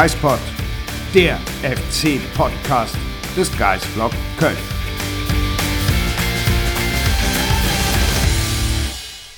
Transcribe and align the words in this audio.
Geispod, 0.00 0.38
der 1.12 1.38
FC-Podcast 1.64 2.96
des 3.36 3.50
Geisblog 3.58 4.12
Köln. 4.38 4.56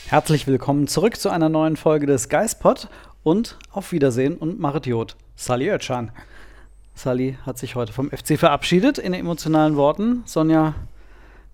Herzlich 0.05 0.47
willkommen 0.47 0.87
zurück 0.87 1.17
zu 1.17 1.31
einer 1.31 1.49
neuen 1.49 1.79
Folge 1.79 2.05
des 2.05 2.29
Geispod 2.29 2.91
und 3.23 3.57
auf 3.71 3.93
Wiedersehen 3.93 4.37
und 4.37 4.61
Marit 4.61 4.85
Jod. 4.85 5.17
Sally 5.35 5.71
Özcan. 5.71 6.13
Sally 6.95 7.39
hat 7.47 7.57
sich 7.57 7.75
heute 7.75 7.95
vom 7.95 8.11
FC 8.11 8.39
verabschiedet 8.39 8.99
in 8.99 9.15
emotionalen 9.15 9.77
Worten. 9.77 10.25
Sonja, 10.27 10.75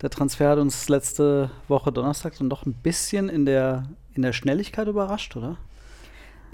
der 0.01 0.09
Transfer 0.09 0.49
hat 0.49 0.59
uns 0.59 0.89
letzte 0.89 1.49
Woche 1.69 1.93
Donnerstag 1.93 2.37
dann 2.39 2.49
doch 2.49 2.65
ein 2.65 2.73
bisschen 2.73 3.29
in 3.29 3.45
der, 3.45 3.85
in 4.15 4.21
der 4.21 4.33
Schnelligkeit 4.33 4.89
überrascht, 4.89 5.37
oder? 5.37 5.55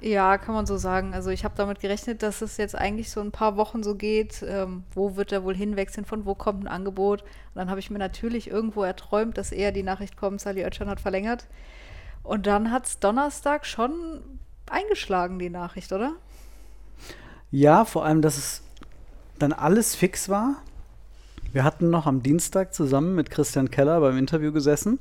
Ja, 0.02 0.38
kann 0.38 0.54
man 0.54 0.66
so 0.66 0.78
sagen. 0.78 1.14
Also 1.14 1.30
ich 1.30 1.46
habe 1.46 1.56
damit 1.56 1.80
gerechnet, 1.80 2.24
dass 2.24 2.42
es 2.42 2.58
jetzt 2.58 2.76
eigentlich 2.76 3.10
so 3.10 3.22
ein 3.22 3.32
paar 3.32 3.56
Wochen 3.56 3.84
so 3.84 3.96
geht. 3.96 4.44
Ähm, 4.46 4.84
wo 4.94 5.16
wird 5.16 5.32
er 5.32 5.44
wohl 5.44 5.56
hinwechseln? 5.56 6.06
Von 6.06 6.26
wo 6.26 6.36
kommt 6.36 6.66
ein 6.66 6.68
Angebot? 6.68 7.22
Und 7.22 7.30
dann 7.56 7.70
habe 7.70 7.80
ich 7.80 7.90
mir 7.90 8.00
natürlich 8.00 8.50
irgendwo 8.50 8.84
erträumt, 8.84 9.38
dass 9.38 9.52
eher 9.52 9.72
die 9.72 9.84
Nachricht 9.84 10.18
kommt, 10.18 10.42
Sally 10.42 10.64
Oetschan 10.64 10.90
hat 10.90 11.00
verlängert. 11.00 11.48
Und 12.22 12.48
dann 12.48 12.72
hat 12.72 12.86
es 12.86 13.00
Donnerstag 13.00 13.66
schon 13.66 14.22
eingeschlagen, 14.70 15.40
die 15.40 15.50
Nachricht, 15.50 15.92
oder? 15.94 16.14
Ja, 17.52 17.86
vor 17.86 18.06
allem, 18.06 18.22
dass 18.22 18.38
es 18.38 18.62
dann 19.40 19.54
alles 19.54 19.96
fix 19.96 20.28
war. 20.28 20.56
Wir 21.52 21.64
hatten 21.64 21.90
noch 21.90 22.08
am 22.08 22.24
Dienstag 22.24 22.74
zusammen 22.74 23.16
mit 23.16 23.30
Christian 23.30 23.70
Keller 23.70 24.00
beim 24.00 24.18
Interview 24.18 24.52
gesessen. 24.52 25.00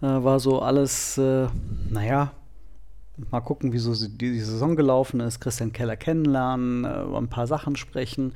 Äh, 0.00 0.06
war 0.06 0.40
so 0.40 0.60
alles, 0.60 1.16
äh, 1.16 1.46
naja, 1.90 2.32
mal 3.30 3.40
gucken, 3.40 3.72
wie 3.72 3.78
so 3.78 3.94
die, 3.94 4.40
Saison 4.40 4.76
gelaufen 4.76 5.20
ist. 5.20 5.40
Christian 5.40 5.72
Keller 5.72 5.96
kennenlernen, 5.96 6.84
äh, 6.84 7.02
über 7.02 7.18
ein 7.18 7.28
paar 7.28 7.46
Sachen 7.46 7.76
sprechen. 7.76 8.32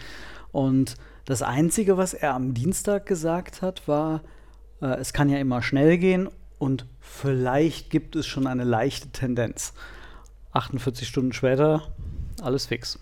Und 0.52 0.96
das 1.24 1.42
Einzige, 1.42 1.96
was 1.96 2.14
er 2.14 2.34
am 2.34 2.54
Dienstag 2.54 3.06
gesagt 3.06 3.62
hat, 3.62 3.88
war, 3.88 4.20
äh, 4.80 4.86
es 4.98 5.12
kann 5.12 5.28
ja 5.28 5.38
immer 5.38 5.62
schnell 5.62 5.98
gehen 5.98 6.28
und 6.58 6.86
vielleicht 7.00 7.90
gibt 7.90 8.16
es 8.16 8.26
schon 8.26 8.46
eine 8.46 8.64
leichte 8.64 9.08
Tendenz. 9.08 9.74
48 10.52 11.06
Stunden 11.06 11.32
später, 11.32 11.82
alles 12.42 12.66
fix. 12.66 12.98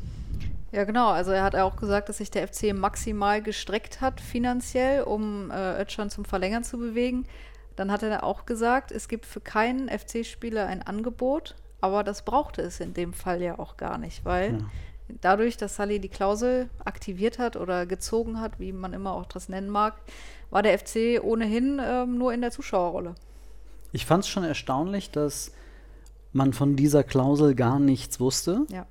Ja, 0.72 0.82
genau. 0.82 1.10
Also 1.10 1.30
er 1.30 1.44
hat 1.44 1.54
auch 1.54 1.76
gesagt, 1.76 2.08
dass 2.08 2.18
sich 2.18 2.32
der 2.32 2.48
FC 2.48 2.74
maximal 2.74 3.40
gestreckt 3.40 4.00
hat 4.00 4.20
finanziell, 4.20 5.04
um 5.04 5.52
äh, 5.52 5.80
Özcan 5.80 6.10
zum 6.10 6.24
Verlängern 6.24 6.64
zu 6.64 6.78
bewegen. 6.78 7.26
Dann 7.76 7.92
hat 7.92 8.02
er 8.02 8.24
auch 8.24 8.44
gesagt, 8.44 8.90
es 8.90 9.06
gibt 9.06 9.24
für 9.26 9.40
keinen 9.40 9.88
FC-Spieler 9.88 10.66
ein 10.66 10.82
Angebot, 10.82 11.54
aber 11.84 12.02
das 12.02 12.22
brauchte 12.22 12.62
es 12.62 12.80
in 12.80 12.94
dem 12.94 13.12
Fall 13.12 13.42
ja 13.42 13.58
auch 13.58 13.76
gar 13.76 13.98
nicht, 13.98 14.24
weil 14.24 14.52
ja. 14.52 14.58
dadurch, 15.20 15.58
dass 15.58 15.76
Sully 15.76 16.00
die 16.00 16.08
Klausel 16.08 16.70
aktiviert 16.82 17.38
hat 17.38 17.56
oder 17.56 17.84
gezogen 17.84 18.40
hat, 18.40 18.58
wie 18.58 18.72
man 18.72 18.94
immer 18.94 19.12
auch 19.12 19.26
das 19.26 19.50
nennen 19.50 19.68
mag, 19.68 19.94
war 20.48 20.62
der 20.62 20.78
FC 20.78 21.22
ohnehin 21.22 21.78
ähm, 21.84 22.16
nur 22.16 22.32
in 22.32 22.40
der 22.40 22.52
Zuschauerrolle. 22.52 23.14
Ich 23.92 24.06
fand 24.06 24.24
es 24.24 24.30
schon 24.30 24.44
erstaunlich, 24.44 25.10
dass 25.10 25.52
man 26.32 26.54
von 26.54 26.74
dieser 26.74 27.04
Klausel 27.04 27.54
gar 27.54 27.78
nichts 27.78 28.18
wusste. 28.18 28.62
Ja. 28.70 28.86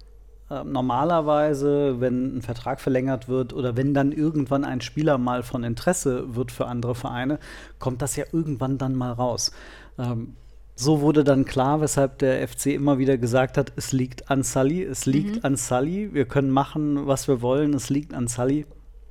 Ähm, 0.52 0.72
normalerweise, 0.72 2.00
wenn 2.00 2.38
ein 2.38 2.42
Vertrag 2.44 2.80
verlängert 2.80 3.28
wird 3.28 3.54
oder 3.54 3.76
wenn 3.76 3.96
dann 3.96 4.12
irgendwann 4.12 4.66
ein 4.66 4.82
Spieler 4.82 5.18
mal 5.18 5.42
von 5.42 5.64
Interesse 5.64 6.36
wird 6.36 6.52
für 6.52 6.68
andere 6.68 6.94
Vereine, 6.94 7.40
kommt 7.80 8.04
das 8.04 8.16
ja 8.18 8.26
irgendwann 8.32 8.78
dann 8.78 8.94
mal 8.94 9.14
raus. 9.14 9.52
Ähm, 9.98 10.36
so 10.76 11.02
wurde 11.02 11.24
dann 11.24 11.46
klar, 11.46 11.82
weshalb 11.82 12.18
der 12.20 12.48
FC 12.48 12.68
immer 12.68 12.98
wieder 12.98 13.18
gesagt 13.18 13.58
hat, 13.58 13.74
es 13.76 13.92
liegt 13.92 14.32
an 14.32 14.44
Sully, 14.44 14.84
es 14.84 15.06
liegt 15.06 15.36
mhm. 15.38 15.42
an 15.44 15.56
Sully, 15.56 16.14
wir 16.14 16.26
können 16.26 16.50
machen, 16.50 17.06
was 17.06 17.28
wir 17.28 17.42
wollen, 17.42 17.74
es 17.74 17.90
liegt 17.90 18.14
an 18.14 18.28
Sully. 18.28 18.66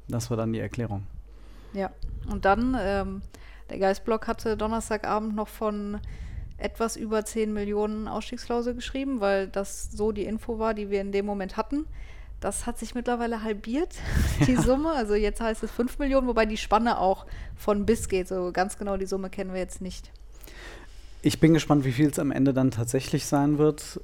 Das 0.08 0.30
war 0.30 0.36
dann 0.36 0.52
die 0.52 0.58
Erklärung. 0.58 1.06
Ja, 1.72 1.90
und 2.30 2.44
dann, 2.44 2.76
ähm, 2.78 3.22
der 3.70 3.78
Geistblock 3.78 4.26
hatte 4.26 4.56
Donnerstagabend 4.56 5.34
noch 5.34 5.48
von 5.48 6.00
etwas 6.58 6.96
über 6.96 7.24
10 7.24 7.52
Millionen 7.52 8.08
Ausstiegsklausel 8.08 8.74
geschrieben, 8.74 9.20
weil 9.20 9.48
das 9.48 9.90
so 9.92 10.12
die 10.12 10.24
Info 10.24 10.58
war, 10.58 10.74
die 10.74 10.90
wir 10.90 11.00
in 11.00 11.12
dem 11.12 11.26
Moment 11.26 11.56
hatten. 11.56 11.86
Das 12.40 12.66
hat 12.66 12.78
sich 12.78 12.94
mittlerweile 12.94 13.42
halbiert, 13.42 13.94
die 14.46 14.54
ja. 14.54 14.62
Summe. 14.62 14.90
Also 14.90 15.14
jetzt 15.14 15.40
heißt 15.40 15.62
es 15.62 15.70
5 15.70 15.98
Millionen, 16.00 16.26
wobei 16.26 16.44
die 16.44 16.56
Spanne 16.56 16.98
auch 16.98 17.26
von 17.56 17.86
bis 17.86 18.08
geht. 18.08 18.28
So 18.28 18.50
ganz 18.52 18.78
genau 18.78 18.96
die 18.96 19.06
Summe 19.06 19.30
kennen 19.30 19.52
wir 19.52 19.60
jetzt 19.60 19.80
nicht. 19.80 20.10
Ich 21.24 21.38
bin 21.38 21.54
gespannt, 21.54 21.84
wie 21.84 21.92
viel 21.92 22.08
es 22.08 22.18
am 22.18 22.32
Ende 22.32 22.52
dann 22.52 22.72
tatsächlich 22.72 23.26
sein 23.26 23.56
wird. 23.56 24.00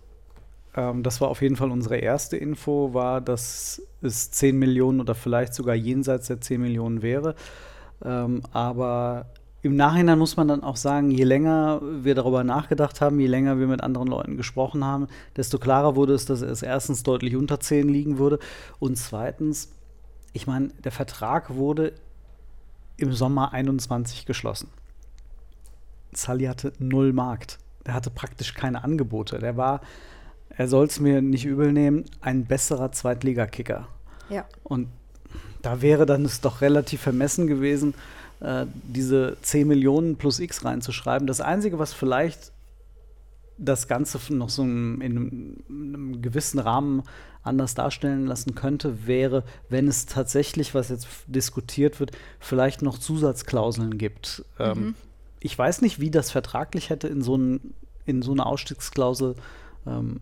Ähm, 0.76 1.02
das 1.02 1.20
war 1.20 1.28
auf 1.28 1.42
jeden 1.42 1.56
Fall 1.56 1.72
unsere 1.72 1.96
erste 1.96 2.36
Info, 2.36 2.94
war, 2.94 3.20
dass 3.20 3.82
es 4.00 4.30
10 4.30 4.56
Millionen 4.56 5.00
oder 5.00 5.16
vielleicht 5.16 5.52
sogar 5.52 5.74
jenseits 5.74 6.28
der 6.28 6.40
10 6.40 6.60
Millionen 6.60 7.02
wäre. 7.02 7.34
Ähm, 8.04 8.42
aber 8.52 9.26
im 9.62 9.74
Nachhinein 9.74 10.20
muss 10.20 10.36
man 10.36 10.46
dann 10.46 10.62
auch 10.62 10.76
sagen, 10.76 11.10
je 11.10 11.24
länger 11.24 11.80
wir 11.82 12.14
darüber 12.14 12.44
nachgedacht 12.44 13.00
haben, 13.00 13.18
je 13.18 13.26
länger 13.26 13.58
wir 13.58 13.66
mit 13.66 13.82
anderen 13.82 14.06
Leuten 14.06 14.36
gesprochen 14.36 14.84
haben, 14.84 15.08
desto 15.36 15.58
klarer 15.58 15.96
wurde 15.96 16.14
es, 16.14 16.24
dass 16.24 16.42
es 16.42 16.62
erstens 16.62 17.02
deutlich 17.02 17.34
unter 17.34 17.58
10 17.58 17.88
liegen 17.88 18.18
würde 18.18 18.38
und 18.78 18.96
zweitens, 18.96 19.72
ich 20.32 20.46
meine, 20.46 20.68
der 20.84 20.92
Vertrag 20.92 21.56
wurde 21.56 21.94
im 22.96 23.12
Sommer 23.12 23.52
21 23.52 24.26
geschlossen. 24.26 24.68
Sully 26.12 26.44
hatte 26.44 26.72
null 26.78 27.12
Markt. 27.12 27.58
Der 27.86 27.94
hatte 27.94 28.10
praktisch 28.10 28.54
keine 28.54 28.84
Angebote. 28.84 29.38
Der 29.38 29.56
war, 29.56 29.80
er 30.50 30.68
soll 30.68 30.86
es 30.86 31.00
mir 31.00 31.22
nicht 31.22 31.44
übel 31.44 31.72
nehmen, 31.72 32.04
ein 32.20 32.44
besserer 32.44 32.92
Zweitligakicker. 32.92 33.88
Ja. 34.28 34.44
Und 34.62 34.88
da 35.62 35.82
wäre 35.82 36.06
dann 36.06 36.24
es 36.24 36.40
doch 36.40 36.60
relativ 36.60 37.00
vermessen 37.00 37.46
gewesen, 37.46 37.94
äh, 38.40 38.66
diese 38.84 39.36
10 39.42 39.66
Millionen 39.66 40.16
plus 40.16 40.38
X 40.38 40.64
reinzuschreiben. 40.64 41.26
Das 41.26 41.40
Einzige, 41.40 41.78
was 41.78 41.92
vielleicht 41.92 42.52
das 43.58 43.88
Ganze 43.88 44.20
noch 44.32 44.48
so 44.48 44.62
in 44.62 45.00
einem, 45.00 45.56
in 45.68 45.94
einem, 45.94 46.22
gewissen 46.22 46.60
Rahmen 46.60 47.02
anders 47.42 47.74
darstellen 47.74 48.26
lassen 48.26 48.54
könnte, 48.54 49.06
wäre, 49.06 49.42
wenn 49.68 49.88
es 49.88 50.06
tatsächlich, 50.06 50.74
was 50.74 50.90
jetzt 50.90 51.08
diskutiert 51.26 51.98
wird, 51.98 52.12
vielleicht 52.38 52.82
noch 52.82 52.98
Zusatzklauseln 52.98 53.98
gibt. 53.98 54.44
Ähm, 54.58 54.78
mhm. 54.78 54.86
Ähm, 54.86 54.94
ich 55.40 55.58
weiß 55.58 55.82
nicht, 55.82 56.00
wie 56.00 56.10
das 56.10 56.30
vertraglich 56.30 56.88
hätte 56.90 57.08
in 57.08 57.22
so, 57.22 57.36
ein, 57.36 57.74
in 58.06 58.22
so 58.22 58.32
eine 58.32 58.46
Ausstiegsklausel 58.46 59.34
ähm, 59.86 60.20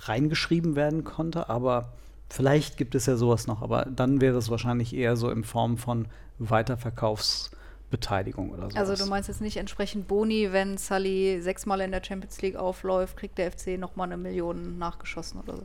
reingeschrieben 0.00 0.74
werden 0.76 1.04
konnte, 1.04 1.48
aber 1.48 1.92
vielleicht 2.28 2.76
gibt 2.76 2.94
es 2.94 3.06
ja 3.06 3.16
sowas 3.16 3.46
noch, 3.46 3.62
aber 3.62 3.86
dann 3.86 4.20
wäre 4.20 4.36
es 4.36 4.50
wahrscheinlich 4.50 4.94
eher 4.94 5.16
so 5.16 5.30
in 5.30 5.44
Form 5.44 5.78
von 5.78 6.08
Weiterverkaufsbeteiligung 6.38 8.50
oder 8.50 8.70
so. 8.70 8.76
Also 8.76 8.94
du 8.96 9.06
meinst 9.08 9.28
jetzt 9.28 9.40
nicht 9.40 9.56
entsprechend 9.56 10.08
Boni, 10.08 10.52
wenn 10.52 10.76
Sully 10.78 11.40
sechsmal 11.40 11.80
in 11.80 11.92
der 11.92 12.02
Champions 12.04 12.42
League 12.42 12.56
aufläuft, 12.56 13.16
kriegt 13.16 13.38
der 13.38 13.52
FC 13.52 13.78
nochmal 13.78 14.08
eine 14.08 14.16
Million 14.16 14.78
nachgeschossen 14.78 15.38
oder 15.40 15.56
so. 15.56 15.62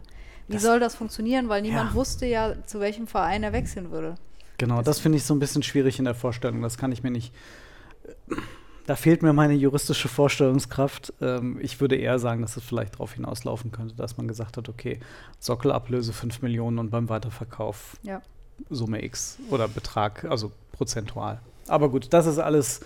Wie 0.48 0.54
das 0.54 0.62
soll 0.64 0.80
das 0.80 0.96
funktionieren? 0.96 1.50
Weil 1.50 1.62
niemand 1.62 1.92
ja. 1.92 1.96
wusste 1.96 2.26
ja, 2.26 2.56
zu 2.66 2.80
welchem 2.80 3.06
Verein 3.08 3.44
er 3.44 3.54
wechseln 3.54 3.92
würde. 3.92 4.16
Genau, 4.58 4.78
das, 4.78 4.86
das 4.86 5.00
finde 5.00 5.18
ich 5.18 5.24
so 5.24 5.34
ein 5.34 5.40
bisschen 5.40 5.64
schwierig 5.64 6.00
in 6.00 6.06
der 6.06 6.16
Vorstellung. 6.16 6.62
Das 6.62 6.78
kann 6.78 6.92
ich 6.92 7.04
mir 7.04 7.12
nicht 7.12 7.34
da 8.88 8.96
fehlt 8.96 9.22
mir 9.22 9.34
meine 9.34 9.54
juristische 9.54 10.08
Vorstellungskraft. 10.08 11.14
Ähm, 11.22 11.60
ich 11.62 11.80
würde 11.80 11.96
eher 11.96 12.20
sagen, 12.20 12.42
dass 12.42 12.58
es 12.58 12.64
vielleicht 12.64 12.96
darauf 12.96 13.14
hinauslaufen 13.14 13.72
könnte, 13.72 13.96
dass 13.96 14.18
man 14.18 14.28
gesagt 14.28 14.58
hat, 14.58 14.70
okay, 14.70 15.00
Sockelablöse 15.40 16.14
5 16.14 16.42
Millionen 16.42 16.80
und 16.80 16.90
beim 16.90 17.10
Weiterverkauf 17.10 17.98
ja. 18.04 18.22
Summe 18.70 19.04
X 19.04 19.40
oder 19.50 19.68
Betrag, 19.68 20.26
also 20.26 20.52
prozentual. 20.72 21.40
Aber 21.68 21.90
gut, 21.90 22.12
das 22.12 22.26
ist 22.26 22.40
alles 22.40 22.82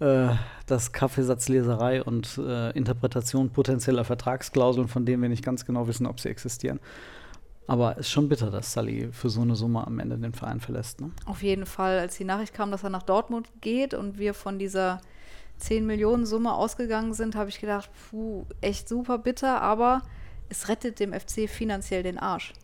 äh, 0.00 0.28
das 0.66 0.92
Kaffeesatzleserei 0.92 2.02
und 2.02 2.38
äh, 2.38 2.70
Interpretation 2.70 3.50
potenzieller 3.50 4.04
Vertragsklauseln, 4.04 4.88
von 4.88 5.06
denen 5.06 5.22
wir 5.22 5.28
nicht 5.28 5.44
ganz 5.44 5.64
genau 5.64 5.88
wissen, 5.88 6.06
ob 6.06 6.20
sie 6.20 6.28
existieren. 6.28 6.78
Aber 7.68 7.92
es 7.92 8.06
ist 8.06 8.10
schon 8.10 8.28
bitter, 8.30 8.50
dass 8.50 8.72
Sully 8.72 9.10
für 9.12 9.28
so 9.28 9.42
eine 9.42 9.54
Summe 9.54 9.86
am 9.86 9.98
Ende 9.98 10.16
den 10.16 10.32
Verein 10.32 10.58
verlässt. 10.58 11.02
Ne? 11.02 11.10
Auf 11.26 11.42
jeden 11.42 11.66
Fall. 11.66 11.98
Als 11.98 12.16
die 12.16 12.24
Nachricht 12.24 12.54
kam, 12.54 12.70
dass 12.70 12.82
er 12.82 12.90
nach 12.90 13.02
Dortmund 13.02 13.50
geht 13.60 13.92
und 13.92 14.18
wir 14.18 14.32
von 14.32 14.58
dieser 14.58 15.02
10 15.58 15.86
Millionen 15.86 16.24
Summe 16.24 16.54
ausgegangen 16.54 17.12
sind, 17.12 17.36
habe 17.36 17.50
ich 17.50 17.60
gedacht, 17.60 17.90
puh, 18.10 18.46
echt 18.62 18.88
super 18.88 19.18
bitter, 19.18 19.60
aber 19.60 20.02
es 20.48 20.68
rettet 20.68 20.98
dem 20.98 21.12
FC 21.12 21.48
finanziell 21.48 22.02
den 22.02 22.18
Arsch. 22.18 22.54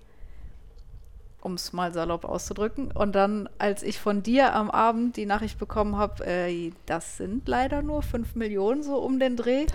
Um 1.44 1.54
es 1.54 1.72
mal 1.72 1.92
salopp 1.92 2.24
auszudrücken. 2.24 2.90
Und 2.90 3.14
dann, 3.14 3.48
als 3.58 3.82
ich 3.82 4.00
von 4.00 4.22
dir 4.22 4.54
am 4.54 4.70
Abend 4.70 5.16
die 5.16 5.26
Nachricht 5.26 5.58
bekommen 5.58 5.96
habe, 5.96 6.26
äh, 6.26 6.72
das 6.86 7.18
sind 7.18 7.46
leider 7.46 7.82
nur 7.82 8.02
5 8.02 8.34
Millionen 8.34 8.82
so 8.82 8.96
um 8.96 9.20
den 9.20 9.36
Dreh. 9.36 9.66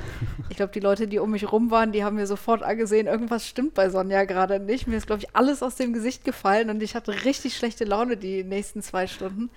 Ich 0.49 0.57
glaube, 0.57 0.73
die 0.73 0.79
Leute, 0.79 1.07
die 1.07 1.19
um 1.19 1.29
mich 1.29 1.51
rum 1.51 1.69
waren, 1.69 1.91
die 1.91 2.03
haben 2.03 2.15
mir 2.15 2.27
sofort 2.27 2.63
angesehen, 2.63 3.05
irgendwas 3.05 3.47
stimmt 3.47 3.75
bei 3.75 3.89
Sonja 3.89 4.25
gerade 4.25 4.59
nicht. 4.59 4.87
Mir 4.87 4.97
ist, 4.97 5.07
glaube 5.07 5.21
ich, 5.21 5.35
alles 5.35 5.63
aus 5.63 5.75
dem 5.75 5.93
Gesicht 5.93 6.25
gefallen 6.25 6.69
und 6.71 6.81
ich 6.81 6.95
hatte 6.95 7.23
richtig 7.23 7.55
schlechte 7.55 7.85
Laune 7.85 8.17
die 8.17 8.43
nächsten 8.43 8.81
zwei 8.81 9.05
Stunden. 9.05 9.49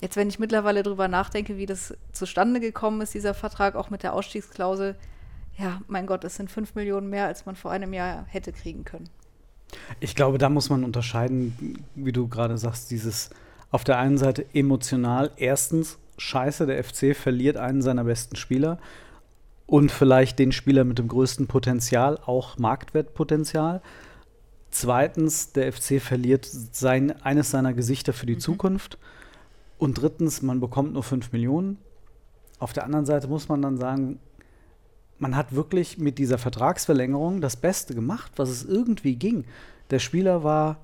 Jetzt, 0.00 0.16
wenn 0.16 0.28
ich 0.28 0.38
mittlerweile 0.38 0.82
drüber 0.82 1.08
nachdenke, 1.08 1.56
wie 1.56 1.66
das 1.66 1.94
zustande 2.12 2.60
gekommen 2.60 3.00
ist, 3.00 3.14
dieser 3.14 3.34
Vertrag, 3.34 3.76
auch 3.76 3.88
mit 3.88 4.02
der 4.02 4.12
Ausstiegsklausel, 4.12 4.96
ja, 5.56 5.80
mein 5.86 6.06
Gott, 6.06 6.24
es 6.24 6.34
sind 6.34 6.50
fünf 6.50 6.74
Millionen 6.74 7.08
mehr, 7.08 7.26
als 7.26 7.46
man 7.46 7.56
vor 7.56 7.70
einem 7.70 7.94
Jahr 7.94 8.24
hätte 8.26 8.52
kriegen 8.52 8.84
können. 8.84 9.08
Ich 10.00 10.14
glaube, 10.14 10.38
da 10.38 10.48
muss 10.48 10.70
man 10.70 10.84
unterscheiden, 10.84 11.84
wie 11.94 12.12
du 12.12 12.28
gerade 12.28 12.58
sagst, 12.58 12.90
dieses 12.90 13.30
auf 13.70 13.84
der 13.84 13.98
einen 13.98 14.18
Seite 14.18 14.46
emotional. 14.54 15.30
Erstens, 15.36 15.98
scheiße, 16.18 16.66
der 16.66 16.82
FC 16.82 17.16
verliert 17.16 17.56
einen 17.56 17.82
seiner 17.82 18.04
besten 18.04 18.36
Spieler 18.36 18.78
und 19.66 19.90
vielleicht 19.90 20.38
den 20.38 20.52
Spieler 20.52 20.84
mit 20.84 20.98
dem 20.98 21.08
größten 21.08 21.46
Potenzial, 21.46 22.18
auch 22.24 22.58
Marktwertpotenzial. 22.58 23.82
Zweitens, 24.70 25.52
der 25.52 25.72
FC 25.72 26.00
verliert 26.00 26.46
sein, 26.46 27.20
eines 27.22 27.50
seiner 27.50 27.72
Gesichter 27.72 28.12
für 28.12 28.26
die 28.26 28.34
mhm. 28.34 28.40
Zukunft. 28.40 28.98
Und 29.78 30.00
drittens, 30.00 30.42
man 30.42 30.60
bekommt 30.60 30.92
nur 30.92 31.02
5 31.02 31.32
Millionen. 31.32 31.78
Auf 32.58 32.72
der 32.72 32.84
anderen 32.84 33.06
Seite 33.06 33.28
muss 33.28 33.48
man 33.48 33.60
dann 33.60 33.76
sagen, 33.76 34.18
man 35.18 35.36
hat 35.36 35.54
wirklich 35.54 35.98
mit 35.98 36.18
dieser 36.18 36.38
Vertragsverlängerung 36.38 37.40
das 37.40 37.56
Beste 37.56 37.94
gemacht, 37.94 38.32
was 38.36 38.48
es 38.48 38.64
irgendwie 38.64 39.16
ging. 39.16 39.44
Der 39.90 39.98
Spieler 39.98 40.44
war 40.44 40.78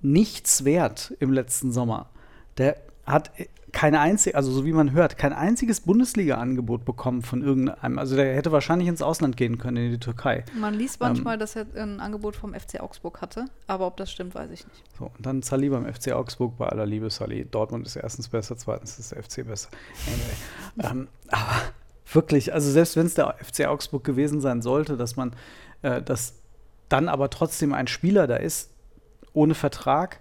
nichts 0.00 0.64
wert 0.64 1.14
im 1.20 1.32
letzten 1.32 1.72
Sommer. 1.72 2.10
Der 2.58 2.76
hat 3.06 3.30
keine 3.72 4.00
einzige, 4.00 4.36
also 4.36 4.52
so 4.52 4.66
wie 4.66 4.72
man 4.72 4.92
hört, 4.92 5.16
kein 5.16 5.32
einziges 5.32 5.80
Bundesliga-Angebot 5.80 6.84
bekommen 6.84 7.22
von 7.22 7.42
irgendeinem. 7.42 7.98
Also 7.98 8.16
der 8.16 8.34
hätte 8.34 8.52
wahrscheinlich 8.52 8.86
ins 8.86 9.00
Ausland 9.00 9.36
gehen 9.36 9.58
können, 9.58 9.78
in 9.78 9.90
die 9.92 9.98
Türkei. 9.98 10.44
Man 10.54 10.74
liest 10.74 11.00
manchmal, 11.00 11.34
ähm, 11.34 11.40
dass 11.40 11.56
er 11.56 11.66
ein 11.74 11.98
Angebot 11.98 12.36
vom 12.36 12.54
FC 12.54 12.80
Augsburg 12.80 13.22
hatte, 13.22 13.46
aber 13.66 13.86
ob 13.86 13.96
das 13.96 14.12
stimmt, 14.12 14.34
weiß 14.34 14.50
ich 14.50 14.66
nicht. 14.66 14.84
So, 14.98 15.06
und 15.06 15.24
dann 15.24 15.42
Sally 15.42 15.70
beim 15.70 15.92
FC 15.92 16.12
Augsburg, 16.12 16.58
bei 16.58 16.68
aller 16.68 16.86
Liebe, 16.86 17.08
Sally. 17.08 17.46
Dortmund 17.50 17.86
ist 17.86 17.96
erstens 17.96 18.28
besser, 18.28 18.56
zweitens 18.56 18.98
ist 18.98 19.12
der 19.12 19.22
FC 19.22 19.46
besser. 19.46 19.70
Anyway. 20.06 20.90
ähm, 20.90 21.08
aber 21.28 21.71
wirklich, 22.14 22.52
also 22.52 22.70
selbst 22.70 22.96
wenn 22.96 23.06
es 23.06 23.14
der 23.14 23.36
FC 23.42 23.66
Augsburg 23.66 24.04
gewesen 24.04 24.40
sein 24.40 24.62
sollte, 24.62 24.96
dass 24.96 25.16
man, 25.16 25.32
äh, 25.82 26.02
dass 26.02 26.34
dann 26.88 27.08
aber 27.08 27.30
trotzdem 27.30 27.72
ein 27.72 27.86
Spieler 27.86 28.26
da 28.26 28.36
ist, 28.36 28.70
ohne 29.32 29.54
Vertrag, 29.54 30.20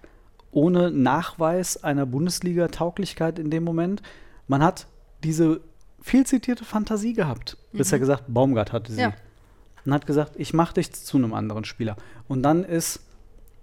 ohne 0.52 0.92
Nachweis 0.92 1.84
einer 1.84 2.06
Bundesliga-Tauglichkeit 2.06 3.40
in 3.40 3.50
dem 3.50 3.64
Moment. 3.64 4.02
Man 4.48 4.64
hat 4.64 4.88
diese 5.24 5.62
viel 6.02 6.26
zitierte 6.26 6.66
Fantasie 6.66 7.14
gehabt. 7.14 7.58
Mhm. 7.72 7.78
Besser 7.80 8.00
gesagt, 8.00 8.26
Baumgart 8.28 8.74
hatte 8.74 8.92
sie. 8.92 9.02
Ja. 9.02 9.14
Und 9.86 9.94
hat 9.94 10.06
gesagt, 10.06 10.34
ich 10.36 10.54
mache 10.54 10.76
dich 10.76 10.94
zu 10.94 11.18
einem 11.18 11.34
anderen 11.34 11.66
Spieler. 11.66 11.98
Und 12.28 12.44
dann 12.44 12.64
ist 12.64 13.00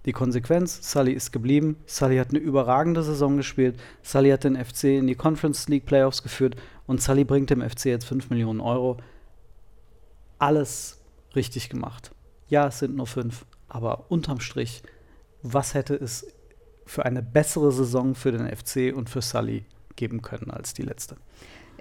die 0.05 0.13
Konsequenz, 0.13 0.91
Sully 0.91 1.11
ist 1.11 1.31
geblieben. 1.31 1.77
Sully 1.85 2.17
hat 2.17 2.29
eine 2.29 2.39
überragende 2.39 3.03
Saison 3.03 3.37
gespielt. 3.37 3.79
Sully 4.01 4.29
hat 4.29 4.43
den 4.43 4.55
FC 4.55 4.85
in 4.85 5.07
die 5.07 5.15
Conference 5.15 5.67
League 5.67 5.85
Playoffs 5.85 6.23
geführt. 6.23 6.55
Und 6.87 7.01
Sully 7.01 7.25
bringt 7.25 7.49
dem 7.49 7.61
FC 7.61 7.85
jetzt 7.85 8.05
5 8.05 8.29
Millionen 8.29 8.61
Euro. 8.61 8.97
Alles 10.37 11.01
richtig 11.35 11.69
gemacht. 11.69 12.11
Ja, 12.47 12.67
es 12.67 12.79
sind 12.79 12.95
nur 12.95 13.07
fünf. 13.07 13.45
Aber 13.67 14.05
unterm 14.09 14.39
Strich, 14.39 14.83
was 15.43 15.73
hätte 15.73 15.95
es 15.95 16.25
für 16.85 17.05
eine 17.05 17.21
bessere 17.21 17.71
Saison 17.71 18.15
für 18.15 18.31
den 18.31 18.47
FC 18.47 18.95
und 18.95 19.09
für 19.09 19.21
Sully 19.21 19.65
geben 19.95 20.21
können 20.21 20.49
als 20.49 20.73
die 20.73 20.81
letzte. 20.81 21.17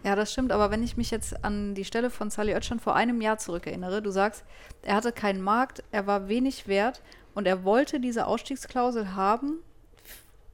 Ja, 0.05 0.15
das 0.15 0.33
stimmt, 0.33 0.53
aber 0.53 0.71
wenn 0.71 0.83
ich 0.83 0.97
mich 0.97 1.11
jetzt 1.11 1.45
an 1.45 1.75
die 1.75 1.85
Stelle 1.85 2.11
von 2.11 2.31
Sully 2.31 2.55
Oetschan 2.55 2.79
vor 2.79 2.95
einem 2.95 3.21
Jahr 3.21 3.39
zurückerinnere, 3.39 4.03
du 4.03 4.11
sagst, 4.11 4.45
er 4.83 4.95
hatte 4.95 5.13
keinen 5.13 5.41
Markt, 5.41 5.83
er 5.91 6.07
war 6.07 6.29
wenig 6.29 6.69
wert 6.69 7.03
und 7.39 7.47
er 7.47 7.63
wollte 7.63 8.01
diese 8.01 8.27
Ausstiegsklausel 8.27 9.15
haben, 9.15 9.61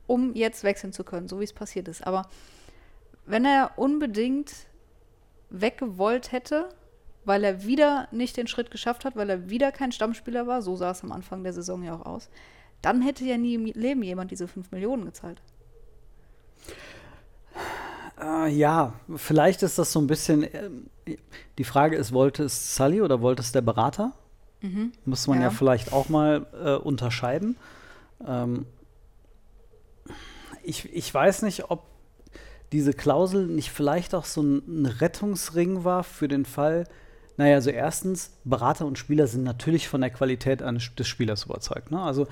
um 0.07 0.35
jetzt 0.35 0.65
wechseln 0.65 0.93
zu 0.93 1.03
können, 1.03 1.29
so 1.29 1.41
wie 1.41 1.45
es 1.45 1.55
passiert 1.55 1.89
ist. 1.89 2.07
Aber 2.07 2.29
wenn 3.25 3.47
er 3.47 3.71
unbedingt 3.77 4.53
weggewollt 5.49 6.31
hätte, 6.31 6.69
weil 7.25 7.43
er 7.43 7.65
wieder 7.65 8.07
nicht 8.11 8.37
den 8.37 8.49
Schritt 8.49 8.71
geschafft 8.71 9.07
hat, 9.07 9.17
weil 9.17 9.31
er 9.31 9.49
wieder 9.49 9.73
kein 9.73 9.93
Stammspieler 9.93 10.47
war, 10.47 10.61
so 10.61 10.77
sah 10.77 10.91
es 10.91 11.03
am 11.03 11.11
Anfang 11.11 11.43
der 11.43 11.55
Saison 11.55 11.83
ja 11.83 11.95
auch 11.95 12.05
aus, 12.05 12.29
dann 12.83 13.01
hätte 13.01 13.25
ja 13.25 13.39
nie 13.39 13.55
im 13.55 13.65
Leben 13.65 14.03
jemand 14.03 14.31
diese 14.31 14.47
5 14.47 14.71
Millionen 14.71 15.07
gezahlt. 15.07 15.41
Äh, 18.21 18.51
ja, 18.51 18.93
vielleicht 19.17 19.63
ist 19.63 19.79
das 19.79 19.91
so 19.91 20.03
ein 20.03 20.07
bisschen. 20.07 20.43
Äh, 20.43 20.69
die 21.57 21.65
Frage 21.65 21.97
ist, 21.97 22.13
wollte 22.13 22.45
es 22.45 22.77
Sully 22.77 23.01
oder 23.01 23.23
wollte 23.23 23.41
es 23.41 23.53
der 23.53 23.63
Berater? 23.63 24.13
Mhm. 24.65 24.93
Muss 25.05 25.27
man 25.27 25.39
ja. 25.39 25.45
ja. 25.45 25.51
vielleicht 25.51 25.93
auch 25.93 26.09
mal 26.09 26.47
äh, 26.65 26.75
unterscheiden. 26.75 27.57
Ähm, 28.27 28.65
ich, 30.63 30.91
ich 30.95 31.13
weiß 31.13 31.43
nicht, 31.43 31.71
ob 31.71 31.83
diese 32.73 32.95
Klausel 32.95 33.47
nicht 33.47 33.71
vielleicht 33.71 34.15
auch 34.15 34.25
so 34.25 34.43
ein 34.43 34.87
Rettungsring 34.87 35.85
war 35.85 36.03
für 36.03 36.29
den 36.29 36.47
Fall, 36.47 36.87
naja, 37.37 37.57
also 37.57 37.71
erstens, 37.71 38.31
Berater 38.45 38.87
und 38.87 38.97
Spieler 38.97 39.27
sind 39.27 39.43
natürlich 39.43 39.89
von 39.89 40.01
der 40.01 40.11
Qualität 40.11 40.61
des 40.61 41.09
Spielers 41.09 41.43
überzeugt. 41.45 41.91
Ne? 41.91 42.01
Also 42.01 42.29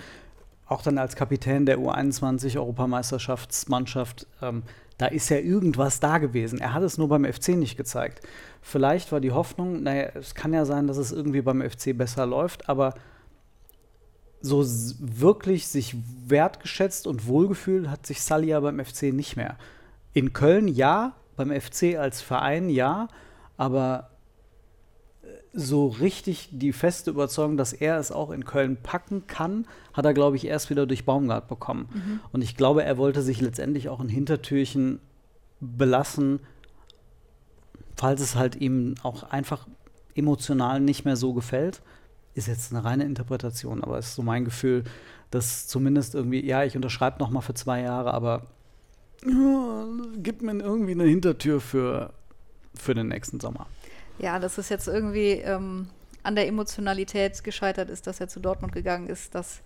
auch 0.67 0.82
dann 0.82 0.99
als 0.99 1.17
Kapitän 1.17 1.67
der 1.67 1.78
U21-Europameisterschaftsmannschaft, 1.78 4.28
ähm, 4.40 4.62
da 5.02 5.08
ist 5.08 5.31
ja 5.31 5.38
irgendwas 5.38 5.99
da 5.99 6.19
gewesen. 6.19 6.60
Er 6.60 6.75
hat 6.75 6.84
es 6.84 6.96
nur 6.96 7.08
beim 7.08 7.25
FC 7.25 7.49
nicht 7.49 7.76
gezeigt. 7.76 8.20
Vielleicht 8.60 9.10
war 9.10 9.19
die 9.19 9.32
Hoffnung, 9.32 9.82
naja, 9.82 10.10
es 10.14 10.37
kann 10.37 10.52
ja 10.52 10.64
sein, 10.64 10.87
dass 10.87 10.96
es 10.96 11.10
irgendwie 11.10 11.43
beim 11.43 11.60
FC 11.60 11.99
besser 11.99 12.25
läuft, 12.25 12.69
aber 12.69 12.94
so 14.43 14.64
wirklich 14.64 15.66
sich 15.66 15.96
wertgeschätzt 16.28 17.08
und 17.08 17.26
wohlgefühlt 17.26 17.88
hat 17.88 18.06
sich 18.06 18.22
Sally 18.22 18.50
ja 18.50 18.60
beim 18.60 18.78
FC 18.78 19.12
nicht 19.12 19.37
mehr. 19.37 19.56
In 20.12 20.32
Köln 20.32 20.69
ja, 20.69 21.16
beim 21.34 21.50
FC 21.50 21.96
als 21.99 22.20
Verein 22.20 22.70
ja, 22.70 23.08
aber 23.56 24.12
so 25.54 25.88
richtig 25.88 26.49
die 26.52 26.72
feste 26.72 27.10
Überzeugung, 27.10 27.56
dass 27.56 27.72
er 27.72 27.99
es 27.99 28.10
auch 28.10 28.31
in 28.31 28.44
Köln 28.44 28.78
packen 28.82 29.26
kann, 29.26 29.66
hat 29.93 30.06
er, 30.06 30.14
glaube 30.14 30.37
ich, 30.37 30.46
erst 30.46 30.70
wieder 30.70 30.87
durch 30.87 31.04
Baumgart 31.04 31.49
bekommen. 31.49 31.88
Mhm. 31.93 32.20
Und 32.32 32.43
ich 32.43 32.56
glaube, 32.56 32.84
er 32.84 32.96
wollte 32.96 33.22
sich 33.22 33.40
letztendlich 33.40 33.88
auch 33.88 34.00
ein 34.00 34.08
Hintertürchen 34.08 35.00
belassen, 35.60 36.40
falls 37.96 38.22
es 38.22 38.34
halt 38.34 38.56
ihm 38.56 38.94
auch 39.02 39.25
einfach 39.25 39.66
emotional 40.14 40.81
nicht 40.81 41.04
mehr 41.04 41.16
so 41.16 41.34
gefällt. 41.34 41.82
Ist 42.34 42.49
jetzt 42.49 42.72
eine 42.72 42.84
reine 42.84 43.04
Interpretation, 43.04 43.84
aber 43.84 43.99
es 43.99 44.08
ist 44.08 44.14
so 44.14 44.22
mein 44.22 44.46
Gefühl, 44.46 44.84
dass 45.31 45.66
zumindest 45.69 46.14
irgendwie, 46.14 46.44
ja, 46.44 46.64
ich 46.64 46.76
unterschreibe 46.76 47.19
noch 47.19 47.31
mal 47.31 47.43
für 47.43 47.54
zwei 47.54 47.82
Jahre, 47.82 48.14
aber 48.14 48.46
ja, 49.25 49.87
gibt 50.16 50.43
mir 50.43 50.54
irgendwie 50.54 50.93
eine 50.93 51.04
Hintertür 51.04 51.60
für, 51.60 52.12
für 52.75 52.94
den 52.94 53.08
nächsten 53.08 53.38
Sommer. 53.38 53.66
Ja, 54.23 54.39
dass 54.39 54.57
es 54.57 54.69
jetzt 54.69 54.89
irgendwie 54.89 55.33
ähm, 55.33 55.89
an 56.23 56.37
der 56.37 56.47
Emotionalität 56.47 57.43
gescheitert 57.45 57.91
ist, 57.91 58.07
dass 58.07 58.21
er 58.21 58.29
zu 58.29 58.41
Dortmund 58.41 58.73
gegangen 58.73 59.09
ist. 59.09 59.35
Das 59.35 59.62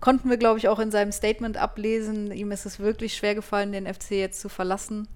konnten 0.00 0.30
wir, 0.30 0.36
glaube 0.36 0.58
ich, 0.58 0.68
auch 0.68 0.78
in 0.78 0.90
seinem 0.90 1.12
Statement 1.12 1.56
ablesen. 1.56 2.30
Ihm 2.30 2.52
ist 2.52 2.64
es 2.64 2.78
wirklich 2.78 3.16
schwer 3.16 3.34
gefallen, 3.34 3.72
den 3.72 3.92
FC 3.92 4.12
jetzt 4.12 4.40
zu 4.40 4.48
verlassen. 4.48 5.08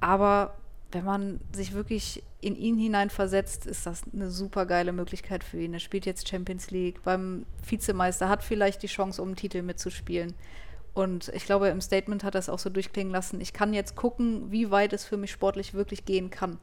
Aber 0.00 0.54
wenn 0.92 1.04
man 1.04 1.40
sich 1.52 1.74
wirklich 1.74 2.22
in 2.40 2.54
ihn 2.54 2.78
hineinversetzt, 2.78 3.66
ist 3.66 3.86
das 3.86 4.02
eine 4.12 4.30
super 4.30 4.66
geile 4.66 4.92
Möglichkeit 4.92 5.42
für 5.42 5.60
ihn. 5.60 5.74
Er 5.74 5.80
spielt 5.80 6.06
jetzt 6.06 6.28
Champions 6.28 6.70
League 6.70 7.02
beim 7.02 7.44
Vizemeister, 7.66 8.28
hat 8.28 8.44
vielleicht 8.44 8.82
die 8.82 8.88
Chance, 8.88 9.20
um 9.20 9.28
einen 9.28 9.36
Titel 9.36 9.62
mitzuspielen. 9.62 10.34
Und 10.94 11.28
ich 11.34 11.46
glaube, 11.46 11.68
im 11.68 11.80
Statement 11.80 12.22
hat 12.22 12.36
er 12.36 12.40
es 12.40 12.48
auch 12.48 12.58
so 12.58 12.70
durchklingen 12.70 13.12
lassen. 13.12 13.40
Ich 13.40 13.52
kann 13.52 13.72
jetzt 13.72 13.96
gucken, 13.96 14.52
wie 14.52 14.70
weit 14.70 14.92
es 14.92 15.04
für 15.04 15.16
mich 15.16 15.32
sportlich 15.32 15.74
wirklich 15.74 16.04
gehen 16.04 16.30
kann. 16.30 16.58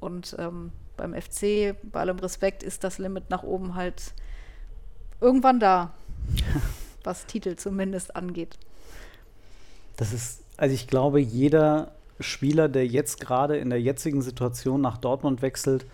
Und 0.00 0.36
ähm, 0.38 0.72
beim 0.96 1.14
FC, 1.14 1.74
bei 1.82 2.00
allem 2.00 2.18
Respekt, 2.18 2.62
ist 2.62 2.84
das 2.84 2.98
Limit 2.98 3.30
nach 3.30 3.42
oben 3.42 3.74
halt 3.74 4.14
irgendwann 5.20 5.60
da, 5.60 5.94
was 7.04 7.26
Titel 7.26 7.56
zumindest 7.56 8.14
angeht. 8.16 8.58
Das 9.96 10.12
ist, 10.12 10.42
also 10.56 10.74
ich 10.74 10.86
glaube, 10.86 11.20
jeder 11.20 11.92
Spieler, 12.20 12.68
der 12.68 12.86
jetzt 12.86 13.20
gerade 13.20 13.56
in 13.56 13.70
der 13.70 13.80
jetzigen 13.80 14.22
Situation 14.22 14.80
nach 14.80 14.98
Dortmund 14.98 15.42
wechselt 15.42 15.86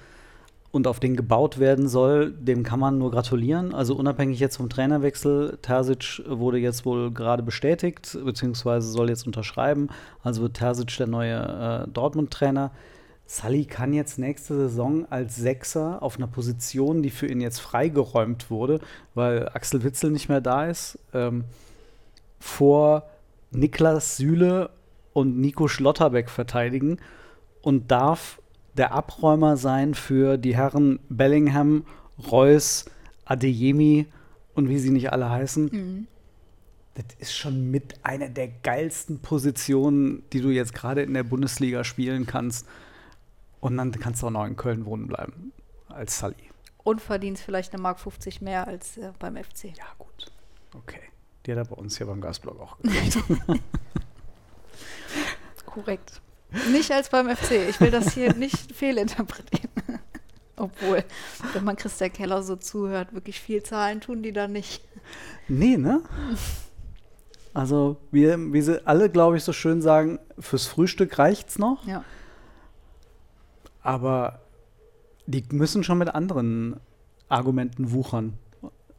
und 0.73 0.87
auf 0.87 0.99
den 0.99 1.17
gebaut 1.17 1.59
werden 1.59 1.87
soll, 1.87 2.33
dem 2.33 2.65
kann 2.65 2.81
man 2.81 2.99
nur 2.99 3.11
gratulieren. 3.11 3.75
Also 3.75 3.95
unabhängig 3.95 4.41
jetzt 4.41 4.57
vom 4.57 4.69
Trainerwechsel, 4.69 5.59
Terzic 5.63 6.23
wurde 6.27 6.59
jetzt 6.59 6.85
wohl 6.85 7.13
gerade 7.13 7.43
bestätigt, 7.43 8.19
beziehungsweise 8.25 8.89
soll 8.89 9.09
jetzt 9.09 9.27
unterschreiben. 9.27 9.89
Also 10.23 10.43
wird 10.43 10.55
Terzic 10.55 10.97
der 10.97 11.07
neue 11.07 11.85
äh, 11.87 11.91
Dortmund-Trainer. 11.91 12.73
Sully 13.27 13.65
kann 13.65 13.93
jetzt 13.93 14.19
nächste 14.19 14.55
Saison 14.55 15.11
als 15.11 15.37
Sechser 15.37 16.03
auf 16.03 16.17
einer 16.17 16.27
Position, 16.27 17.03
die 17.03 17.11
für 17.11 17.27
ihn 17.27 17.41
jetzt 17.41 17.61
freigeräumt 17.61 18.51
wurde, 18.51 18.81
weil 19.15 19.49
Axel 19.49 19.83
Witzel 19.83 20.11
nicht 20.11 20.29
mehr 20.29 20.43
da 20.43 20.67
ist, 20.67 20.99
ähm, 21.15 21.45
vor 22.39 23.09
Niklas 23.51 24.19
Süle 24.19 24.71
und 25.15 25.39
Nico 25.39 25.69
Schlotterbeck 25.69 26.29
verteidigen 26.29 26.99
und 27.63 27.91
darf 27.91 28.41
der 28.77 28.93
Abräumer 28.93 29.57
sein 29.57 29.95
für 29.95 30.37
die 30.37 30.55
Herren 30.57 30.99
Bellingham, 31.09 31.87
Reus, 32.31 32.85
Adeyemi 33.25 34.07
und 34.55 34.69
wie 34.69 34.79
sie 34.79 34.91
nicht 34.91 35.13
alle 35.13 35.31
heißen. 35.31 35.65
Mhm. 35.73 36.07
Das 36.95 37.07
ist 37.19 37.35
schon 37.35 37.71
mit 37.71 38.05
einer 38.05 38.29
der 38.29 38.49
geilsten 38.49 39.19
Positionen, 39.19 40.23
die 40.33 40.41
du 40.41 40.51
jetzt 40.51 40.75
gerade 40.75 41.03
in 41.03 41.15
der 41.15 41.25
Bundesliga 41.25 41.83
spielen 41.83 42.27
kannst. 42.27 42.67
Und 43.65 43.79
dann 43.79 43.93
kannst 43.93 44.21
du 44.23 44.27
auch 44.27 44.31
noch 44.31 44.45
in 44.45 44.57
Köln 44.57 44.85
wohnen 44.85 45.07
bleiben 45.07 45.53
als 45.89 46.19
Sully. 46.19 46.51
und 46.83 47.01
verdienst 47.01 47.43
vielleicht 47.43 47.73
eine 47.73 47.81
Mark 47.81 47.99
50 47.99 48.43
mehr 48.43 48.67
als 48.69 48.99
äh, 48.99 49.13
beim 49.19 49.37
FC. 49.37 49.65
Ja, 49.77 49.87
gut. 49.99 50.31
Okay. 50.77 51.01
Die 51.47 51.53
hat 51.53 51.59
er 51.59 51.65
bei 51.65 51.77
uns 51.77 51.97
hier 51.97 52.07
beim 52.07 52.21
Gasblog 52.21 52.61
auch 52.61 52.77
gekriegt. 52.79 53.19
Korrekt. 55.67 56.21
Nicht 56.73 56.93
als 56.93 57.09
beim 57.09 57.35
FC. 57.35 57.53
Ich 57.71 57.81
will 57.81 57.91
das 57.91 58.13
hier 58.13 58.35
nicht 58.35 58.73
fehlinterpretieren. 58.77 59.71
Obwohl, 60.57 61.03
wenn 61.55 61.65
man 61.65 61.77
Christian 61.77 62.13
Keller 62.13 62.43
so 62.43 62.57
zuhört, 62.57 63.15
wirklich 63.15 63.41
viel 63.41 63.63
Zahlen 63.63 64.01
tun 64.01 64.23
die 64.23 64.33
da 64.33 64.47
nicht. 64.47 64.83
nee, 65.49 65.77
ne? 65.79 66.03
Also, 67.55 67.97
wir, 68.11 68.53
wie 68.53 68.61
sie 68.63 68.87
alle, 68.87 69.09
glaube 69.09 69.37
ich, 69.37 69.45
so 69.45 69.53
schön 69.53 69.81
sagen, 69.81 70.19
fürs 70.39 70.67
Frühstück 70.67 71.19
reicht's 71.19 71.59
noch. 71.59 71.87
Ja. 71.87 72.05
Aber 73.85 74.41
die 75.27 75.45
müssen 75.53 75.85
schon 75.85 75.99
mit 75.99 76.13
anderen 76.13 76.81
Argumenten 77.29 77.93
wuchern. 77.93 78.39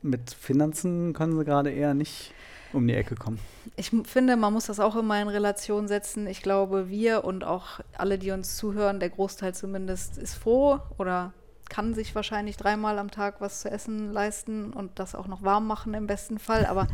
Mit 0.02 0.32
Finanzen 0.32 1.14
können 1.14 1.38
sie 1.38 1.44
gerade 1.44 1.72
eher 1.72 1.94
nicht 1.94 2.34
um 2.72 2.88
die 2.88 2.94
Ecke 2.94 3.16
kommen. 3.16 3.40
Ich 3.76 3.92
finde, 4.04 4.38
man 4.38 4.54
muss 4.54 4.68
das 4.68 4.80
auch 4.80 4.96
immer 4.96 5.20
in 5.22 5.28
Relation 5.28 5.88
setzen. 5.88 6.28
Ich 6.28 6.42
glaube, 6.42 6.90
wir 6.90 7.24
und 7.24 7.44
auch 7.44 7.80
alle, 7.98 8.18
die 8.20 8.32
uns 8.32 8.56
zuhören, 8.58 9.00
der 9.00 9.10
Großteil 9.10 9.54
zumindest, 9.56 10.18
ist 10.18 10.36
froh 10.36 10.80
oder 10.98 11.34
kann 11.70 11.94
sich 11.96 12.14
wahrscheinlich 12.14 12.58
dreimal 12.58 13.00
am 13.00 13.10
Tag 13.10 13.42
was 13.42 13.62
zu 13.62 13.72
essen 13.72 14.12
leisten 14.12 14.72
und 14.72 15.00
das 15.00 15.16
auch 15.16 15.28
noch 15.28 15.42
warm 15.42 15.66
machen 15.66 15.96
im 15.96 16.06
besten 16.06 16.38
Fall. 16.38 16.66
Aber 16.68 16.88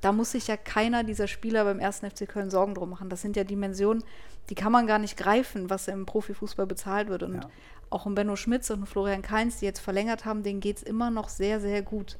da 0.00 0.12
muss 0.12 0.32
sich 0.32 0.46
ja 0.46 0.56
keiner 0.56 1.04
dieser 1.04 1.26
Spieler 1.26 1.64
beim 1.64 1.78
ersten 1.78 2.10
FC 2.10 2.28
Köln 2.28 2.50
Sorgen 2.50 2.74
drum 2.74 2.90
machen. 2.90 3.08
Das 3.08 3.22
sind 3.22 3.36
ja 3.36 3.44
Dimensionen, 3.44 4.04
die 4.50 4.54
kann 4.54 4.72
man 4.72 4.86
gar 4.86 4.98
nicht 4.98 5.16
greifen, 5.16 5.70
was 5.70 5.88
im 5.88 6.06
Profifußball 6.06 6.66
bezahlt 6.66 7.08
wird. 7.08 7.22
Und 7.22 7.34
Ja. 7.34 7.50
auch 7.90 8.06
um 8.06 8.14
Benno 8.14 8.36
Schmitz 8.36 8.70
und 8.70 8.86
Florian 8.86 9.22
Kainz, 9.22 9.58
die 9.58 9.64
jetzt 9.64 9.80
verlängert 9.80 10.24
haben, 10.24 10.42
denen 10.42 10.60
geht 10.60 10.78
es 10.78 10.82
immer 10.82 11.10
noch 11.10 11.28
sehr, 11.28 11.60
sehr 11.60 11.82
gut. 11.82 12.18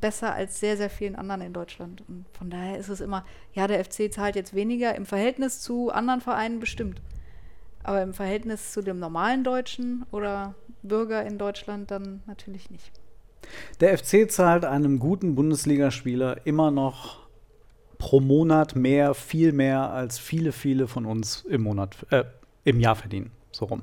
Besser 0.00 0.32
als 0.34 0.58
sehr, 0.58 0.76
sehr 0.76 0.90
vielen 0.90 1.14
anderen 1.14 1.40
in 1.40 1.52
Deutschland. 1.52 2.02
Und 2.08 2.26
von 2.32 2.50
daher 2.50 2.78
ist 2.78 2.88
es 2.88 3.00
immer, 3.00 3.24
ja, 3.52 3.66
der 3.66 3.84
FC 3.84 4.12
zahlt 4.12 4.34
jetzt 4.34 4.54
weniger 4.54 4.94
im 4.94 5.06
Verhältnis 5.06 5.60
zu 5.60 5.90
anderen 5.90 6.20
Vereinen 6.20 6.58
bestimmt. 6.58 7.00
Aber 7.84 8.02
im 8.02 8.12
Verhältnis 8.12 8.72
zu 8.72 8.82
dem 8.82 8.98
normalen 8.98 9.44
Deutschen 9.44 10.04
oder 10.10 10.54
Bürger 10.82 11.24
in 11.24 11.38
Deutschland 11.38 11.90
dann 11.90 12.22
natürlich 12.26 12.70
nicht. 12.70 12.90
Der 13.80 13.96
FC 13.96 14.30
zahlt 14.30 14.64
einem 14.64 14.98
guten 14.98 15.34
Bundesligaspieler 15.34 16.46
immer 16.46 16.70
noch 16.70 17.18
pro 17.98 18.20
Monat 18.20 18.76
mehr, 18.76 19.14
viel 19.14 19.52
mehr 19.52 19.90
als 19.90 20.18
viele, 20.18 20.52
viele 20.52 20.86
von 20.86 21.04
uns 21.04 21.44
im 21.48 21.62
Monat, 21.62 22.06
äh, 22.10 22.24
im 22.64 22.80
Jahr 22.80 22.96
verdienen. 22.96 23.32
So 23.50 23.66
rum. 23.66 23.82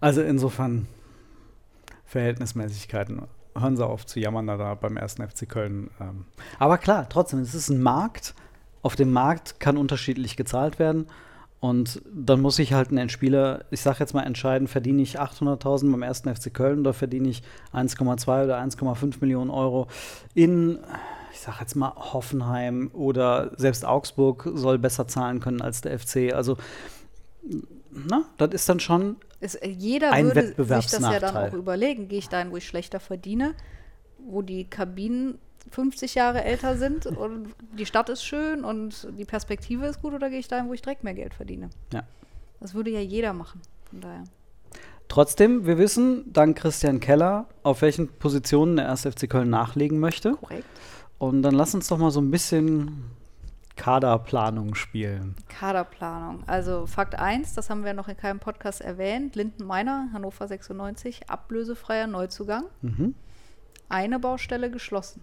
Also 0.00 0.22
insofern 0.22 0.86
Verhältnismäßigkeiten. 2.04 3.22
Hören 3.56 3.76
Sie 3.76 3.86
auf 3.86 4.04
zu 4.04 4.20
jammern 4.20 4.46
da 4.46 4.74
beim 4.74 4.96
ersten 4.96 5.26
FC 5.26 5.48
Köln. 5.48 5.90
Ähm. 6.00 6.26
Aber 6.58 6.78
klar, 6.78 7.08
trotzdem, 7.08 7.40
es 7.40 7.54
ist 7.54 7.70
ein 7.70 7.82
Markt. 7.82 8.34
Auf 8.82 8.96
dem 8.96 9.12
Markt 9.12 9.58
kann 9.60 9.76
unterschiedlich 9.76 10.36
gezahlt 10.36 10.78
werden. 10.78 11.06
Und 11.58 12.02
dann 12.12 12.40
muss 12.40 12.58
ich 12.58 12.74
halt 12.74 12.90
einen 12.90 13.08
Spieler, 13.08 13.64
ich 13.70 13.80
sage 13.80 13.98
jetzt 14.00 14.12
mal 14.12 14.22
entscheiden, 14.22 14.68
verdiene 14.68 15.02
ich 15.02 15.18
800.000 15.18 15.90
beim 15.90 16.02
ersten 16.02 16.34
FC 16.34 16.52
Köln 16.52 16.80
oder 16.80 16.92
verdiene 16.92 17.28
ich 17.28 17.42
1,2 17.72 18.44
oder 18.44 18.58
1,5 18.58 19.14
Millionen 19.20 19.50
Euro 19.50 19.88
in, 20.34 20.78
ich 21.32 21.40
sage 21.40 21.58
jetzt 21.60 21.74
mal 21.74 21.94
Hoffenheim 21.96 22.90
oder 22.92 23.52
selbst 23.56 23.86
Augsburg 23.86 24.50
soll 24.54 24.78
besser 24.78 25.08
zahlen 25.08 25.40
können 25.40 25.62
als 25.62 25.80
der 25.80 25.98
FC. 25.98 26.34
Also, 26.34 26.58
na, 27.90 28.24
das 28.36 28.50
ist 28.50 28.68
dann 28.68 28.80
schon 28.80 29.16
Es, 29.40 29.54
äh, 29.54 29.68
jeder 29.68 30.12
Ein 30.12 30.26
würde 30.26 30.54
sich 30.58 30.90
das 30.90 31.00
ja 31.00 31.18
dann 31.18 31.36
auch 31.36 31.54
überlegen. 31.54 32.08
Gehe 32.08 32.18
ich 32.18 32.28
dahin, 32.28 32.50
wo 32.50 32.58
ich 32.58 32.66
schlechter 32.66 33.00
verdiene, 33.00 33.54
wo 34.18 34.42
die 34.42 34.64
Kabinen 34.64 35.38
50 35.70 36.14
Jahre 36.14 36.44
älter 36.44 36.76
sind 36.76 37.06
und 37.06 37.48
die 37.78 37.86
Stadt 37.86 38.08
ist 38.08 38.24
schön 38.24 38.64
und 38.64 39.08
die 39.18 39.24
Perspektive 39.24 39.86
ist 39.86 40.00
gut 40.00 40.14
oder 40.14 40.30
gehe 40.30 40.38
ich 40.38 40.48
dahin, 40.48 40.68
wo 40.68 40.72
ich 40.72 40.82
direkt 40.82 41.04
mehr 41.04 41.14
Geld 41.14 41.34
verdiene? 41.34 41.70
Ja. 41.92 42.04
Das 42.60 42.74
würde 42.74 42.90
ja 42.90 43.00
jeder 43.00 43.32
machen. 43.32 43.60
Von 43.90 44.00
daher. 44.00 44.24
Trotzdem, 45.08 45.66
wir 45.66 45.78
wissen 45.78 46.32
dank 46.32 46.58
Christian 46.58 47.00
Keller, 47.00 47.46
auf 47.62 47.82
welchen 47.82 48.08
Positionen 48.08 48.76
der 48.76 48.90
1. 48.90 49.02
FC 49.02 49.28
Köln 49.28 49.50
nachlegen 49.50 50.00
möchte. 50.00 50.32
Korrekt. 50.32 50.66
Und 51.18 51.42
dann 51.42 51.54
lass 51.54 51.74
uns 51.74 51.88
doch 51.88 51.98
mal 51.98 52.10
so 52.10 52.20
ein 52.20 52.30
bisschen 52.30 53.04
Kaderplanung 53.76 54.74
spielen. 54.74 55.36
Kaderplanung. 55.48 56.42
Also 56.46 56.86
Fakt 56.86 57.18
1, 57.18 57.54
das 57.54 57.70
haben 57.70 57.84
wir 57.84 57.94
noch 57.94 58.08
in 58.08 58.16
keinem 58.16 58.40
Podcast 58.40 58.80
erwähnt. 58.80 59.36
Linden 59.36 59.64
Meiner, 59.64 60.08
Hannover 60.12 60.48
96, 60.48 61.30
ablösefreier 61.30 62.06
Neuzugang. 62.06 62.64
Mhm. 62.82 63.14
Eine 63.88 64.18
Baustelle 64.18 64.70
geschlossen. 64.70 65.22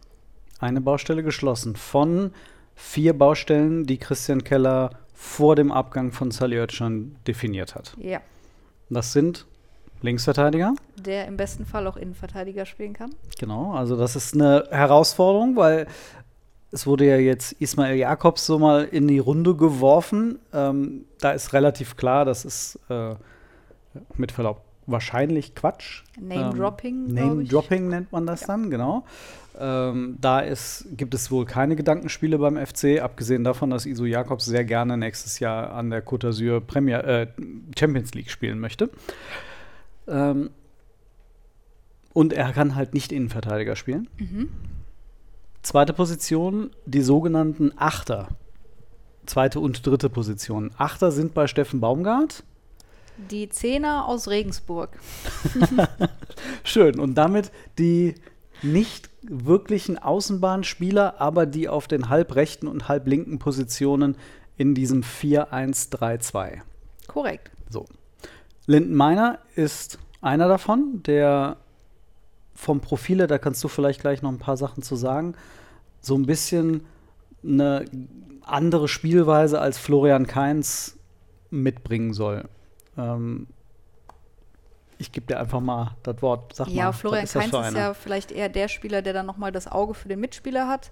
Eine 0.64 0.80
Baustelle 0.80 1.24
geschlossen 1.24 1.76
von 1.76 2.32
vier 2.74 3.18
Baustellen, 3.18 3.86
die 3.86 3.98
Christian 3.98 4.46
Keller 4.46 4.92
vor 5.14 5.58
dem 5.58 5.74
Abgang 5.74 6.14
von 6.14 6.32
Sally 6.32 6.58
Oetschan 6.58 7.18
definiert 7.28 7.76
hat. 7.76 7.94
Ja. 8.00 8.22
Das 8.90 9.12
sind 9.12 9.46
Linksverteidiger. 10.02 10.74
Der 10.96 11.28
im 11.28 11.36
besten 11.36 11.66
Fall 11.66 11.86
auch 11.86 11.98
Innenverteidiger 11.98 12.66
spielen 12.66 12.94
kann. 12.94 13.14
Genau, 13.38 13.74
also 13.74 13.98
das 13.98 14.16
ist 14.16 14.36
eine 14.36 14.66
Herausforderung, 14.72 15.58
weil 15.58 15.86
es 16.72 16.88
wurde 16.88 17.08
ja 17.08 17.18
jetzt 17.18 17.52
Ismail 17.60 17.98
Jakobs 17.98 18.46
so 18.46 18.58
mal 18.58 18.86
in 18.86 19.10
die 19.10 19.20
Runde 19.20 19.58
geworfen. 19.58 20.40
Ähm, 20.54 21.04
da 21.20 21.34
ist 21.34 21.52
relativ 21.52 21.98
klar, 21.98 22.24
das 22.24 22.46
ist 22.46 22.80
äh, 22.90 23.16
mit 24.16 24.32
Verlaub 24.32 24.62
wahrscheinlich 24.86 25.56
Quatsch. 25.56 26.04
Name-Dropping, 26.20 27.08
ich. 27.08 27.14
Name-Dropping 27.14 27.90
nennt 27.90 28.12
man 28.12 28.26
das 28.26 28.42
dann, 28.42 28.70
genau. 28.70 29.06
Ähm, 29.60 30.18
da 30.20 30.40
ist, 30.40 30.88
gibt 30.92 31.14
es 31.14 31.30
wohl 31.30 31.46
keine 31.46 31.76
Gedankenspiele 31.76 32.40
beim 32.40 32.58
FC, 32.58 33.02
abgesehen 33.02 33.44
davon, 33.44 33.70
dass 33.70 33.86
Iso 33.86 34.06
Jakobs 34.06 34.46
sehr 34.46 34.66
gerne 34.66 34.98
nächstes 34.98 35.40
Jahr 35.40 35.72
an 35.74 35.92
der 35.92 36.04
Côte 36.04 36.28
d'Azur 36.28 36.60
Premier, 36.60 37.04
äh, 37.04 37.28
Champions 37.78 38.14
League 38.14 38.32
spielen 38.32 38.60
möchte. 38.60 38.90
Ähm, 40.08 40.50
und 42.14 42.34
er 42.34 42.52
kann 42.52 42.76
halt 42.76 42.94
nicht 42.94 43.12
Innenverteidiger 43.12 43.76
spielen. 43.76 44.08
Zweite 45.62 45.94
Position, 45.94 46.72
die 46.86 47.02
sogenannten 47.02 47.72
Achter. 47.76 48.30
Zweite 49.26 49.60
und 49.60 49.86
dritte 49.86 50.10
Position. 50.10 50.72
Achter 50.78 51.12
sind 51.12 51.34
bei 51.34 51.48
Steffen 51.48 51.80
Baumgart. 51.80 52.44
Die 53.18 53.50
Zehner 53.50 54.08
aus 54.08 54.28
Regensburg. 54.28 54.98
Schön. 56.64 57.00
Und 57.00 57.16
damit 57.16 57.52
die 57.78 58.16
nicht 58.62 59.10
wirklichen 59.22 59.98
Außenbahnspieler, 59.98 61.20
aber 61.20 61.46
die 61.46 61.70
auf 61.70 61.88
den 61.88 62.10
halbrechten 62.10 62.68
und 62.68 62.88
halblinken 62.88 63.40
Positionen 63.40 64.16
in 64.58 64.76
diesem 64.76 65.02
4-1-3-2. 65.02 66.62
Korrekt. 67.08 67.52
So. 67.70 67.86
Linden 68.66 68.96
Meiner 68.96 69.40
ist 69.56 70.00
einer 70.22 70.48
davon, 70.48 71.04
der 71.04 71.58
vom 72.56 72.80
Profile, 72.82 73.28
da 73.28 73.38
kannst 73.38 73.64
du 73.64 73.68
vielleicht 73.68 74.02
gleich 74.02 74.22
noch 74.22 74.32
ein 74.32 74.40
paar 74.40 74.58
Sachen 74.58 74.84
zu 74.84 74.96
sagen, 74.96 75.36
so 76.02 76.16
ein 76.16 76.26
bisschen 76.26 76.86
eine 77.44 77.86
andere 78.42 78.88
Spielweise 78.88 79.60
als 79.60 79.78
Florian 79.78 80.28
Kainz 80.28 80.98
mitbringen 81.50 82.14
soll. 82.14 82.48
Ähm, 82.98 83.48
ich 84.98 85.12
gebe 85.12 85.28
dir 85.28 85.40
einfach 85.40 85.60
mal 85.60 85.96
das 86.04 86.22
Wort. 86.22 86.56
Sag 86.56 86.68
ja, 86.70 86.86
mal, 86.86 86.92
Florian 86.94 87.24
ist 87.26 87.34
Kainz 87.34 87.54
ist 87.54 87.76
ja 87.76 87.94
vielleicht 87.94 88.32
eher 88.32 88.50
der 88.50 88.68
Spieler, 88.68 89.02
der 89.02 89.14
dann 89.14 89.26
nochmal 89.26 89.52
das 89.52 89.68
Auge 89.68 89.94
für 89.94 90.08
den 90.08 90.20
Mitspieler 90.20 90.68
hat. 90.68 90.92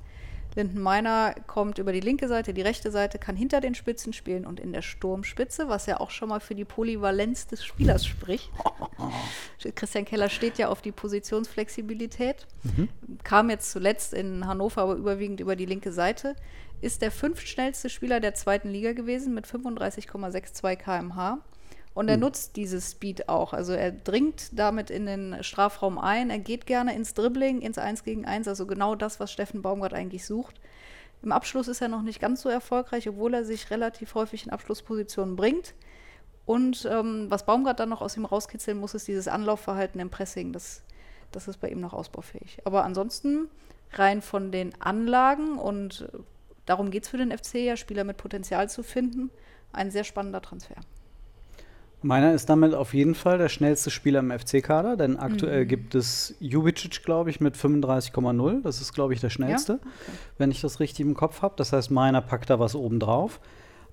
Linden 0.55 0.81
Meiner 0.81 1.34
kommt 1.48 1.77
über 1.77 1.93
die 1.93 2.01
linke 2.01 2.27
Seite, 2.27 2.53
die 2.53 2.62
rechte 2.62 2.91
Seite, 2.91 3.20
kann 3.20 3.36
hinter 3.36 3.62
den 3.62 3.74
Spitzen 3.74 4.12
spielen 4.12 4.46
und 4.46 4.60
in 4.60 4.74
der 4.74 4.81
Sturmspitze, 4.81 5.70
was 5.70 5.86
ja 5.86 6.00
auch 6.00 6.12
schon 6.12 6.29
mal 6.29 6.41
für 6.41 6.55
die 6.55 6.65
Polyvalenz 6.65 7.48
des 7.48 7.63
Spielers 7.63 8.05
spricht. 8.05 8.51
Christian 9.75 10.03
Keller 10.03 10.29
steht 10.29 10.58
ja 10.58 10.67
auf 10.67 10.81
die 10.81 10.91
Positionsflexibilität. 10.91 12.48
Kam 13.24 13.50
jetzt 13.50 13.72
zuletzt 13.72 14.13
in 14.13 14.46
Hannover 14.46 14.81
aber 14.81 14.96
überwiegend 14.96 15.39
über 15.39 15.55
die 15.55 15.65
linke 15.65 15.93
Seite. 15.93 16.36
Ist 16.81 17.01
der 17.01 17.12
fünftschnellste 17.12 17.89
Spieler 17.89 18.20
der 18.20 18.34
zweiten 18.34 18.70
Liga 18.70 18.91
gewesen 18.91 19.34
mit 19.34 19.48
35,62 19.48 20.75
km/h. 20.75 21.38
Und 21.93 22.07
er 22.07 22.17
nutzt 22.17 22.55
dieses 22.55 22.91
Speed 22.91 23.27
auch. 23.27 23.53
Also 23.53 23.74
er 23.74 23.91
dringt 23.91 24.57
damit 24.57 24.89
in 24.89 25.05
den 25.05 25.43
Strafraum 25.43 25.98
ein. 25.98 26.29
Er 26.29 26.39
geht 26.39 26.65
gerne 26.65 26.95
ins 26.95 27.13
Dribbling, 27.13 27.62
ins 27.62 27.77
1 27.77 28.05
gegen 28.05 28.25
1. 28.25 28.48
Also 28.48 28.65
genau 28.65 28.95
das, 28.95 29.19
was 29.19 29.31
Steffen 29.31 29.62
Baumgart 29.62 29.93
eigentlich 29.93 30.25
sucht. 30.25 30.55
Im 31.21 31.33
Abschluss 31.33 31.67
ist 31.67 31.81
er 31.81 31.89
noch 31.89 32.01
nicht 32.01 32.21
ganz 32.21 32.41
so 32.41 32.50
erfolgreich, 32.50 33.10
obwohl 33.10 33.33
er 33.33 33.43
sich 33.43 33.69
relativ 33.69 34.15
häufig 34.15 34.45
in 34.45 34.51
Abschlusspositionen 34.51 35.36
bringt. 35.36 35.74
Und 36.45 36.88
ähm, 36.89 37.27
was 37.29 37.45
Baumgart 37.45 37.79
dann 37.79 37.89
noch 37.89 38.01
aus 38.01 38.17
ihm 38.17 38.25
rauskitzeln 38.25 38.77
muss, 38.77 38.93
ist 38.93 39.07
dieses 39.07 39.27
Anlaufverhalten 39.27 40.00
im 40.00 40.10
Pressing. 40.10 40.53
Das, 40.53 40.83
das 41.31 41.48
ist 41.48 41.60
bei 41.60 41.69
ihm 41.69 41.81
noch 41.81 41.93
ausbaufähig. 41.93 42.60
Aber 42.63 42.86
ansonsten 42.86 43.50
rein 43.93 44.21
von 44.21 44.51
den 44.51 44.79
Anlagen 44.81 45.57
und 45.57 46.10
äh, 46.13 46.17
darum 46.65 46.89
geht 46.89 47.03
es 47.03 47.10
für 47.10 47.17
den 47.17 47.38
FC 47.38 47.55
ja, 47.55 47.77
Spieler 47.77 48.05
mit 48.05 48.17
Potenzial 48.17 48.69
zu 48.69 48.81
finden, 48.81 49.29
ein 49.74 49.91
sehr 49.91 50.03
spannender 50.03 50.41
Transfer. 50.41 50.75
Meiner 52.03 52.34
ist 52.34 52.50
damit 52.50 52.74
auf 52.74 52.96
jeden 52.96 53.13
Fall 53.13 53.38
der 53.38 53.50
schnellste 53.50 53.91
Spieler 53.91 54.22
im 54.22 54.31
FC-Kader, 54.31 54.98
denn 54.98 55.17
aktuell 55.17 55.65
mhm. 55.65 55.67
gibt 55.67 55.96
es 55.96 56.36
Jubicic, 56.39 57.03
glaube 57.03 57.29
ich, 57.29 57.39
mit 57.39 57.55
35,0. 57.55 58.63
Das 58.63 58.81
ist, 58.81 58.93
glaube 58.93 59.13
ich, 59.13 59.22
der 59.22 59.29
schnellste, 59.29 59.74
ja? 59.74 59.79
okay. 59.79 60.17
wenn 60.39 60.50
ich 60.50 60.62
das 60.62 60.79
richtig 60.79 61.05
im 61.05 61.13
Kopf 61.13 61.43
habe. 61.43 61.53
Das 61.58 61.74
heißt, 61.74 61.91
meiner 61.91 62.22
packt 62.22 62.50
da 62.50 62.60
was 62.60 62.75
oben 62.75 63.00
drauf. 63.00 63.39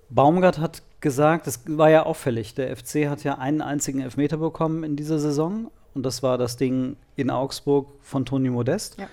Baumgart 0.08 0.58
hat 0.58 0.82
gesagt, 1.00 1.46
das 1.46 1.60
war 1.66 1.90
ja 1.90 2.04
auffällig, 2.04 2.54
der 2.54 2.74
FC 2.74 3.08
hat 3.08 3.24
ja 3.24 3.36
einen 3.36 3.60
einzigen 3.60 4.00
Elfmeter 4.00 4.38
bekommen 4.38 4.82
in 4.84 4.96
dieser 4.96 5.18
Saison 5.18 5.70
und 5.94 6.04
das 6.04 6.22
war 6.22 6.38
das 6.38 6.56
Ding 6.56 6.96
in 7.16 7.30
Augsburg 7.30 7.88
von 8.00 8.24
Toni 8.24 8.48
Modest. 8.48 8.98
Ja. 8.98 9.08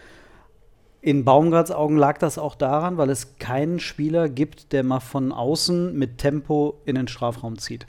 In 1.01 1.25
Baumgarts 1.25 1.69
Augen 1.69 1.97
lag 1.97 2.17
das 2.17 2.37
auch 2.37 2.55
daran, 2.55 2.97
weil 2.97 3.09
es 3.09 3.37
keinen 3.37 3.79
Spieler 3.79 4.29
gibt, 4.29 4.71
der 4.71 4.83
mal 4.83 5.01
von 5.01 5.31
außen 5.31 5.95
mit 5.95 6.17
Tempo 6.17 6.81
in 6.85 6.95
den 6.95 7.07
Strafraum 7.07 7.59
zieht. 7.59 7.85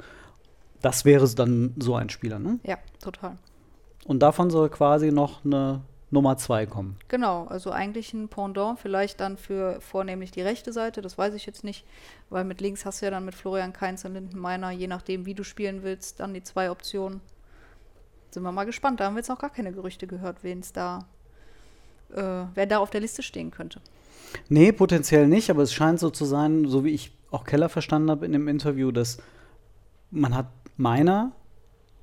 Das 0.86 1.04
wäre 1.04 1.28
dann 1.34 1.74
so 1.80 1.96
ein 1.96 2.10
Spieler, 2.10 2.38
ne? 2.38 2.60
Ja, 2.62 2.78
total. 3.02 3.36
Und 4.04 4.20
davon 4.20 4.50
soll 4.50 4.68
quasi 4.68 5.10
noch 5.10 5.44
eine 5.44 5.80
Nummer 6.12 6.36
zwei 6.36 6.64
kommen. 6.64 6.96
Genau, 7.08 7.46
also 7.46 7.72
eigentlich 7.72 8.14
ein 8.14 8.28
Pendant, 8.28 8.78
vielleicht 8.78 9.18
dann 9.18 9.36
für 9.36 9.80
vornehmlich 9.80 10.30
die 10.30 10.42
rechte 10.42 10.72
Seite, 10.72 11.02
das 11.02 11.18
weiß 11.18 11.34
ich 11.34 11.44
jetzt 11.44 11.64
nicht, 11.64 11.84
weil 12.30 12.44
mit 12.44 12.60
links 12.60 12.84
hast 12.84 13.00
du 13.00 13.06
ja 13.06 13.10
dann 13.10 13.24
mit 13.24 13.34
Florian 13.34 13.72
Kainz 13.72 14.04
und 14.04 14.14
Lindenmeiner, 14.14 14.70
je 14.70 14.86
nachdem, 14.86 15.26
wie 15.26 15.34
du 15.34 15.42
spielen 15.42 15.82
willst, 15.82 16.20
dann 16.20 16.34
die 16.34 16.44
zwei 16.44 16.70
Optionen. 16.70 17.20
Sind 18.30 18.44
wir 18.44 18.52
mal 18.52 18.62
gespannt. 18.62 19.00
Da 19.00 19.06
haben 19.06 19.14
wir 19.14 19.18
jetzt 19.18 19.28
noch 19.28 19.40
gar 19.40 19.50
keine 19.50 19.72
Gerüchte 19.72 20.06
gehört, 20.06 20.44
wen 20.44 20.60
es 20.60 20.72
da, 20.72 21.08
äh, 22.14 22.44
wer 22.54 22.66
da 22.66 22.78
auf 22.78 22.90
der 22.90 23.00
Liste 23.00 23.24
stehen 23.24 23.50
könnte. 23.50 23.80
Nee, 24.48 24.70
potenziell 24.70 25.26
nicht, 25.26 25.50
aber 25.50 25.64
es 25.64 25.72
scheint 25.72 25.98
so 25.98 26.10
zu 26.10 26.24
sein, 26.24 26.68
so 26.68 26.84
wie 26.84 26.90
ich 26.90 27.10
auch 27.32 27.42
Keller 27.42 27.68
verstanden 27.68 28.08
habe 28.08 28.24
in 28.24 28.30
dem 28.30 28.46
Interview, 28.46 28.92
dass 28.92 29.18
man 30.12 30.32
hat 30.36 30.46
meiner. 30.76 31.32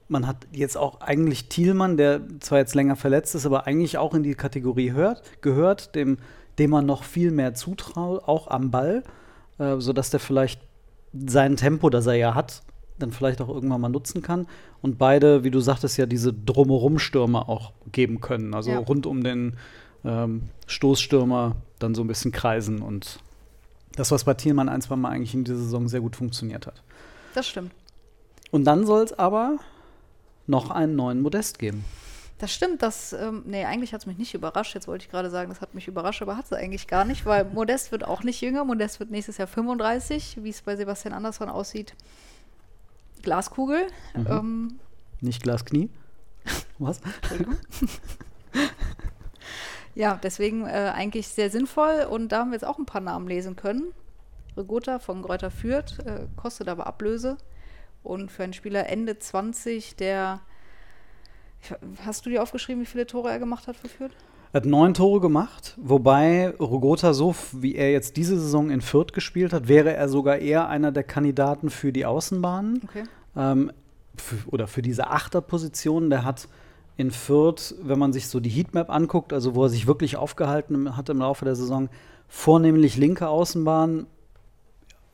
Man 0.08 0.28
hat 0.28 0.48
jetzt 0.52 0.78
auch 0.78 1.02
eigentlich 1.02 1.50
Thielmann, 1.50 1.98
der 1.98 2.22
zwar 2.40 2.60
jetzt 2.60 2.76
länger 2.76 2.96
verletzt 2.96 3.36
ist, 3.36 3.46
aber 3.46 3.68
eigentlich 3.68 3.98
auch 3.98 4.14
in 4.14 4.24
die 4.24 4.36
Kategorie 4.36 4.92
hört, 4.92 5.24
gehört, 5.42 5.96
dem, 5.96 6.18
dem 6.60 6.70
man 6.70 6.86
noch 6.86 7.04
viel 7.04 7.32
mehr 7.32 7.54
zutraut, 7.54 8.24
auch 8.28 8.48
am 8.48 8.70
Ball, 8.70 9.04
äh, 9.58 9.78
sodass 9.80 10.10
der 10.10 10.20
vielleicht 10.20 10.62
sein 11.14 11.56
Tempo, 11.56 11.90
das 11.90 12.06
er 12.08 12.16
ja 12.16 12.36
hat, 12.36 12.64
dann 13.00 13.12
vielleicht 13.12 13.42
auch 13.42 13.50
irgendwann 13.50 13.82
mal 13.82 13.90
nutzen 13.90 14.22
kann. 14.22 14.48
Und 14.82 14.98
beide, 14.98 15.44
wie 15.44 15.52
du 15.52 15.60
sagtest, 15.60 15.98
ja 15.98 16.06
diese 16.06 16.34
Drumherum-Stürmer 16.34 17.50
auch 17.50 17.72
geben 17.92 18.22
können. 18.22 18.54
Also 18.54 18.72
ja. 18.72 18.80
rund 18.80 19.06
um 19.06 19.24
den 19.24 19.58
ähm, 20.04 20.44
Stoßstürmer 20.68 21.56
dann 21.80 21.96
so 21.96 22.04
ein 22.04 22.08
bisschen 22.08 22.32
kreisen. 22.32 22.82
Und 22.82 23.20
das, 23.96 24.12
was 24.12 24.24
bei 24.24 24.34
Thielmann 24.34 24.70
ein, 24.70 24.82
zwei 24.82 24.96
Mal 24.96 25.10
eigentlich 25.10 25.34
in 25.34 25.44
dieser 25.44 25.58
Saison 25.58 25.88
sehr 25.88 26.02
gut 26.02 26.16
funktioniert 26.16 26.68
hat. 26.68 26.84
Das 27.34 27.48
stimmt. 27.48 27.72
Und 28.54 28.66
dann 28.66 28.86
soll 28.86 29.04
es 29.04 29.14
aber 29.14 29.58
noch 30.46 30.70
einen 30.70 30.96
neuen 30.96 31.22
Modest 31.22 31.58
geben. 31.58 31.84
Das 32.38 32.54
stimmt, 32.54 32.84
das, 32.84 33.12
ähm, 33.12 33.42
nee, 33.48 33.66
eigentlich 33.66 33.94
hat 33.94 34.02
es 34.02 34.06
mich 34.06 34.20
nicht 34.20 34.36
überrascht. 34.36 34.76
Jetzt 34.76 34.88
wollte 34.88 35.06
ich 35.06 35.10
gerade 35.10 35.32
sagen, 35.32 35.50
das 35.50 35.60
hat 35.60 35.74
mich 35.74 35.88
überrascht, 35.88 36.22
aber 36.22 36.38
hat 36.38 36.46
es 36.46 36.54
eigentlich 36.54 36.86
gar 36.86 37.04
nicht, 37.04 37.26
weil 37.26 37.46
Modest 37.46 37.92
wird 37.92 38.06
auch 38.06 38.22
nicht 38.22 38.42
jünger. 38.42 38.64
Modest 38.64 39.00
wird 39.00 39.10
nächstes 39.10 39.38
Jahr 39.38 39.48
35, 39.48 40.44
wie 40.44 40.52
es 40.52 40.62
bei 40.62 40.76
Sebastian 40.76 41.16
Andersson 41.16 41.50
aussieht. 41.50 41.96
Glaskugel. 43.24 43.88
Mhm. 44.16 44.28
Ähm, 44.30 44.80
nicht 45.20 45.42
Glasknie. 45.42 45.90
Was? 46.78 47.02
Entschuldigung. 47.24 47.56
ja, 49.96 50.20
deswegen 50.22 50.68
äh, 50.68 50.92
eigentlich 50.94 51.28
sehr 51.28 51.50
sinnvoll 51.50 52.06
und 52.08 52.32
da 52.32 52.42
haben 52.42 52.52
wir 52.52 52.58
jetzt 52.58 52.66
auch 52.66 52.78
ein 52.78 52.86
paar 52.86 53.02
Namen 53.02 53.28
lesen 53.28 53.56
können. 53.56 53.94
Regota 54.56 55.00
von 55.00 55.24
Gräuter 55.24 55.50
Fürth, 55.50 55.98
äh, 56.06 56.28
kostet 56.36 56.68
aber 56.68 56.86
Ablöse. 56.86 57.38
Und 58.04 58.32
für 58.32 58.44
einen 58.44 58.54
Spieler 58.54 58.90
Ende 58.90 59.18
20, 59.18 59.96
der. 59.96 60.42
Hast 62.06 62.26
du 62.26 62.30
dir 62.30 62.44
aufgeschrieben, 62.44 62.82
wie 62.82 62.86
viele 62.86 63.08
Tore 63.08 63.30
er 63.30 63.40
gemacht 63.40 63.68
hat 63.68 63.78
für 63.78 63.88
Fürth? 63.88 64.12
Er 64.52 64.58
hat 64.58 64.66
neun 64.66 64.94
Tore 64.94 65.22
gemacht, 65.22 65.76
wobei 65.82 66.50
Rogota 66.50 67.14
so, 67.14 67.34
wie 67.54 67.76
er 67.76 67.92
jetzt 67.92 68.18
diese 68.18 68.38
Saison 68.40 68.70
in 68.70 68.82
Fürth 68.82 69.14
gespielt 69.14 69.54
hat, 69.54 69.68
wäre 69.68 69.94
er 69.94 70.10
sogar 70.10 70.38
eher 70.38 70.68
einer 70.68 70.92
der 70.92 71.04
Kandidaten 71.04 71.70
für 71.70 71.92
die 71.92 72.06
Außenbahnen. 72.06 72.82
Okay. 72.84 73.04
Ähm, 73.36 73.72
oder 74.48 74.68
für 74.68 74.82
diese 74.82 75.10
Achterposition. 75.10 76.10
Der 76.10 76.24
hat 76.24 76.48
in 76.98 77.12
Fürth, 77.12 77.76
wenn 77.82 77.98
man 77.98 78.14
sich 78.14 78.28
so 78.28 78.40
die 78.40 78.50
Heatmap 78.50 78.90
anguckt, 78.90 79.34
also 79.34 79.56
wo 79.56 79.64
er 79.64 79.70
sich 79.70 79.88
wirklich 79.88 80.18
aufgehalten 80.18 80.96
hat 80.96 81.10
im 81.10 81.20
Laufe 81.20 81.46
der 81.46 81.56
Saison, 81.56 81.90
vornehmlich 82.28 82.98
linke 82.98 83.28
Außenbahn, 83.28 84.06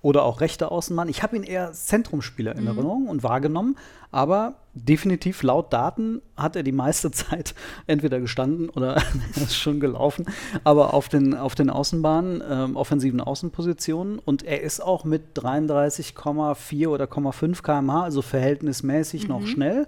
oder 0.02 0.24
auch 0.24 0.40
rechter 0.42 0.72
Außenmann. 0.72 1.10
Ich 1.10 1.24
habe 1.24 1.36
ihn 1.36 1.44
eher 1.44 1.74
Zentrumspieler 1.74 2.56
in 2.56 2.62
mhm. 2.62 2.68
Erinnerung 2.68 3.08
und 3.08 3.24
wahrgenommen, 3.24 3.78
aber 4.12 4.56
definitiv 4.74 5.44
laut 5.44 5.74
Daten 5.74 6.22
hat 6.38 6.56
er 6.56 6.64
die 6.64 6.72
meiste 6.72 7.12
Zeit 7.12 7.54
entweder 7.86 8.20
gestanden 8.20 8.70
oder 8.70 9.02
ist 9.36 9.56
schon 9.56 9.80
gelaufen, 9.80 10.26
aber 10.64 10.94
auf 10.94 11.10
den, 11.10 11.36
auf 11.36 11.56
den 11.56 11.70
Außenbahnen, 11.70 12.42
ähm, 12.50 12.76
offensiven 12.76 13.20
Außenpositionen 13.20 14.20
und 14.20 14.44
er 14.44 14.62
ist 14.62 14.80
auch 14.80 15.04
mit 15.04 15.38
33,4 15.38 16.88
oder 16.88 17.06
0,5 17.06 17.62
km/h, 17.62 18.04
also 18.04 18.22
verhältnismäßig 18.22 19.24
mhm. 19.24 19.30
noch 19.30 19.46
schnell. 19.46 19.88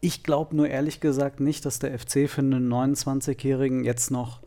Ich 0.00 0.22
glaube 0.22 0.54
nur 0.54 0.68
ehrlich 0.68 1.00
gesagt 1.00 1.40
nicht, 1.40 1.64
dass 1.64 1.80
der 1.80 1.98
FC 1.98 2.28
für 2.28 2.42
einen 2.42 2.72
29-Jährigen 2.72 3.82
jetzt 3.82 4.10
noch 4.10 4.40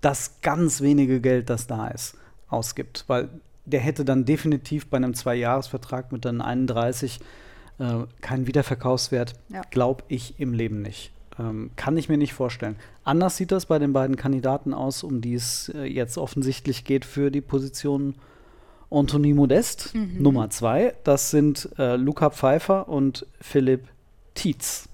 das 0.00 0.40
ganz 0.40 0.80
wenige 0.80 1.20
Geld, 1.20 1.50
das 1.50 1.66
da 1.66 1.88
ist, 1.88 2.16
ausgibt, 2.48 3.04
weil 3.08 3.28
der 3.64 3.80
hätte 3.80 4.04
dann 4.04 4.24
definitiv 4.24 4.88
bei 4.88 4.96
einem 4.96 5.14
Zwei-Jahres-Vertrag 5.14 6.12
mit 6.12 6.24
dann 6.24 6.40
31 6.40 7.20
äh, 7.78 7.84
keinen 8.20 8.46
Wiederverkaufswert, 8.46 9.34
ja. 9.48 9.62
glaube 9.70 10.04
ich 10.08 10.38
im 10.38 10.52
Leben 10.52 10.82
nicht. 10.82 11.12
Ähm, 11.38 11.70
kann 11.76 11.96
ich 11.96 12.08
mir 12.08 12.18
nicht 12.18 12.34
vorstellen. 12.34 12.76
Anders 13.04 13.36
sieht 13.36 13.52
das 13.52 13.66
bei 13.66 13.78
den 13.78 13.92
beiden 13.92 14.16
Kandidaten 14.16 14.74
aus, 14.74 15.02
um 15.02 15.20
die 15.20 15.34
es 15.34 15.70
äh, 15.74 15.84
jetzt 15.84 16.18
offensichtlich 16.18 16.84
geht 16.84 17.04
für 17.04 17.30
die 17.30 17.40
Position 17.40 18.14
Anthony 18.90 19.32
Modest, 19.32 19.94
mhm. 19.94 20.22
Nummer 20.22 20.50
zwei. 20.50 20.94
Das 21.04 21.30
sind 21.30 21.70
äh, 21.78 21.96
Luca 21.96 22.30
Pfeiffer 22.30 22.88
und 22.88 23.26
Philipp 23.40 23.88
Tietz. 24.34 24.88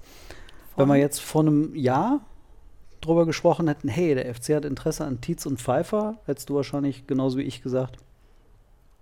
Von 0.74 0.82
Wenn 0.82 0.94
wir 0.94 1.00
jetzt 1.00 1.20
vor 1.20 1.42
einem 1.42 1.74
Jahr 1.74 2.20
drüber 3.00 3.26
gesprochen 3.26 3.68
hätten, 3.68 3.88
hey, 3.88 4.14
der 4.14 4.32
FC 4.32 4.54
hat 4.54 4.64
Interesse 4.64 5.04
an 5.04 5.20
Tietz 5.20 5.46
und 5.46 5.60
Pfeiffer, 5.60 6.18
hättest 6.26 6.48
du 6.50 6.54
wahrscheinlich 6.54 7.06
genauso 7.06 7.38
wie 7.38 7.42
ich 7.42 7.62
gesagt, 7.62 7.98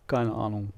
keine 0.06 0.32
Ahnung. 0.32 0.70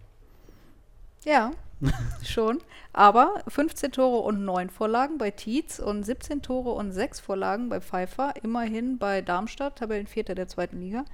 Ja, 1.25 1.53
schon. 2.25 2.59
Aber 2.93 3.43
15 3.49 3.93
Tore 3.93 4.23
und 4.27 4.45
9 4.45 4.71
Vorlagen 4.71 5.19
bei 5.19 5.31
Tietz 5.31 5.79
und 5.79 6.05
17 6.05 6.43
Tore 6.43 6.71
und 6.71 6.93
6 6.93 7.21
Vorlagen 7.21 7.69
bei 7.69 7.81
Pfeiffer. 7.81 8.35
Immerhin 8.43 8.99
bei 8.99 9.23
Darmstadt, 9.23 9.77
Tabellenvierter 9.77 10.35
der 10.35 10.49
zweiten 10.49 10.81
Liga. 10.81 11.05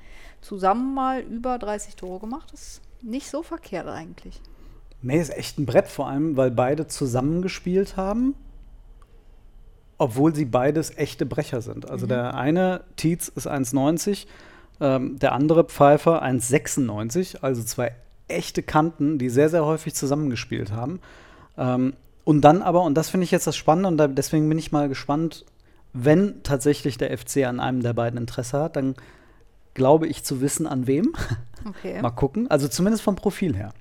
Zusammen 0.40 0.94
mal 0.94 1.20
über 1.20 1.59
30 1.59 1.96
Tore 1.96 2.20
gemacht. 2.20 2.50
Das 2.53 2.62
ist 2.62 2.83
nicht 3.03 3.29
so 3.29 3.42
verkehrt 3.42 3.88
eigentlich. 3.88 4.40
Nee, 5.03 5.20
ist 5.20 5.37
echt 5.37 5.59
ein 5.59 5.66
Brett, 5.66 5.88
vor 5.88 6.09
allem, 6.09 6.37
weil 6.37 6.50
beide 6.50 6.87
zusammengespielt 6.87 7.96
haben. 7.96 8.35
Obwohl 9.98 10.35
sie 10.35 10.46
beides 10.46 10.96
echte 10.96 11.27
Brecher 11.27 11.61
sind. 11.61 11.90
Also 11.90 12.07
mhm. 12.07 12.09
der 12.09 12.35
eine, 12.35 12.85
Tietz, 12.96 13.29
ist 13.29 13.46
1,90. 13.46 14.27
Ähm, 14.81 15.19
der 15.19 15.33
andere 15.33 15.65
Pfeiffer 15.65 16.23
1,96, 16.23 17.39
also 17.43 17.63
zwei 17.63 17.93
echte 18.29 18.63
Kanten, 18.63 19.19
die 19.19 19.29
sehr, 19.29 19.49
sehr 19.49 19.65
häufig 19.65 19.95
zusammengespielt 19.95 20.73
haben. 20.73 21.01
Ähm, 21.57 21.95
und 22.25 22.41
dann 22.41 22.63
aber, 22.63 22.83
und 22.83 22.95
das 22.95 23.11
finde 23.11 23.25
ich 23.25 23.31
jetzt 23.31 23.47
das 23.47 23.57
Spannende, 23.57 23.89
und 23.89 23.97
da, 23.99 24.09
deswegen 24.09 24.49
bin 24.49 24.59
ich 24.59 24.73
mal 24.73 24.89
gespannt, 24.89 25.45
wenn 25.93 26.43
tatsächlich 26.43 26.99
der 26.99 27.17
FC 27.17 27.45
an 27.45 27.61
einem 27.61 27.83
der 27.83 27.93
beiden 27.93 28.19
Interesse 28.19 28.61
hat, 28.61 28.77
dann 28.77 28.97
glaube 29.75 30.07
ich 30.07 30.25
zu 30.25 30.41
wissen, 30.41 30.67
an 30.67 30.87
wem. 30.87 31.13
Okay. 31.67 32.03
mal 32.03 32.11
gucken. 32.11 32.51
Also 32.51 32.69
zumindest 32.69 33.03
vom 33.03 33.17
Profil 33.17 33.57
her. 33.57 33.73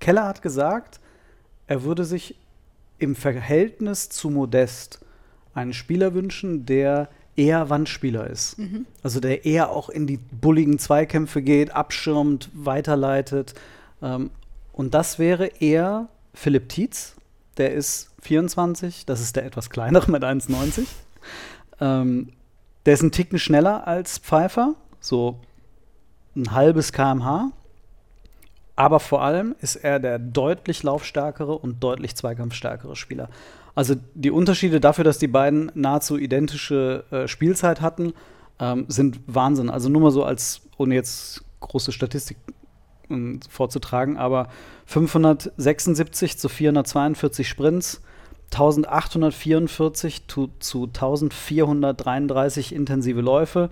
Keller 0.00 0.26
hat 0.26 0.42
gesagt, 0.42 0.98
er 1.68 1.84
würde 1.84 2.04
sich 2.04 2.34
im 2.98 3.14
Verhältnis 3.14 4.08
zu 4.08 4.30
Modest 4.30 4.98
einen 5.54 5.74
Spieler 5.74 6.12
wünschen, 6.12 6.66
der 6.66 7.08
eher 7.36 7.70
Wandspieler 7.70 8.26
ist. 8.26 8.58
Mhm. 8.58 8.86
Also 9.02 9.20
der 9.20 9.44
eher 9.44 9.70
auch 9.70 9.88
in 9.88 10.06
die 10.06 10.18
bulligen 10.18 10.78
Zweikämpfe 10.78 11.42
geht, 11.42 11.74
abschirmt, 11.74 12.50
weiterleitet. 12.52 13.54
Ähm, 14.02 14.30
und 14.72 14.94
das 14.94 15.18
wäre 15.18 15.46
eher 15.46 16.08
Philipp 16.34 16.68
Tietz, 16.68 17.14
der 17.56 17.72
ist 17.72 18.10
24, 18.22 19.06
das 19.06 19.20
ist 19.20 19.36
der 19.36 19.44
etwas 19.44 19.70
kleinere 19.70 20.10
mit 20.10 20.24
1,90. 20.24 20.86
Ähm, 21.80 22.32
der 22.86 22.94
ist 22.94 23.02
ein 23.02 23.12
Ticken 23.12 23.38
schneller 23.38 23.86
als 23.86 24.18
Pfeiffer, 24.18 24.74
so 25.00 25.38
ein 26.34 26.52
halbes 26.52 26.92
kmh. 26.92 27.52
Aber 28.74 29.00
vor 29.00 29.22
allem 29.22 29.54
ist 29.60 29.76
er 29.76 30.00
der 30.00 30.18
deutlich 30.18 30.82
laufstärkere 30.82 31.52
und 31.52 31.82
deutlich 31.84 32.16
zweikampfstärkere 32.16 32.96
Spieler. 32.96 33.28
Also 33.74 33.94
die 34.14 34.30
Unterschiede 34.30 34.80
dafür, 34.80 35.04
dass 35.04 35.18
die 35.18 35.28
beiden 35.28 35.72
nahezu 35.74 36.18
identische 36.18 37.04
äh, 37.10 37.28
Spielzeit 37.28 37.80
hatten, 37.80 38.12
ähm, 38.58 38.84
sind 38.88 39.20
Wahnsinn. 39.26 39.70
Also 39.70 39.88
nur 39.88 40.02
mal 40.02 40.10
so 40.10 40.24
als, 40.24 40.62
ohne 40.76 40.94
jetzt 40.94 41.44
große 41.60 41.92
Statistik 41.92 42.36
um, 43.08 43.40
vorzutragen, 43.48 44.16
aber 44.16 44.48
576 44.86 46.38
zu 46.38 46.48
442 46.48 47.48
Sprints, 47.48 48.02
1844 48.52 50.28
zu, 50.28 50.50
zu 50.58 50.84
1433 50.84 52.74
intensive 52.74 53.22
Läufe, 53.22 53.70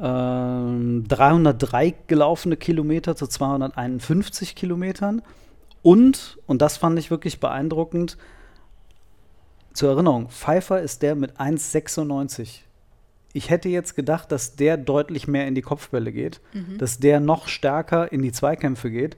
ähm, 0.00 1.04
303 1.06 1.94
gelaufene 2.06 2.56
Kilometer 2.56 3.14
zu 3.14 3.28
251 3.28 4.56
Kilometern 4.56 5.22
und, 5.82 6.38
und 6.46 6.62
das 6.62 6.76
fand 6.76 6.98
ich 6.98 7.10
wirklich 7.10 7.40
beeindruckend, 7.40 8.18
zur 9.78 9.90
Erinnerung, 9.90 10.28
Pfeiffer 10.28 10.82
ist 10.82 11.02
der 11.02 11.14
mit 11.14 11.38
1,96. 11.38 12.62
Ich 13.32 13.48
hätte 13.48 13.68
jetzt 13.68 13.94
gedacht, 13.94 14.32
dass 14.32 14.56
der 14.56 14.76
deutlich 14.76 15.28
mehr 15.28 15.46
in 15.46 15.54
die 15.54 15.62
Kopfbälle 15.62 16.10
geht, 16.10 16.40
Mhm. 16.52 16.78
dass 16.78 16.98
der 16.98 17.20
noch 17.20 17.46
stärker 17.46 18.10
in 18.10 18.20
die 18.22 18.32
Zweikämpfe 18.32 18.90
geht. 18.90 19.16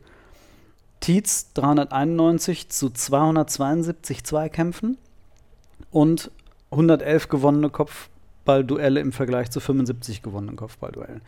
Tietz 1.01 1.55
391 1.55 2.69
zu 2.69 2.91
272 2.91 4.23
Zweikämpfen 4.23 4.99
und 5.91 6.31
111 6.71 7.31
gewonnene 7.31 7.71
Kopfballduelle 7.71 9.01
im 9.01 9.13
Vergleich 9.13 9.51
zu 9.51 9.61
75 9.61 10.21
gewonnenen 10.21 10.57
Kopfballduellen. 10.57 11.23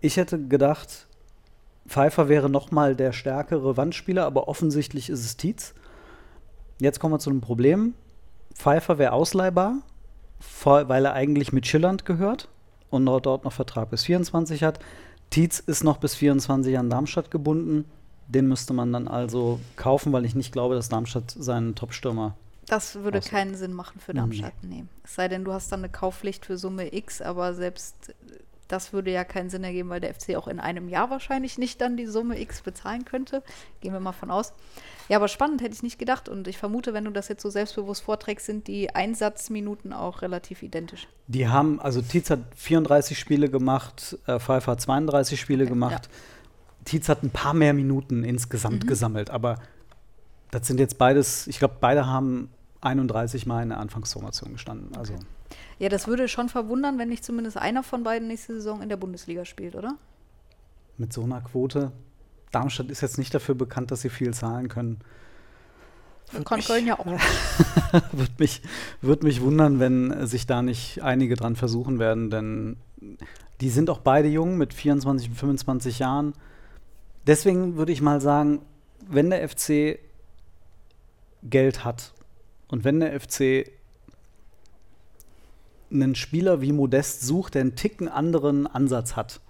Ich 0.00 0.16
hätte 0.16 0.42
gedacht, 0.46 1.08
Pfeiffer 1.86 2.30
wäre 2.30 2.48
noch 2.48 2.70
mal 2.70 2.96
der 2.96 3.12
stärkere 3.12 3.76
Wandspieler, 3.76 4.24
aber 4.24 4.48
offensichtlich 4.48 5.10
ist 5.10 5.20
es 5.26 5.36
Tietz. 5.36 5.74
Jetzt 6.80 7.00
kommen 7.00 7.12
wir 7.12 7.18
zu 7.18 7.28
einem 7.28 7.42
Problem. 7.42 7.92
Pfeiffer 8.54 8.98
wäre 8.98 9.12
ausleihbar, 9.12 9.76
weil 10.64 11.04
er 11.04 11.12
eigentlich 11.14 11.52
mit 11.52 11.66
Schilland 11.66 12.04
gehört 12.04 12.48
und 12.90 13.06
dort 13.06 13.44
noch 13.44 13.52
Vertrag 13.52 13.90
bis 13.90 14.04
24 14.04 14.62
hat. 14.62 14.78
Tietz 15.30 15.60
ist 15.60 15.82
noch 15.84 15.96
bis 15.98 16.14
24 16.14 16.78
an 16.78 16.90
Darmstadt 16.90 17.30
gebunden. 17.30 17.84
Den 18.28 18.48
müsste 18.48 18.72
man 18.72 18.92
dann 18.92 19.08
also 19.08 19.60
kaufen, 19.76 20.12
weil 20.12 20.24
ich 20.24 20.34
nicht 20.34 20.52
glaube, 20.52 20.74
dass 20.74 20.88
Darmstadt 20.88 21.30
seinen 21.30 21.74
Top-Stürmer. 21.74 22.36
Das 22.66 22.94
würde 22.96 23.18
Außer- 23.18 23.30
keinen 23.30 23.54
Sinn 23.54 23.72
machen 23.72 23.98
für. 24.00 24.14
Darmstadt. 24.14 24.52
Nee. 24.62 24.84
Es 25.04 25.14
sei 25.16 25.28
denn, 25.28 25.44
du 25.44 25.52
hast 25.52 25.72
dann 25.72 25.80
eine 25.80 25.88
Kaufpflicht 25.90 26.46
für 26.46 26.56
Summe 26.56 26.94
X, 26.94 27.20
aber 27.20 27.54
selbst 27.54 28.14
das 28.72 28.92
würde 28.94 29.10
ja 29.10 29.22
keinen 29.24 29.50
Sinn 29.50 29.64
ergeben, 29.64 29.90
weil 29.90 30.00
der 30.00 30.14
FC 30.14 30.34
auch 30.36 30.48
in 30.48 30.58
einem 30.58 30.88
Jahr 30.88 31.10
wahrscheinlich 31.10 31.58
nicht 31.58 31.80
dann 31.80 31.96
die 31.96 32.06
Summe 32.06 32.40
X 32.40 32.62
bezahlen 32.62 33.04
könnte. 33.04 33.42
Gehen 33.80 33.92
wir 33.92 34.00
mal 34.00 34.12
von 34.12 34.30
aus. 34.30 34.54
Ja, 35.08 35.18
aber 35.18 35.28
spannend 35.28 35.60
hätte 35.60 35.74
ich 35.74 35.82
nicht 35.82 35.98
gedacht. 35.98 36.28
Und 36.28 36.48
ich 36.48 36.56
vermute, 36.56 36.94
wenn 36.94 37.04
du 37.04 37.10
das 37.10 37.28
jetzt 37.28 37.42
so 37.42 37.50
selbstbewusst 37.50 38.02
vorträgst, 38.02 38.46
sind 38.46 38.66
die 38.68 38.94
Einsatzminuten 38.94 39.92
auch 39.92 40.22
relativ 40.22 40.62
identisch. 40.62 41.06
Die 41.26 41.48
haben, 41.48 41.80
also 41.80 42.00
Tietz 42.00 42.30
hat 42.30 42.40
34 42.56 43.18
Spiele 43.18 43.50
gemacht, 43.50 44.18
äh, 44.26 44.40
Pfeiffer 44.40 44.72
hat 44.72 44.80
32 44.80 45.38
Spiele 45.38 45.66
gemacht. 45.66 46.08
Tietz 46.84 47.10
hat 47.10 47.22
ein 47.22 47.30
paar 47.30 47.54
mehr 47.54 47.74
Minuten 47.74 48.24
insgesamt 48.24 48.86
gesammelt, 48.86 49.30
aber 49.30 49.56
das 50.50 50.66
sind 50.66 50.80
jetzt 50.80 50.98
beides, 50.98 51.46
ich 51.46 51.58
glaube, 51.58 51.76
beide 51.80 52.06
haben 52.06 52.50
31 52.80 53.46
Mal 53.46 53.62
in 53.62 53.68
der 53.68 53.78
Anfangsformation 53.78 54.52
gestanden. 54.52 54.96
Also 54.96 55.14
Ja, 55.78 55.88
das 55.88 56.06
würde 56.06 56.28
schon 56.28 56.48
verwundern, 56.48 56.98
wenn 56.98 57.08
nicht 57.08 57.24
zumindest 57.24 57.56
einer 57.56 57.82
von 57.82 58.02
beiden 58.02 58.28
nächste 58.28 58.54
Saison 58.54 58.82
in 58.82 58.88
der 58.88 58.96
Bundesliga 58.96 59.44
spielt, 59.44 59.74
oder? 59.74 59.98
mit 61.02 61.12
so 61.12 61.22
einer 61.22 61.40
Quote. 61.40 61.92
Darmstadt 62.50 62.90
ist 62.90 63.00
jetzt 63.00 63.18
nicht 63.18 63.34
dafür 63.34 63.54
bekannt, 63.54 63.90
dass 63.90 64.02
sie 64.02 64.10
viel 64.10 64.34
zahlen 64.34 64.68
können. 64.68 65.00
Kann 66.44 66.60
Köln 66.60 66.86
ja 66.86 66.98
auch. 66.98 67.04
Würde 68.12 68.32
mich, 68.38 68.62
würd 69.02 69.22
mich 69.22 69.42
wundern, 69.42 69.80
wenn 69.80 70.26
sich 70.26 70.46
da 70.46 70.62
nicht 70.62 71.02
einige 71.02 71.34
dran 71.34 71.56
versuchen 71.56 71.98
werden, 71.98 72.30
denn 72.30 72.76
die 73.60 73.68
sind 73.68 73.90
auch 73.90 73.98
beide 73.98 74.28
jung 74.28 74.56
mit 74.56 74.72
24 74.72 75.28
und 75.28 75.34
25 75.34 75.98
Jahren. 75.98 76.32
Deswegen 77.26 77.76
würde 77.76 77.92
ich 77.92 78.00
mal 78.00 78.22
sagen, 78.22 78.62
wenn 79.06 79.28
der 79.28 79.46
FC 79.46 79.98
Geld 81.42 81.84
hat 81.84 82.14
und 82.68 82.84
wenn 82.84 83.00
der 83.00 83.20
FC 83.20 83.70
einen 85.92 86.14
Spieler 86.14 86.60
wie 86.60 86.72
Modest 86.72 87.22
sucht, 87.22 87.54
der 87.54 87.62
einen 87.62 87.76
Ticken 87.76 88.08
anderen 88.08 88.66
Ansatz 88.66 89.16
hat, 89.16 89.40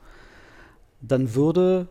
dann 1.01 1.35
würde 1.35 1.89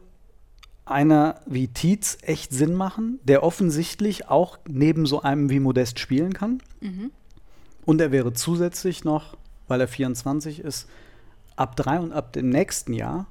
einer 0.86 1.42
wie 1.46 1.68
Tietz 1.68 2.18
echt 2.22 2.52
Sinn 2.52 2.74
machen, 2.74 3.20
der 3.24 3.44
offensichtlich 3.44 4.30
auch 4.30 4.58
neben 4.68 5.06
so 5.06 5.22
einem 5.22 5.50
wie 5.50 5.60
Modest 5.60 6.00
spielen 6.00 6.34
kann. 6.34 6.62
Mhm. 6.82 7.12
Und 7.86 8.02
er 8.02 8.12
wäre 8.12 8.34
zusätzlich 8.34 9.04
noch, 9.04 9.38
weil 9.68 9.82
er 9.82 9.88
24 9.88 10.60
ist, 10.60 10.88
ab 11.56 11.76
drei 11.76 12.00
und 12.00 12.12
ab 12.12 12.34
dem 12.34 12.50
nächsten 12.50 12.94
Jahr 12.94 13.28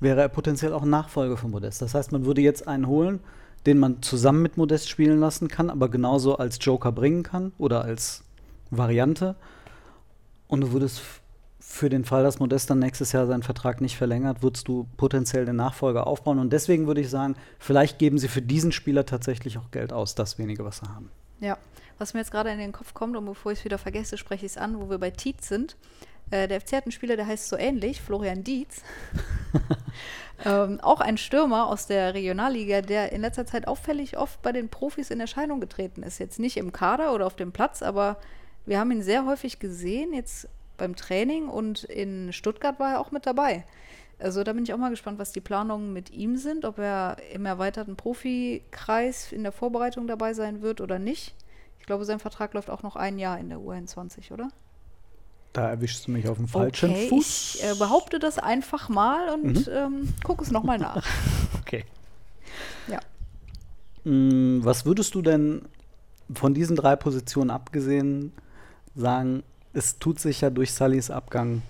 wäre 0.00 0.20
er 0.20 0.28
potenziell 0.28 0.72
auch 0.72 0.84
Nachfolger 0.84 1.36
von 1.36 1.50
Modest. 1.50 1.82
Das 1.82 1.94
heißt, 1.94 2.12
man 2.12 2.24
würde 2.24 2.40
jetzt 2.40 2.66
einen 2.68 2.86
holen, 2.86 3.20
den 3.66 3.78
man 3.78 4.02
zusammen 4.02 4.42
mit 4.42 4.56
Modest 4.56 4.88
spielen 4.88 5.18
lassen 5.18 5.48
kann, 5.48 5.70
aber 5.70 5.88
genauso 5.88 6.36
als 6.36 6.58
Joker 6.60 6.92
bringen 6.92 7.22
kann 7.22 7.52
oder 7.58 7.82
als 7.82 8.22
Variante. 8.70 9.36
Und 10.48 10.60
du 10.60 10.72
würdest 10.72 11.00
für 11.58 11.88
den 11.88 12.04
Fall, 12.04 12.22
dass 12.22 12.38
Modest 12.38 12.70
dann 12.70 12.78
nächstes 12.78 13.12
Jahr 13.12 13.26
seinen 13.26 13.42
Vertrag 13.42 13.80
nicht 13.80 13.96
verlängert, 13.96 14.42
würdest 14.42 14.68
du 14.68 14.86
potenziell 14.96 15.46
den 15.46 15.56
Nachfolger 15.56 16.06
aufbauen. 16.06 16.38
Und 16.38 16.52
deswegen 16.52 16.86
würde 16.86 17.00
ich 17.00 17.10
sagen, 17.10 17.36
vielleicht 17.58 17.98
geben 17.98 18.18
sie 18.18 18.28
für 18.28 18.42
diesen 18.42 18.70
Spieler 18.70 19.06
tatsächlich 19.06 19.58
auch 19.58 19.70
Geld 19.70 19.92
aus, 19.92 20.14
das 20.14 20.38
wenige, 20.38 20.64
was 20.64 20.78
sie 20.78 20.88
haben. 20.88 21.10
Ja, 21.40 21.58
was 21.98 22.14
mir 22.14 22.20
jetzt 22.20 22.30
gerade 22.30 22.50
in 22.50 22.58
den 22.58 22.72
Kopf 22.72 22.94
kommt, 22.94 23.16
und 23.16 23.24
bevor 23.24 23.52
ich 23.52 23.60
es 23.60 23.64
wieder 23.64 23.78
vergesse, 23.78 24.18
spreche 24.18 24.46
ich 24.46 24.52
es 24.52 24.58
an, 24.58 24.78
wo 24.78 24.90
wir 24.90 24.98
bei 24.98 25.10
Tietz 25.10 25.48
sind. 25.48 25.76
Äh, 26.30 26.48
der 26.48 26.60
FC 26.60 26.72
hat 26.72 26.84
einen 26.84 26.92
Spieler, 26.92 27.16
der 27.16 27.26
heißt 27.26 27.48
so 27.48 27.56
ähnlich, 27.56 28.00
Florian 28.00 28.44
Dietz. 28.44 28.82
ähm, 30.44 30.80
auch 30.80 31.00
ein 31.00 31.18
Stürmer 31.18 31.66
aus 31.66 31.86
der 31.86 32.14
Regionalliga, 32.14 32.82
der 32.82 33.12
in 33.12 33.20
letzter 33.20 33.46
Zeit 33.46 33.68
auffällig 33.68 34.16
oft 34.16 34.40
bei 34.42 34.52
den 34.52 34.68
Profis 34.68 35.10
in 35.10 35.20
Erscheinung 35.20 35.60
getreten 35.60 36.02
ist. 36.02 36.18
Jetzt 36.18 36.38
nicht 36.38 36.56
im 36.56 36.72
Kader 36.72 37.14
oder 37.14 37.26
auf 37.26 37.36
dem 37.36 37.52
Platz, 37.52 37.82
aber 37.82 38.18
wir 38.66 38.78
haben 38.78 38.90
ihn 38.90 39.02
sehr 39.02 39.26
häufig 39.26 39.58
gesehen, 39.58 40.12
jetzt 40.12 40.48
beim 40.76 40.96
Training 40.96 41.48
und 41.48 41.84
in 41.84 42.32
Stuttgart 42.32 42.78
war 42.80 42.92
er 42.92 43.00
auch 43.00 43.10
mit 43.10 43.26
dabei. 43.26 43.64
Also 44.18 44.44
da 44.44 44.52
bin 44.52 44.64
ich 44.64 44.72
auch 44.72 44.78
mal 44.78 44.90
gespannt, 44.90 45.18
was 45.18 45.32
die 45.32 45.40
Planungen 45.40 45.92
mit 45.92 46.10
ihm 46.10 46.36
sind, 46.36 46.64
ob 46.64 46.78
er 46.78 47.16
im 47.32 47.46
erweiterten 47.46 47.96
Profikreis 47.96 49.32
in 49.32 49.42
der 49.42 49.52
Vorbereitung 49.52 50.06
dabei 50.06 50.34
sein 50.34 50.62
wird 50.62 50.80
oder 50.80 50.98
nicht. 50.98 51.34
Ich 51.80 51.86
glaube, 51.86 52.04
sein 52.04 52.18
Vertrag 52.18 52.54
läuft 52.54 52.70
auch 52.70 52.82
noch 52.82 52.96
ein 52.96 53.18
Jahr 53.18 53.38
in 53.38 53.50
der 53.50 53.58
U21, 53.58 54.32
oder? 54.32 54.48
Da 55.52 55.68
erwischst 55.68 56.06
du 56.06 56.10
mich 56.10 56.28
auf 56.28 56.36
dem 56.36 56.48
falschen 56.48 56.90
okay, 56.90 57.08
Fuß. 57.08 57.56
ich 57.56 57.64
äh, 57.64 57.74
behaupte 57.78 58.18
das 58.18 58.38
einfach 58.38 58.88
mal 58.88 59.28
und 59.28 59.68
ähm, 59.72 60.08
gucke 60.24 60.42
es 60.42 60.50
nochmal 60.50 60.78
nach. 60.78 61.04
Okay. 61.60 61.84
Ja. 62.88 63.00
Mm, 64.04 64.62
Was 64.62 64.84
würdest 64.84 65.14
du 65.14 65.22
denn 65.22 65.62
von 66.32 66.52
diesen 66.52 66.76
drei 66.76 66.94
Positionen 66.94 67.50
abgesehen 67.50 68.32
sagen, 68.94 69.42
es 69.72 69.98
tut 69.98 70.20
sich 70.20 70.40
ja 70.40 70.50
durch 70.50 70.72
Sullys 70.72 71.10
Abgang 71.10 71.62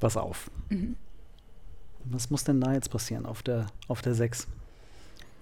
was 0.00 0.16
auf? 0.16 0.50
Mhm. 0.68 0.96
Was 2.04 2.30
muss 2.30 2.44
denn 2.44 2.60
da 2.60 2.72
jetzt 2.72 2.90
passieren 2.90 3.26
auf 3.26 3.42
der, 3.42 3.66
auf 3.88 4.02
der 4.02 4.14
6? 4.14 4.48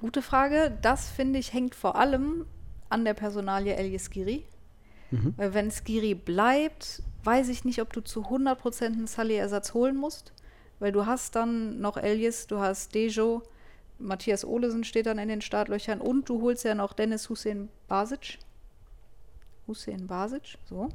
Gute 0.00 0.22
Frage. 0.22 0.76
Das 0.82 1.08
finde 1.08 1.38
ich 1.38 1.52
hängt 1.52 1.74
vor 1.74 1.96
allem 1.96 2.46
an 2.88 3.04
der 3.04 3.14
Personalie 3.14 3.74
Elias 3.74 4.10
Giri. 4.10 4.44
Mhm. 5.10 5.34
Weil 5.36 5.54
wenn 5.54 5.70
Skiri 5.70 6.14
bleibt, 6.14 7.02
weiß 7.24 7.48
ich 7.48 7.64
nicht, 7.64 7.80
ob 7.80 7.92
du 7.92 8.00
zu 8.00 8.26
100% 8.26 8.84
einen 8.84 9.06
Sully-Ersatz 9.06 9.74
holen 9.74 9.96
musst. 9.96 10.32
Weil 10.78 10.92
du 10.92 11.06
hast 11.06 11.36
dann 11.36 11.80
noch 11.80 11.96
Elias, 11.96 12.46
du 12.46 12.58
hast 12.58 12.94
Dejo, 12.94 13.42
Matthias 13.98 14.44
Olesen 14.44 14.84
steht 14.84 15.06
dann 15.06 15.18
in 15.18 15.28
den 15.28 15.42
Startlöchern 15.42 16.00
und 16.00 16.28
du 16.28 16.40
holst 16.40 16.64
ja 16.64 16.74
noch 16.74 16.94
Dennis 16.94 17.28
Hussein 17.28 17.68
Basic. 17.86 18.38
Hussein 19.70 20.06
Basic, 20.06 20.58
so. 20.68 20.88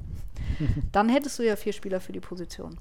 Dann 0.91 1.09
hättest 1.09 1.39
du 1.39 1.43
ja 1.43 1.55
vier 1.55 1.73
Spieler 1.73 1.99
für 1.99 2.11
die 2.11 2.19
Position. 2.19 2.77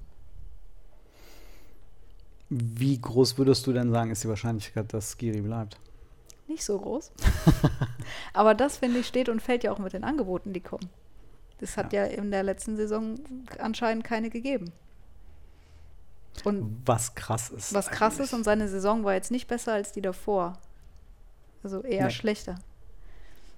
Wie 2.51 3.01
groß 3.01 3.39
würdest 3.39 3.67
du 3.67 3.73
denn 3.73 3.91
sagen, 3.91 4.11
ist 4.11 4.23
die 4.25 4.29
Wahrscheinlichkeit, 4.29 4.93
dass 4.93 5.13
Skiri 5.17 5.41
bleibt? 5.41 5.79
Nicht 6.47 6.63
so 6.65 6.79
groß. 6.79 7.11
Aber 8.35 8.55
das, 8.55 8.77
finde 8.77 8.99
ich, 9.01 9.07
steht 9.07 9.29
und 9.29 9.41
fällt 9.41 9.65
ja 9.65 9.73
auch 9.73 9.79
mit 9.79 9.93
den 9.95 10.05
Angeboten, 10.05 10.53
die 10.53 10.61
kommen. 10.61 10.91
Das 11.59 11.77
hat 11.77 11.93
ja, 11.93 12.05
in 12.05 12.31
der 12.31 12.43
letzten 12.43 12.77
Saison 12.77 13.19
anscheinend 13.59 14.05
keine 14.05 14.29
gegeben. 14.29 14.73
Und 16.45 16.83
Was 16.85 17.15
krass 17.15 17.49
ist. 17.51 17.73
was 17.73 17.89
krass 17.89 18.15
eigentlich. 18.15 18.27
ist, 18.27 18.35
und 18.35 18.45
seine 18.45 18.69
Saison 18.69 19.05
war 19.05 19.15
jetzt 19.15 19.31
nicht 19.31 19.47
besser 19.49 19.73
als 19.73 19.93
die 19.93 20.03
davor. 20.03 20.59
Also 21.63 21.81
eher 21.83 22.07
Nee. 22.07 22.13
schlechter. 22.13 22.57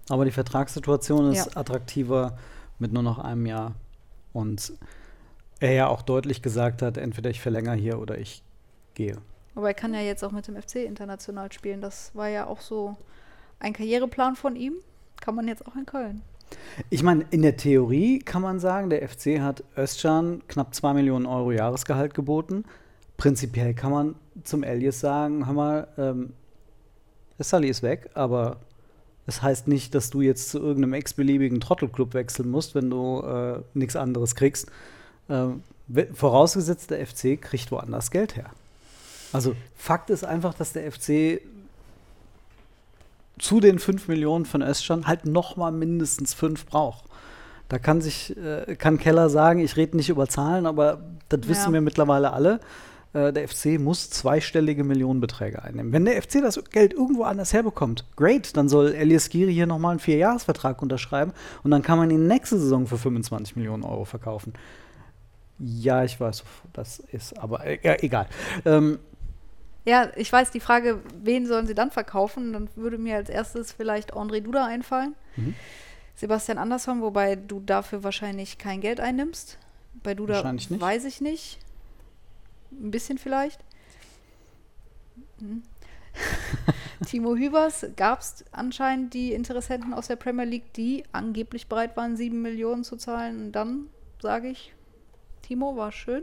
Aber 0.08 0.24
die 0.24 0.30
Vertragssituation 0.30 1.32
ist 1.32 1.46
Ja. 1.54 1.56
attraktiver 1.60 2.38
mit 2.78 2.92
nur 2.92 3.02
noch 3.02 3.18
einem 3.18 3.46
Jahr. 3.46 3.74
Und 4.32 4.72
er 5.60 5.72
ja 5.72 5.88
auch 5.88 6.02
deutlich 6.02 6.42
gesagt 6.42 6.82
hat, 6.82 6.96
entweder 6.98 7.30
ich 7.30 7.40
verlängere 7.40 7.74
hier 7.74 7.98
oder 7.98 8.18
ich 8.18 8.42
gehe. 8.94 9.16
Aber 9.54 9.68
er 9.68 9.74
kann 9.74 9.94
ja 9.94 10.00
jetzt 10.00 10.22
auch 10.22 10.32
mit 10.32 10.46
dem 10.46 10.56
FC 10.60 10.84
international 10.84 11.50
spielen. 11.50 11.80
Das 11.80 12.10
war 12.14 12.28
ja 12.28 12.46
auch 12.46 12.60
so 12.60 12.96
ein 13.58 13.72
Karriereplan 13.72 14.36
von 14.36 14.54
ihm. 14.54 14.74
Kann 15.20 15.34
man 15.34 15.48
jetzt 15.48 15.66
auch 15.66 15.74
in 15.74 15.86
Köln. 15.86 16.20
Ich 16.90 17.02
meine, 17.02 17.24
in 17.30 17.40
der 17.42 17.56
Theorie 17.56 18.18
kann 18.18 18.42
man 18.42 18.60
sagen, 18.60 18.90
der 18.90 19.08
FC 19.08 19.40
hat 19.40 19.64
Özcan 19.76 20.42
knapp 20.46 20.74
2 20.74 20.92
Millionen 20.92 21.24
Euro 21.26 21.50
Jahresgehalt 21.52 22.12
geboten. 22.14 22.64
Prinzipiell 23.16 23.72
kann 23.74 23.90
man 23.90 24.14
zum 24.44 24.62
Elias 24.62 25.00
sagen, 25.00 25.46
hör 25.46 25.54
mal, 25.54 25.88
ähm, 25.96 26.34
der 27.38 27.44
Sully 27.46 27.68
ist 27.68 27.82
weg, 27.82 28.10
aber 28.14 28.58
es 29.26 29.42
heißt 29.42 29.66
nicht, 29.68 29.94
dass 29.94 30.10
du 30.10 30.20
jetzt 30.20 30.50
zu 30.50 30.58
irgendeinem 30.58 30.94
x-beliebigen 30.94 31.60
Trottelclub 31.60 32.14
wechseln 32.14 32.50
musst, 32.50 32.74
wenn 32.74 32.90
du 32.90 33.22
äh, 33.22 33.60
nichts 33.74 33.96
anderes 33.96 34.34
kriegst. 34.34 34.70
Ähm, 35.28 35.62
vorausgesetzt, 36.12 36.90
der 36.90 37.04
FC 37.06 37.40
kriegt 37.40 37.70
woanders 37.72 38.10
Geld 38.10 38.36
her. 38.36 38.50
Also 39.32 39.56
Fakt 39.76 40.10
ist 40.10 40.24
einfach, 40.24 40.54
dass 40.54 40.72
der 40.72 40.90
FC 40.90 41.40
zu 43.38 43.60
den 43.60 43.78
5 43.78 44.08
Millionen 44.08 44.46
von 44.46 44.62
Özcan 44.62 45.06
halt 45.06 45.26
noch 45.26 45.56
mal 45.56 45.72
mindestens 45.72 46.32
5 46.32 46.66
braucht. 46.66 47.04
Da 47.68 47.78
kann 47.78 48.00
sich, 48.00 48.36
äh, 48.36 48.76
kann 48.76 48.98
Keller 48.98 49.28
sagen, 49.28 49.58
ich 49.58 49.76
rede 49.76 49.96
nicht 49.96 50.08
über 50.08 50.28
Zahlen, 50.28 50.66
aber 50.66 51.02
das 51.28 51.40
ja. 51.42 51.48
wissen 51.48 51.72
wir 51.72 51.80
mittlerweile 51.80 52.32
alle. 52.32 52.60
Äh, 53.16 53.32
der 53.32 53.48
FC 53.48 53.80
muss 53.80 54.10
zweistellige 54.10 54.84
Millionenbeträge 54.84 55.62
einnehmen. 55.62 55.92
Wenn 55.92 56.04
der 56.04 56.20
FC 56.20 56.42
das 56.42 56.62
Geld 56.70 56.92
irgendwo 56.92 57.22
anders 57.22 57.54
herbekommt, 57.54 58.04
great, 58.14 58.54
dann 58.58 58.68
soll 58.68 58.92
Elias 58.92 59.30
Giri 59.30 59.54
hier 59.54 59.66
nochmal 59.66 59.92
einen 59.92 60.00
Vierjahresvertrag 60.00 60.82
unterschreiben 60.82 61.32
und 61.62 61.70
dann 61.70 61.80
kann 61.82 61.96
man 61.96 62.10
ihn 62.10 62.26
nächste 62.26 62.58
Saison 62.58 62.86
für 62.86 62.98
25 62.98 63.56
Millionen 63.56 63.84
Euro 63.84 64.04
verkaufen. 64.04 64.52
Ja, 65.58 66.04
ich 66.04 66.20
weiß, 66.20 66.44
das 66.74 66.98
ist, 66.98 67.38
aber 67.38 67.64
äh, 67.64 67.78
egal. 68.04 68.26
Ähm, 68.66 68.98
ja, 69.86 70.10
ich 70.16 70.30
weiß, 70.30 70.50
die 70.50 70.60
Frage, 70.60 71.00
wen 71.22 71.46
sollen 71.46 71.66
sie 71.66 71.74
dann 71.74 71.90
verkaufen? 71.90 72.52
Dann 72.52 72.68
würde 72.76 72.98
mir 72.98 73.16
als 73.16 73.30
erstes 73.30 73.72
vielleicht 73.72 74.12
André 74.12 74.42
Duda 74.42 74.66
einfallen. 74.66 75.14
Mhm. 75.36 75.54
Sebastian 76.16 76.58
Andersson, 76.58 77.00
wobei 77.00 77.36
du 77.36 77.60
dafür 77.60 78.04
wahrscheinlich 78.04 78.58
kein 78.58 78.82
Geld 78.82 79.00
einnimmst. 79.00 79.56
Bei 80.02 80.12
Duda 80.12 80.44
weiß 80.44 81.04
ich 81.06 81.22
nicht. 81.22 81.58
Ein 82.72 82.90
bisschen 82.90 83.18
vielleicht. 83.18 83.60
Hm. 85.38 85.62
Timo 87.06 87.36
Hübers 87.36 87.86
gab 87.96 88.20
es 88.20 88.44
anscheinend 88.52 89.14
die 89.14 89.32
Interessenten 89.32 89.92
aus 89.92 90.08
der 90.08 90.16
Premier 90.16 90.44
League, 90.44 90.72
die 90.74 91.04
angeblich 91.12 91.68
bereit 91.68 91.96
waren, 91.96 92.16
sieben 92.16 92.42
Millionen 92.42 92.84
zu 92.84 92.96
zahlen. 92.96 93.46
Und 93.46 93.52
dann 93.52 93.86
sage 94.20 94.48
ich, 94.48 94.74
Timo, 95.42 95.76
war 95.76 95.92
schön. 95.92 96.22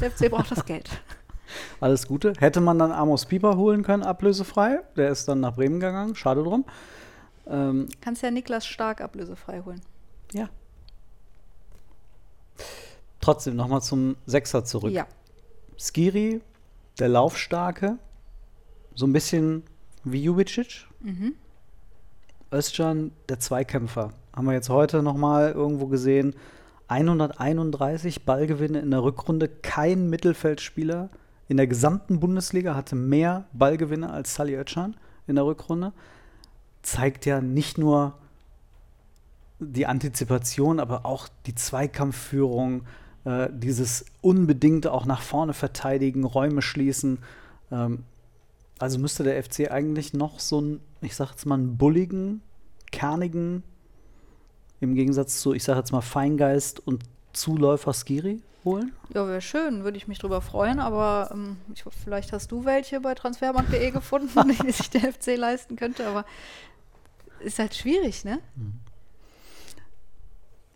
Der 0.00 0.10
FC 0.10 0.30
braucht 0.30 0.50
das 0.50 0.64
Geld. 0.64 0.90
Alles 1.80 2.06
Gute. 2.06 2.32
Hätte 2.38 2.60
man 2.60 2.78
dann 2.78 2.90
Amos 2.90 3.26
Pieper 3.26 3.56
holen 3.56 3.82
können, 3.82 4.02
ablösefrei. 4.02 4.80
Der 4.96 5.10
ist 5.10 5.28
dann 5.28 5.40
nach 5.40 5.54
Bremen 5.54 5.78
gegangen. 5.80 6.14
Schade 6.14 6.42
drum. 6.42 6.64
Ähm, 7.46 7.88
Kannst 8.00 8.22
ja 8.22 8.30
Niklas 8.30 8.66
Stark 8.66 9.00
ablösefrei 9.00 9.62
holen. 9.64 9.80
Ja. 10.32 10.48
Trotzdem 13.20 13.56
nochmal 13.56 13.82
zum 13.82 14.16
Sechser 14.26 14.64
zurück. 14.64 14.92
Ja. 14.92 15.06
Skiri, 15.78 16.40
der 16.98 17.08
Laufstarke, 17.08 17.98
so 18.94 19.06
ein 19.06 19.12
bisschen 19.12 19.62
wie 20.04 20.22
Jubicic. 20.22 20.86
Mhm. 21.00 21.34
Özcan, 22.52 23.12
der 23.28 23.40
Zweikämpfer. 23.40 24.12
Haben 24.34 24.46
wir 24.46 24.54
jetzt 24.54 24.68
heute 24.68 25.02
nochmal 25.02 25.52
irgendwo 25.52 25.86
gesehen. 25.86 26.34
131 26.88 28.24
Ballgewinne 28.24 28.78
in 28.78 28.90
der 28.90 29.02
Rückrunde. 29.02 29.48
Kein 29.48 30.08
Mittelfeldspieler 30.08 31.10
in 31.48 31.56
der 31.56 31.66
gesamten 31.66 32.20
Bundesliga 32.20 32.74
hatte 32.74 32.96
mehr 32.96 33.46
Ballgewinne 33.52 34.10
als 34.10 34.34
Sally 34.34 34.56
Özcan 34.56 34.96
in 35.26 35.34
der 35.34 35.46
Rückrunde. 35.46 35.92
Zeigt 36.82 37.26
ja 37.26 37.40
nicht 37.40 37.78
nur 37.78 38.18
die 39.58 39.86
Antizipation, 39.86 40.80
aber 40.80 41.06
auch 41.06 41.28
die 41.46 41.54
Zweikampfführung, 41.54 42.82
äh, 43.26 43.48
dieses 43.52 44.04
unbedingte 44.22 44.92
auch 44.92 45.04
nach 45.04 45.20
vorne 45.20 45.52
verteidigen, 45.52 46.22
Räume 46.24 46.62
schließen. 46.62 47.18
Ähm, 47.72 48.04
also 48.78 49.00
müsste 49.00 49.24
der 49.24 49.42
FC 49.42 49.70
eigentlich 49.70 50.14
noch 50.14 50.38
so 50.38 50.58
einen, 50.58 50.80
ich 51.00 51.16
sag 51.16 51.32
jetzt 51.32 51.44
mal, 51.44 51.56
einen 51.56 51.76
bulligen, 51.76 52.40
kernigen, 52.92 53.64
im 54.80 54.94
Gegensatz 54.94 55.40
zu, 55.40 55.54
ich 55.54 55.64
sag 55.64 55.76
jetzt 55.76 55.90
mal, 55.90 56.02
Feingeist 56.02 56.86
und 56.86 57.02
Zuläufer 57.32 57.92
Skiri 57.92 58.42
holen? 58.64 58.92
Ja, 59.12 59.26
wäre 59.26 59.40
schön, 59.40 59.82
würde 59.82 59.96
ich 59.96 60.06
mich 60.06 60.20
drüber 60.20 60.40
freuen, 60.40 60.78
aber 60.78 61.30
ähm, 61.32 61.56
ich, 61.74 61.84
vielleicht 62.04 62.32
hast 62.32 62.52
du 62.52 62.64
welche 62.64 63.00
bei 63.00 63.14
transfermarkt.de 63.14 63.90
gefunden, 63.92 64.56
die 64.62 64.70
sich 64.70 64.90
der 64.90 65.12
FC 65.12 65.36
leisten 65.36 65.74
könnte, 65.74 66.06
aber 66.06 66.24
ist 67.40 67.58
halt 67.58 67.74
schwierig, 67.74 68.24
ne? 68.24 68.38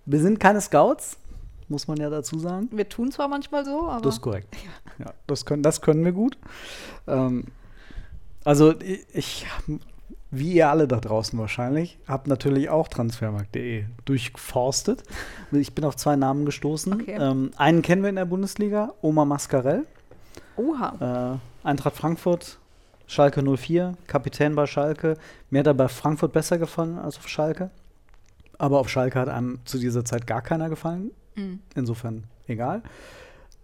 Wir 0.04 0.20
sind 0.20 0.40
keine 0.40 0.60
Scouts, 0.60 1.16
muss 1.70 1.88
man 1.88 1.98
ja 1.98 2.11
dazu 2.11 2.38
sagen. 2.38 2.68
Wir 2.72 2.88
tun 2.88 3.11
zwar 3.12 3.28
manchmal 3.28 3.64
so, 3.64 3.88
aber. 3.88 4.02
Das 4.02 4.16
ist 4.16 4.20
korrekt. 4.20 4.54
Ja, 4.98 5.06
ja 5.06 5.14
das, 5.26 5.46
können, 5.46 5.62
das 5.62 5.80
können 5.80 6.04
wir 6.04 6.12
gut. 6.12 6.37
Ähm, 7.06 7.44
also 8.44 8.74
ich, 9.12 9.46
wie 10.30 10.52
ihr 10.54 10.68
alle 10.68 10.88
da 10.88 11.00
draußen 11.00 11.38
wahrscheinlich, 11.38 11.98
habt 12.06 12.26
natürlich 12.26 12.70
auch 12.70 12.88
transfermarkt.de 12.88 13.85
durchforstet. 14.04 15.02
Ich 15.52 15.74
bin 15.74 15.85
auf 15.85 15.96
zwei 15.96 16.16
Namen 16.16 16.44
gestoßen. 16.44 16.94
Okay. 16.94 17.16
Ähm, 17.18 17.50
einen 17.56 17.83
kennen 17.83 18.02
wir 18.02 18.11
in 18.11 18.16
der 18.16 18.26
Bundesliga, 18.26 18.94
Oma 19.02 19.24
Mascarell. 19.24 19.87
Oha. 20.56 21.40
Äh, 21.64 21.66
Eintracht 21.66 21.96
Frankfurt, 21.96 22.59
Schalke 23.06 23.42
04, 23.42 23.94
Kapitän 24.06 24.54
bei 24.54 24.66
Schalke. 24.66 25.16
Mir 25.50 25.61
hat 25.61 25.66
er 25.66 25.74
bei 25.74 25.88
Frankfurt 25.88 26.33
besser 26.33 26.59
gefallen 26.59 26.98
als 26.98 27.18
auf 27.18 27.28
Schalke. 27.28 27.70
Aber 28.56 28.78
auf 28.78 28.88
Schalke 28.88 29.18
hat 29.18 29.28
einem 29.28 29.59
zu 29.64 29.78
dieser 29.78 30.04
Zeit 30.04 30.26
gar 30.26 30.42
keiner 30.42 30.68
gefallen. 30.68 31.11
Mhm. 31.36 31.60
Insofern 31.74 32.24
egal. 32.46 32.82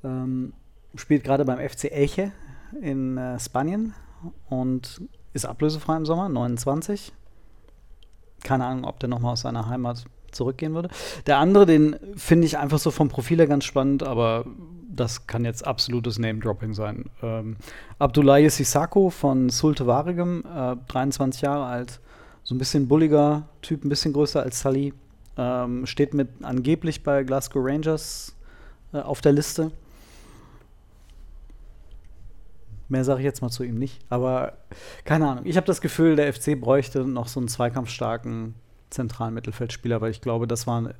Ähm, 0.05 0.52
spielt 0.94 1.24
gerade 1.24 1.44
beim 1.44 1.59
FC 1.59 1.85
Elche 1.85 2.33
in 2.81 3.16
äh, 3.16 3.38
Spanien 3.38 3.94
und 4.48 5.02
ist 5.33 5.44
ablösefrei 5.44 5.96
im 5.96 6.07
Sommer, 6.07 6.29
29. 6.29 7.12
Keine 8.42 8.64
Ahnung, 8.64 8.85
ob 8.85 9.00
der 9.00 9.09
nochmal 9.09 9.33
aus 9.33 9.42
seiner 9.42 9.68
Heimat 9.68 10.05
zurückgehen 10.33 10.74
würde. 10.74 10.88
Der 11.26 11.38
andere, 11.38 11.66
den 11.66 11.96
finde 12.16 12.46
ich 12.46 12.59
einfach 12.59 12.79
so 12.79 12.90
vom 12.90 13.09
Profil 13.09 13.38
her 13.38 13.46
ganz 13.46 13.64
spannend, 13.64 14.02
aber 14.02 14.44
das 14.88 15.26
kann 15.26 15.44
jetzt 15.44 15.66
absolutes 15.66 16.18
Name-Dropping 16.18 16.74
sein. 16.74 17.07
Ähm, 17.22 17.57
Abdoulaye 17.98 18.48
Sissako 18.48 19.11
von 19.11 19.50
Sulte 19.50 19.87
Waregem, 19.87 20.44
äh, 20.44 20.76
23 20.88 21.42
Jahre 21.42 21.66
alt, 21.66 22.00
so 22.42 22.55
ein 22.55 22.59
bisschen 22.59 22.88
bulliger 22.88 23.48
Typ, 23.62 23.85
ein 23.85 23.88
bisschen 23.88 24.12
größer 24.12 24.42
als 24.42 24.61
Sully. 24.61 24.94
Ähm, 25.38 25.87
steht 25.87 26.14
mit 26.14 26.29
angeblich 26.42 27.03
bei 27.03 27.22
Glasgow 27.22 27.62
Rangers 27.64 28.35
äh, 28.92 28.99
auf 28.99 29.20
der 29.20 29.33
Liste. 29.33 29.70
Mehr 32.88 33.05
sage 33.05 33.20
ich 33.20 33.25
jetzt 33.25 33.42
mal 33.42 33.51
zu 33.51 33.64
ihm 33.64 33.79
nicht. 33.79 34.01
Aber 34.09 34.55
keine 35.05 35.29
Ahnung. 35.29 35.44
Ich 35.46 35.57
habe 35.57 35.66
das 35.66 35.81
Gefühl, 35.81 36.16
der 36.16 36.33
FC 36.33 36.59
bräuchte 36.59 37.05
noch 37.05 37.29
so 37.29 37.40
einen 37.40 37.49
zweikampfstarken 37.49 38.55
zentralen 38.90 39.35
Mittelfeldspieler, 39.35 40.01
weil 40.01 40.11
ich 40.11 40.20
glaube, 40.20 40.46
das 40.46 40.66
war 40.66 40.94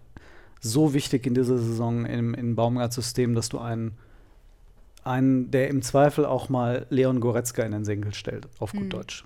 so 0.61 0.95
wichtig 0.95 1.27
in 1.27 1.35
dieser 1.35 1.59
Saison 1.59 2.05
im, 2.05 2.35
im 2.35 2.57
Baumgart-System, 2.57 3.35
dass 3.35 3.49
du 3.49 3.59
einen, 3.59 3.97
einen, 5.05 5.51
der 5.51 5.69
im 5.69 5.83
Zweifel 5.83 6.27
auch 6.27 6.49
mal 6.49 6.87
Leon 6.91 7.21
Goretzka 7.21 7.63
in 7.63 7.73
den 7.73 7.85
Senkel 7.85 8.15
stellt, 8.15 8.49
auf 8.59 8.73
gut 8.73 8.83
hm. 8.83 8.91
Deutsch. 8.91 9.25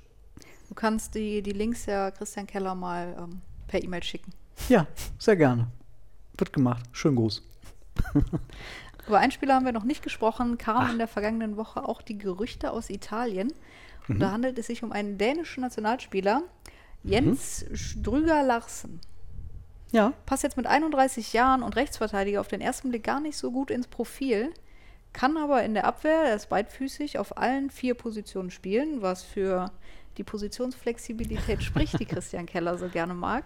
Du 0.68 0.74
kannst 0.74 1.14
die, 1.14 1.42
die 1.42 1.52
Links 1.52 1.86
ja 1.86 2.10
Christian 2.10 2.46
Keller 2.46 2.74
mal 2.74 3.16
ähm, 3.18 3.40
per 3.66 3.82
E-Mail 3.82 4.02
schicken. 4.02 4.32
Ja, 4.68 4.86
sehr 5.18 5.36
gerne. 5.36 5.68
Wird 6.36 6.52
gemacht. 6.52 6.84
Schönen 6.92 7.16
Gruß. 7.16 7.42
Über 9.06 9.18
einen 9.18 9.32
Spieler 9.32 9.54
haben 9.54 9.64
wir 9.64 9.72
noch 9.72 9.84
nicht 9.84 10.02
gesprochen, 10.02 10.58
kamen 10.58 10.86
Ach. 10.86 10.92
in 10.92 10.98
der 10.98 11.08
vergangenen 11.08 11.56
Woche 11.56 11.86
auch 11.88 12.02
die 12.02 12.18
Gerüchte 12.18 12.70
aus 12.70 12.90
Italien. 12.90 13.52
Und 14.08 14.16
mhm. 14.16 14.20
da 14.20 14.32
handelt 14.32 14.58
es 14.58 14.66
sich 14.68 14.82
um 14.82 14.92
einen 14.92 15.18
dänischen 15.18 15.62
Nationalspieler, 15.62 16.42
Jens 17.02 17.64
mhm. 17.68 17.76
Strüger 17.76 18.42
Larsen. 18.42 19.00
Ja. 19.92 20.12
Passt 20.26 20.44
jetzt 20.44 20.56
mit 20.56 20.66
31 20.66 21.32
Jahren 21.32 21.62
und 21.62 21.74
Rechtsverteidiger 21.76 22.40
auf 22.40 22.48
den 22.48 22.60
ersten 22.60 22.90
Blick 22.90 23.04
gar 23.04 23.20
nicht 23.20 23.36
so 23.36 23.50
gut 23.50 23.70
ins 23.70 23.88
Profil, 23.88 24.52
kann 25.12 25.36
aber 25.36 25.64
in 25.64 25.74
der 25.74 25.86
Abwehr, 25.86 26.22
er 26.26 26.36
ist 26.36 26.48
beidfüßig, 26.48 27.18
auf 27.18 27.36
allen 27.36 27.70
vier 27.70 27.94
Positionen 27.94 28.52
spielen, 28.52 29.02
was 29.02 29.24
für 29.24 29.72
die 30.16 30.22
Positionsflexibilität 30.22 31.62
spricht, 31.64 31.98
die 31.98 32.04
Christian 32.06 32.46
Keller 32.46 32.78
so 32.78 32.88
gerne 32.88 33.14
mag 33.14 33.44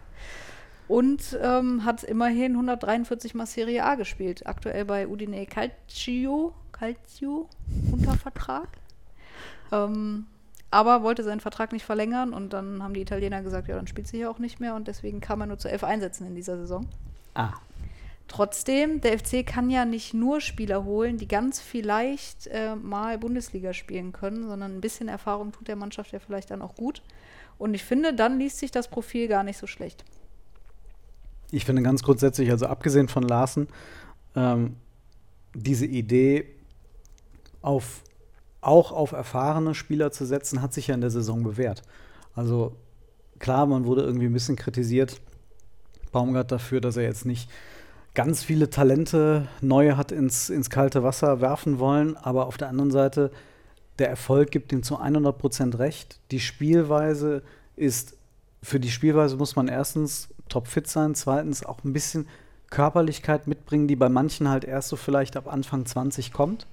und 0.89 1.39
ähm, 1.41 1.85
hat 1.85 2.05
immerhin 2.05 2.53
143 2.53 3.35
Mal 3.35 3.47
Serie 3.47 3.85
A 3.85 3.95
gespielt. 3.95 4.47
Aktuell 4.47 4.85
bei 4.85 5.09
Udine 5.09 5.47
Calcio, 5.47 6.53
Calcio 6.73 7.49
unter 7.91 8.15
Vertrag. 8.15 8.69
Ähm, 9.73 10.27
aber 10.71 11.03
wollte 11.03 11.23
seinen 11.23 11.41
Vertrag 11.41 11.73
nicht 11.73 11.85
verlängern 11.85 12.35
und 12.35 12.53
dann 12.53 12.83
haben 12.83 12.95
die 12.95 13.01
Italiener 13.01 13.43
gesagt, 13.43 13.69
ja, 13.69 13.77
dann 13.77 13.87
spielt 13.87 14.09
sie 14.09 14.19
hier 14.19 14.31
auch 14.31 14.39
nicht 14.39 14.61
mehr 14.61 14.75
und 14.75 14.89
deswegen 14.89 15.21
kam 15.21 15.41
er 15.41 15.47
nur 15.47 15.59
zu 15.59 15.71
elf 15.71 15.85
Einsätzen 15.85 16.27
in 16.27 16.35
dieser 16.35 16.59
Saison. 16.59 16.87
Ah. 17.35 17.53
Trotzdem, 18.27 19.01
der 19.01 19.19
FC 19.19 19.47
kann 19.47 19.71
ja 19.71 19.85
nicht 19.85 20.15
nur 20.15 20.41
Spieler 20.41 20.85
holen, 20.85 21.17
die 21.17 21.29
ganz 21.29 21.61
vielleicht 21.61 22.49
äh, 22.49 22.75
mal 22.75 23.19
Bundesliga 23.19 23.73
spielen 23.73 24.13
können, 24.13 24.49
sondern 24.49 24.77
ein 24.77 24.81
bisschen 24.81 25.09
Erfahrung 25.09 25.53
tut 25.53 25.69
der 25.69 25.77
Mannschaft 25.77 26.13
ja 26.13 26.19
vielleicht 26.19 26.51
dann 26.51 26.63
auch 26.63 26.75
gut. 26.75 27.03
Und 27.59 27.75
ich 27.75 27.85
finde, 27.85 28.13
dann 28.13 28.39
liest 28.39 28.59
sich 28.59 28.73
das 28.73 28.89
Profil 28.89 29.29
gar 29.29 29.45
nicht 29.45 29.59
so 29.59 29.67
schlecht 29.67 30.05
ich 31.51 31.65
finde 31.65 31.83
ganz 31.83 32.03
grundsätzlich, 32.03 32.51
also 32.51 32.67
abgesehen 32.67 33.09
von 33.09 33.23
Larsen, 33.23 33.69
ähm, 34.35 34.77
diese 35.55 35.87
Idee 35.87 36.47
auf 37.63 38.03
auch 38.61 38.93
auf 38.93 39.13
erfahrene 39.13 39.75
Spieler 39.75 40.11
zu 40.11 40.25
setzen, 40.25 40.63
hat 40.63 40.73
sich 40.73 40.87
ja 40.87 40.95
in 40.95 41.03
der 41.03 41.11
Saison 41.11 41.43
bewährt. 41.43 41.83
Also 42.35 42.75
klar, 43.39 43.67
man 43.67 43.85
wurde 43.85 44.03
irgendwie 44.03 44.27
ein 44.27 44.33
bisschen 44.33 44.57
kritisiert, 44.57 45.21
Baumgart 46.13 46.51
dafür, 46.51 46.81
dass 46.81 46.97
er 46.97 47.03
jetzt 47.03 47.27
nicht 47.27 47.51
ganz 48.15 48.43
viele 48.43 48.71
Talente 48.71 49.49
neue 49.61 49.97
hat 49.97 50.13
ins, 50.13 50.49
ins 50.49 50.71
kalte 50.71 51.03
Wasser 51.03 51.41
werfen 51.41 51.79
wollen, 51.79 52.17
aber 52.17 52.47
auf 52.47 52.57
der 52.57 52.69
anderen 52.69 52.91
Seite, 52.91 53.31
der 53.99 54.09
Erfolg 54.09 54.51
gibt 54.51 54.73
ihm 54.73 54.83
zu 54.83 54.99
100 54.99 55.37
Prozent 55.37 55.79
recht. 55.79 56.21
Die 56.31 56.41
Spielweise 56.41 57.43
ist, 57.77 58.17
für 58.63 58.81
die 58.81 58.91
Spielweise 58.91 59.37
muss 59.37 59.57
man 59.57 59.69
erstens 59.69 60.29
topfit 60.49 60.87
sein, 60.87 61.15
zweitens 61.15 61.65
auch 61.65 61.83
ein 61.85 61.93
bisschen 61.93 62.29
Körperlichkeit 62.71 63.47
mitbringen, 63.47 63.89
die 63.89 63.97
bei 63.97 64.09
manchen 64.09 64.49
halt 64.49 64.65
erst 64.65 64.89
so 64.89 64.97
vielleicht 64.97 65.37
ab 65.37 65.47
Anfang 65.47 65.87
20 65.87 66.33
kommt. 66.33 66.67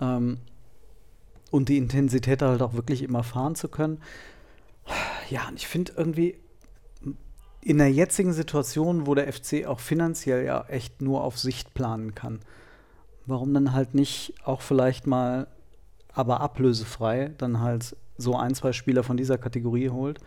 Ähm, 0.00 0.38
und 1.50 1.68
die 1.68 1.78
Intensität 1.78 2.42
halt 2.42 2.62
auch 2.62 2.74
wirklich 2.74 3.02
immer 3.02 3.22
fahren 3.22 3.54
zu 3.54 3.68
können. 3.68 4.00
Ja, 5.30 5.48
und 5.48 5.56
ich 5.56 5.66
finde 5.66 5.92
irgendwie 5.96 6.38
in 7.62 7.78
der 7.78 7.90
jetzigen 7.90 8.32
Situation, 8.32 9.06
wo 9.06 9.14
der 9.14 9.32
FC 9.32 9.66
auch 9.66 9.80
finanziell 9.80 10.44
ja 10.44 10.64
echt 10.68 11.02
nur 11.02 11.24
auf 11.24 11.38
Sicht 11.38 11.74
planen 11.74 12.14
kann, 12.14 12.40
warum 13.26 13.52
dann 13.52 13.72
halt 13.72 13.94
nicht 13.94 14.34
auch 14.44 14.60
vielleicht 14.60 15.06
mal, 15.06 15.48
aber 16.12 16.40
ablösefrei, 16.40 17.32
dann 17.38 17.60
halt 17.60 17.96
so 18.16 18.36
ein, 18.36 18.54
zwei 18.54 18.72
Spieler 18.72 19.02
von 19.02 19.16
dieser 19.16 19.38
Kategorie 19.38 19.90
holt. 19.90 20.20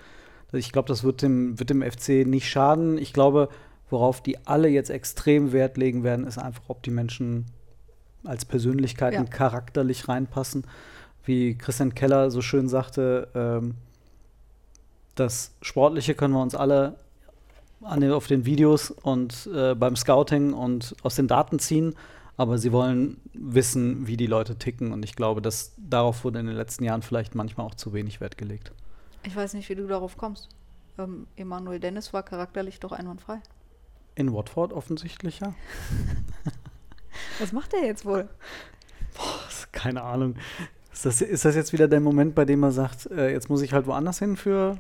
Ich 0.54 0.72
glaube, 0.72 0.88
das 0.88 1.04
wird 1.04 1.22
dem, 1.22 1.60
wird 1.60 1.70
dem 1.70 1.82
FC 1.82 2.26
nicht 2.26 2.50
schaden. 2.50 2.98
Ich 2.98 3.14
glaube, 3.14 3.50
worauf 3.90 4.22
die 4.22 4.46
alle 4.46 4.70
jetzt 4.70 4.90
extrem 4.90 5.52
Wert 5.52 5.78
legen 5.78 6.04
werden, 6.04 6.26
ist 6.26 6.38
einfach, 6.38 6.64
ob 6.68 6.84
die 6.84 6.92
Menschen 6.92 7.46
als 8.24 8.46
Persönlichkeiten 8.46 9.24
ja. 9.24 9.30
charakterlich 9.30 10.08
reinpassen. 10.08 10.66
Wie 11.24 11.58
Christian 11.58 11.96
Keller 11.96 12.32
so 12.32 12.42
schön 12.42 12.68
sagte, 12.68 13.28
ähm, 13.36 13.76
das 15.16 15.54
Sportliche 15.62 16.16
können 16.16 16.34
wir 16.34 16.42
uns 16.42 16.56
alle 16.56 16.96
an 17.82 18.02
den, 18.02 18.12
auf 18.12 18.28
den 18.28 18.46
Videos 18.46 18.92
und 18.92 19.50
äh, 19.54 19.76
beim 19.76 19.96
Scouting 19.96 20.54
und 20.54 20.96
aus 21.04 21.16
den 21.16 21.28
Daten 21.28 21.60
ziehen, 21.60 21.96
aber 22.38 22.58
sie 22.58 22.72
wollen 22.72 23.18
wissen, 23.34 24.08
wie 24.08 24.18
die 24.18 24.28
Leute 24.28 24.56
ticken 24.56 24.92
und 24.92 25.04
ich 25.04 25.16
glaube, 25.16 25.42
dass 25.42 25.74
darauf 25.78 26.24
wurde 26.24 26.40
in 26.40 26.48
den 26.48 26.56
letzten 26.56 26.84
Jahren 26.84 27.02
vielleicht 27.02 27.36
manchmal 27.36 27.66
auch 27.66 27.76
zu 27.76 27.94
wenig 27.94 28.22
Wert 28.22 28.38
gelegt. 28.38 28.72
Ich 29.24 29.36
weiß 29.36 29.54
nicht, 29.54 29.70
wie 29.70 29.76
du 29.76 29.88
darauf 29.88 30.18
kommst. 30.18 30.50
Ähm, 30.98 31.28
Emanuel 31.36 31.80
Dennis 31.80 32.14
war 32.14 32.24
charakterlich 32.24 32.80
doch 32.80 32.92
einwandfrei. 32.92 33.40
In 34.16 34.34
Watford 34.34 34.74
offensichtlich, 34.74 35.40
ja. 35.40 35.54
Was 37.40 37.52
macht 37.52 37.74
er 37.74 37.86
jetzt 37.86 38.06
wohl? 38.06 38.30
Boah, 39.16 39.42
keine 39.72 40.04
Ahnung. 40.04 40.36
Ist 40.94 41.06
das, 41.06 41.22
ist 41.22 41.46
das 41.46 41.56
jetzt 41.56 41.74
wieder 41.74 41.88
der 41.88 42.00
Moment, 42.00 42.36
bei 42.36 42.46
dem 42.46 42.64
er 42.64 42.72
sagt, 42.72 43.08
äh, 43.08 43.32
jetzt 43.32 43.50
muss 43.50 43.62
ich 43.62 43.74
halt 43.74 43.88
woanders 43.88 44.20
hin 44.20 44.36
für 44.36 44.78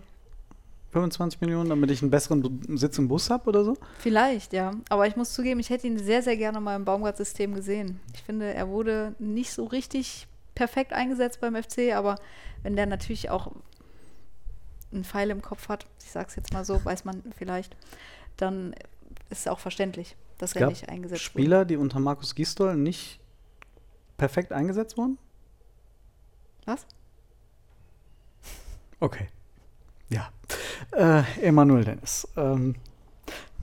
25 0.91 1.39
Millionen, 1.41 1.69
damit 1.69 1.89
ich 1.89 2.01
einen 2.01 2.11
besseren 2.11 2.61
Sitz 2.77 2.97
im 2.97 3.07
Bus 3.07 3.29
habe 3.29 3.47
oder 3.47 3.63
so? 3.63 3.77
Vielleicht, 3.99 4.53
ja. 4.53 4.71
Aber 4.89 5.07
ich 5.07 5.15
muss 5.15 5.33
zugeben, 5.33 5.59
ich 5.59 5.69
hätte 5.69 5.87
ihn 5.87 5.97
sehr, 5.97 6.21
sehr 6.21 6.35
gerne 6.35 6.59
mal 6.59 6.75
im 6.75 6.85
Baumgart-System 6.85 7.53
gesehen. 7.55 7.99
Ich 8.13 8.23
finde, 8.23 8.53
er 8.53 8.67
wurde 8.67 9.15
nicht 9.17 9.51
so 9.51 9.65
richtig 9.65 10.27
perfekt 10.53 10.91
eingesetzt 10.93 11.39
beim 11.39 11.55
FC, 11.55 11.93
aber 11.95 12.17
wenn 12.61 12.75
der 12.75 12.85
natürlich 12.85 13.29
auch 13.29 13.51
einen 14.93 15.03
Pfeil 15.03 15.29
im 15.29 15.41
Kopf 15.41 15.69
hat, 15.69 15.85
ich 16.03 16.11
sage 16.11 16.27
es 16.29 16.35
jetzt 16.35 16.53
mal 16.53 16.65
so, 16.65 16.83
weiß 16.83 17.05
man 17.05 17.23
vielleicht, 17.37 17.75
dann 18.37 18.73
ist 19.29 19.39
es 19.39 19.47
auch 19.47 19.59
verständlich, 19.59 20.15
dass 20.37 20.51
es 20.51 20.61
er 20.61 20.67
nicht 20.67 20.89
eingesetzt 20.89 21.21
Spieler, 21.21 21.35
wurde. 21.35 21.43
Spieler, 21.43 21.65
die 21.65 21.77
unter 21.77 21.99
Markus 21.99 22.35
Gistol 22.35 22.75
nicht 22.75 23.19
perfekt 24.17 24.51
eingesetzt 24.51 24.97
wurden? 24.97 25.17
Was? 26.65 26.85
Okay. 29.03 29.29
Ja. 30.09 30.29
Äh, 30.91 31.23
Emanuel 31.41 31.83
Dennis. 31.83 32.27
Ähm, 32.37 32.75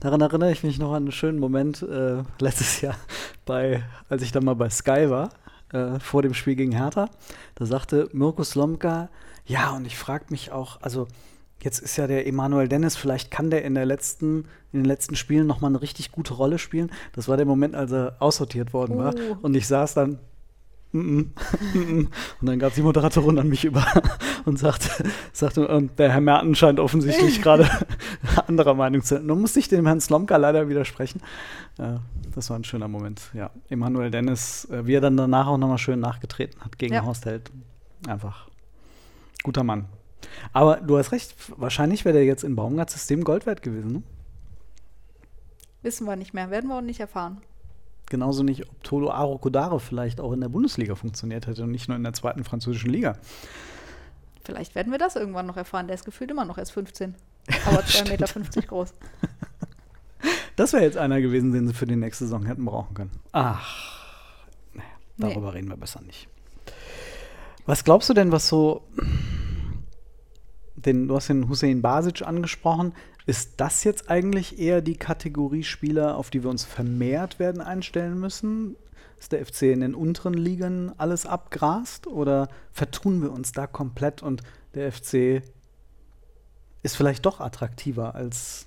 daran 0.01 0.19
erinnere 0.19 0.51
ich 0.51 0.63
mich 0.63 0.79
noch 0.79 0.89
an 0.91 1.03
einen 1.03 1.11
schönen 1.13 1.39
Moment 1.39 1.81
äh, 1.81 2.23
letztes 2.39 2.81
Jahr, 2.81 2.97
bei, 3.45 3.81
als 4.09 4.21
ich 4.21 4.33
dann 4.33 4.43
mal 4.43 4.55
bei 4.55 4.69
Sky 4.69 5.09
war, 5.09 5.29
äh, 5.73 5.99
vor 5.99 6.21
dem 6.21 6.33
Spiel 6.33 6.55
gegen 6.55 6.71
Hertha. 6.71 7.09
Da 7.55 7.65
sagte 7.65 8.09
Mirko 8.13 8.43
Slomka, 8.43 9.09
ja, 9.45 9.71
und 9.71 9.85
ich 9.85 9.97
frage 9.97 10.25
mich 10.29 10.51
auch, 10.51 10.81
also 10.81 11.07
jetzt 11.61 11.79
ist 11.79 11.97
ja 11.97 12.07
der 12.07 12.27
Emanuel 12.27 12.67
Dennis, 12.67 12.95
vielleicht 12.95 13.31
kann 13.31 13.49
der 13.49 13.63
in 13.63 13.75
der 13.75 13.85
letzten, 13.85 14.45
in 14.71 14.79
den 14.79 14.85
letzten 14.85 15.15
Spielen 15.15 15.47
noch 15.47 15.61
mal 15.61 15.67
eine 15.67 15.81
richtig 15.81 16.11
gute 16.11 16.33
Rolle 16.33 16.59
spielen. 16.59 16.91
Das 17.13 17.27
war 17.27 17.37
der 17.37 17.45
Moment, 17.45 17.75
als 17.75 17.91
er 17.91 18.15
aussortiert 18.19 18.73
worden 18.73 18.97
war. 18.97 19.15
Uh. 19.15 19.37
Und 19.41 19.55
ich 19.55 19.67
saß 19.67 19.93
dann 19.93 20.19
und 20.91 21.33
dann 22.41 22.57
gab 22.57 22.69
es 22.69 22.75
die 22.75 22.81
Moderatorin 22.81 23.37
an 23.37 23.47
mich 23.47 23.63
über 23.63 23.85
und 24.45 24.57
sagte, 24.57 24.89
sagte 25.33 25.61
ähm, 25.65 25.91
der 25.97 26.11
Herr 26.11 26.21
Merten 26.21 26.55
scheint 26.55 26.79
offensichtlich 26.79 27.41
gerade 27.43 27.69
anderer 28.47 28.73
Meinung 28.73 29.03
zu 29.03 29.15
sein. 29.15 29.25
Nun 29.25 29.39
musste 29.39 29.59
ich 29.59 29.67
dem 29.67 29.85
Herrn 29.85 30.01
Slomka 30.01 30.35
leider 30.37 30.67
widersprechen. 30.67 31.21
Äh, 31.77 31.97
das 32.33 32.49
war 32.49 32.57
ein 32.57 32.63
schöner 32.63 32.87
Moment. 32.87 33.21
Ja, 33.33 33.51
Emanuel 33.69 34.09
Dennis, 34.09 34.65
äh, 34.65 34.87
wie 34.87 34.95
er 34.95 35.01
dann 35.01 35.15
danach 35.15 35.47
auch 35.47 35.57
nochmal 35.57 35.77
schön 35.77 35.99
nachgetreten 35.99 36.59
hat 36.61 36.79
gegen 36.79 36.95
ja. 36.95 37.05
Horst 37.05 37.25
Held. 37.25 37.51
Einfach 38.07 38.47
guter 39.43 39.63
Mann. 39.63 39.85
Aber 40.53 40.77
du 40.77 40.97
hast 40.97 41.11
recht, 41.11 41.35
wahrscheinlich 41.57 42.03
wäre 42.03 42.13
der 42.13 42.25
jetzt 42.25 42.43
im 42.43 42.55
Baumgarts 42.55 42.93
System 42.93 43.23
Gold 43.23 43.45
wert 43.45 43.61
gewesen. 43.61 43.91
Ne? 43.91 44.03
Wissen 45.83 46.07
wir 46.07 46.15
nicht 46.15 46.33
mehr, 46.33 46.49
werden 46.49 46.67
wir 46.67 46.77
auch 46.77 46.81
nicht 46.81 46.99
erfahren 46.99 47.41
genauso 48.09 48.43
nicht, 48.43 48.67
ob 48.67 48.83
Tolo 48.83 49.11
Arokodare 49.11 49.79
vielleicht 49.79 50.19
auch 50.19 50.31
in 50.31 50.41
der 50.41 50.49
Bundesliga 50.49 50.95
funktioniert 50.95 51.47
hätte 51.47 51.63
und 51.63 51.71
nicht 51.71 51.87
nur 51.87 51.97
in 51.97 52.03
der 52.03 52.13
zweiten 52.13 52.43
französischen 52.43 52.89
Liga. 52.89 53.17
Vielleicht 54.43 54.75
werden 54.75 54.91
wir 54.91 54.99
das 54.99 55.15
irgendwann 55.15 55.45
noch 55.45 55.57
erfahren. 55.57 55.87
Der 55.87 55.95
ist 55.95 56.05
gefühlt 56.05 56.31
immer 56.31 56.45
noch 56.45 56.57
erst 56.57 56.71
15, 56.71 57.15
aber 57.65 57.81
2,50 57.81 58.09
Meter 58.09 58.61
groß. 58.67 58.93
Das 60.55 60.73
wäre 60.73 60.83
jetzt 60.83 60.97
einer 60.97 61.21
gewesen, 61.21 61.53
den 61.53 61.67
sie 61.67 61.73
für 61.73 61.85
die 61.85 61.95
nächste 61.95 62.25
Saison 62.25 62.45
hätten 62.45 62.65
brauchen 62.65 62.93
können. 62.93 63.11
Ach, 63.31 64.03
naja, 64.73 64.89
darüber 65.17 65.51
nee. 65.51 65.57
reden 65.57 65.69
wir 65.69 65.77
besser 65.77 66.01
nicht. 66.01 66.27
Was 67.65 67.83
glaubst 67.83 68.09
du 68.09 68.13
denn, 68.13 68.31
was 68.31 68.49
so 68.49 68.81
den, 70.81 71.07
du 71.07 71.15
hast 71.15 71.29
den 71.29 71.49
Hussein 71.49 71.81
Basic 71.81 72.21
angesprochen. 72.21 72.93
Ist 73.25 73.53
das 73.57 73.83
jetzt 73.83 74.09
eigentlich 74.09 74.59
eher 74.59 74.81
die 74.81 74.95
Kategorie 74.95 75.63
Spieler, 75.63 76.17
auf 76.17 76.29
die 76.29 76.43
wir 76.43 76.49
uns 76.49 76.63
vermehrt 76.63 77.39
werden 77.39 77.61
einstellen 77.61 78.19
müssen? 78.19 78.75
Ist 79.19 79.33
der 79.33 79.45
FC 79.45 79.63
in 79.63 79.81
den 79.81 79.95
unteren 79.95 80.33
Ligen 80.33 80.93
alles 80.97 81.25
abgrast 81.25 82.07
oder 82.07 82.47
vertun 82.71 83.21
wir 83.21 83.31
uns 83.31 83.51
da 83.51 83.67
komplett 83.67 84.23
und 84.23 84.41
der 84.73 84.91
FC 84.91 85.43
ist 86.81 86.95
vielleicht 86.95 87.25
doch 87.25 87.41
attraktiver 87.41 88.15
als 88.15 88.65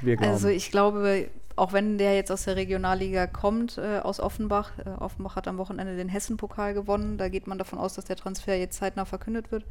wir 0.00 0.16
glauben? 0.16 0.32
Also 0.32 0.48
ich 0.48 0.70
glaube, 0.70 1.28
auch 1.54 1.74
wenn 1.74 1.98
der 1.98 2.16
jetzt 2.16 2.32
aus 2.32 2.44
der 2.44 2.56
Regionalliga 2.56 3.26
kommt, 3.26 3.76
äh, 3.76 3.98
aus 3.98 4.20
Offenbach, 4.20 4.72
äh, 4.78 4.88
Offenbach 4.88 5.36
hat 5.36 5.46
am 5.46 5.58
Wochenende 5.58 5.96
den 5.96 6.08
Hessen-Pokal 6.08 6.72
gewonnen, 6.72 7.18
da 7.18 7.28
geht 7.28 7.46
man 7.46 7.58
davon 7.58 7.78
aus, 7.78 7.94
dass 7.94 8.06
der 8.06 8.16
Transfer 8.16 8.56
jetzt 8.56 8.78
zeitnah 8.78 9.04
verkündet 9.04 9.52
wird 9.52 9.64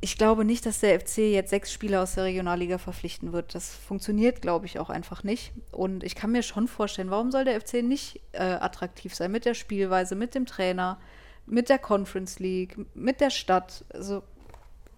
ich 0.00 0.16
glaube 0.16 0.44
nicht, 0.44 0.64
dass 0.64 0.80
der 0.80 1.00
FC 1.00 1.18
jetzt 1.18 1.50
sechs 1.50 1.72
Spieler 1.72 2.02
aus 2.02 2.14
der 2.14 2.24
Regionalliga 2.24 2.78
verpflichten 2.78 3.32
wird. 3.32 3.54
Das 3.54 3.74
funktioniert, 3.74 4.42
glaube 4.42 4.66
ich, 4.66 4.78
auch 4.78 4.90
einfach 4.90 5.24
nicht. 5.24 5.52
Und 5.72 6.04
ich 6.04 6.14
kann 6.14 6.30
mir 6.30 6.42
schon 6.42 6.68
vorstellen, 6.68 7.10
warum 7.10 7.32
soll 7.32 7.44
der 7.44 7.60
FC 7.60 7.82
nicht 7.82 8.20
äh, 8.32 8.42
attraktiv 8.42 9.14
sein 9.14 9.32
mit 9.32 9.44
der 9.44 9.54
Spielweise, 9.54 10.14
mit 10.14 10.34
dem 10.34 10.46
Trainer, 10.46 11.00
mit 11.46 11.68
der 11.68 11.78
Conference 11.78 12.38
League, 12.38 12.76
mit 12.94 13.20
der 13.20 13.30
Stadt. 13.30 13.84
Also 13.92 14.22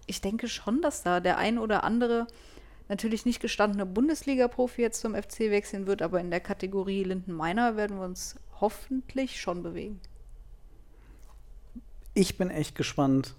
ich 0.05 0.21
denke 0.21 0.47
schon, 0.47 0.81
dass 0.81 1.01
da 1.01 1.19
der 1.19 1.37
ein 1.37 1.57
oder 1.57 1.83
andere 1.83 2.27
natürlich 2.87 3.25
nicht 3.25 3.39
gestandene 3.39 3.85
Bundesliga-Profi 3.87 4.81
jetzt 4.81 5.01
zum 5.01 5.15
FC 5.15 5.49
wechseln 5.49 5.87
wird, 5.87 6.01
aber 6.01 6.19
in 6.19 6.29
der 6.29 6.41
Kategorie 6.41 7.03
Linden 7.03 7.33
Meiner 7.33 7.75
werden 7.75 7.97
wir 7.97 8.05
uns 8.05 8.35
hoffentlich 8.59 9.41
schon 9.41 9.63
bewegen. 9.63 9.99
Ich 12.13 12.37
bin 12.37 12.49
echt 12.49 12.75
gespannt, 12.75 13.35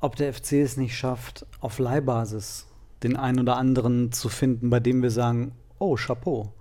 ob 0.00 0.16
der 0.16 0.32
FC 0.32 0.52
es 0.54 0.76
nicht 0.76 0.96
schafft, 0.96 1.46
auf 1.60 1.78
Leihbasis 1.78 2.66
den 3.02 3.16
einen 3.16 3.40
oder 3.40 3.56
anderen 3.56 4.12
zu 4.12 4.28
finden, 4.28 4.70
bei 4.70 4.80
dem 4.80 5.02
wir 5.02 5.10
sagen, 5.10 5.52
oh, 5.78 5.96
Chapeau. 5.96 6.52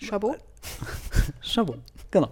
Chapeau? 0.00 0.36
Chapeau, 1.42 1.76
genau. 2.10 2.30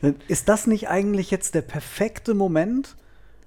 Ist 0.28 0.48
das 0.48 0.66
nicht 0.66 0.88
eigentlich 0.88 1.30
jetzt 1.30 1.54
der 1.54 1.62
perfekte 1.62 2.34
Moment 2.34 2.96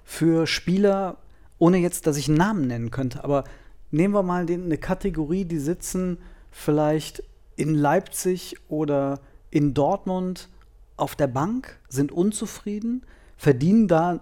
für 0.04 0.48
Spieler, 0.48 1.18
ohne 1.58 1.78
jetzt, 1.78 2.08
dass 2.08 2.18
ich 2.18 2.28
einen 2.28 2.38
Namen 2.38 2.68
nennen 2.68 2.92
könnte, 2.92 3.24
aber 3.24 3.44
nehmen 3.92 4.14
wir 4.14 4.24
mal 4.24 4.46
den, 4.46 4.66
eine 4.66 4.78
Kategorie, 4.78 5.46
die 5.46 5.60
sitzen 5.60 6.18
vielleicht 6.52 7.24
in 7.56 7.76
Leipzig 7.76 8.56
oder 8.70 9.20
in 9.52 9.74
Dortmund 9.74 10.50
auf 10.98 11.16
der 11.16 11.28
Bank, 11.28 11.80
sind 11.90 12.12
unzufrieden, 12.12 13.06
verdienen 13.38 13.88
da 13.88 14.20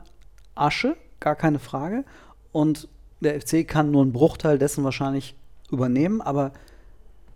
Asche, 0.60 0.98
gar 1.20 1.36
keine 1.36 1.60
Frage. 1.60 2.04
Und 2.52 2.88
der 3.20 3.40
FC 3.40 3.68
kann 3.68 3.92
nur 3.92 4.02
einen 4.02 4.14
Bruchteil 4.14 4.58
dessen 4.58 4.84
wahrscheinlich 4.84 5.36
übernehmen, 5.72 6.22
aber 6.22 6.54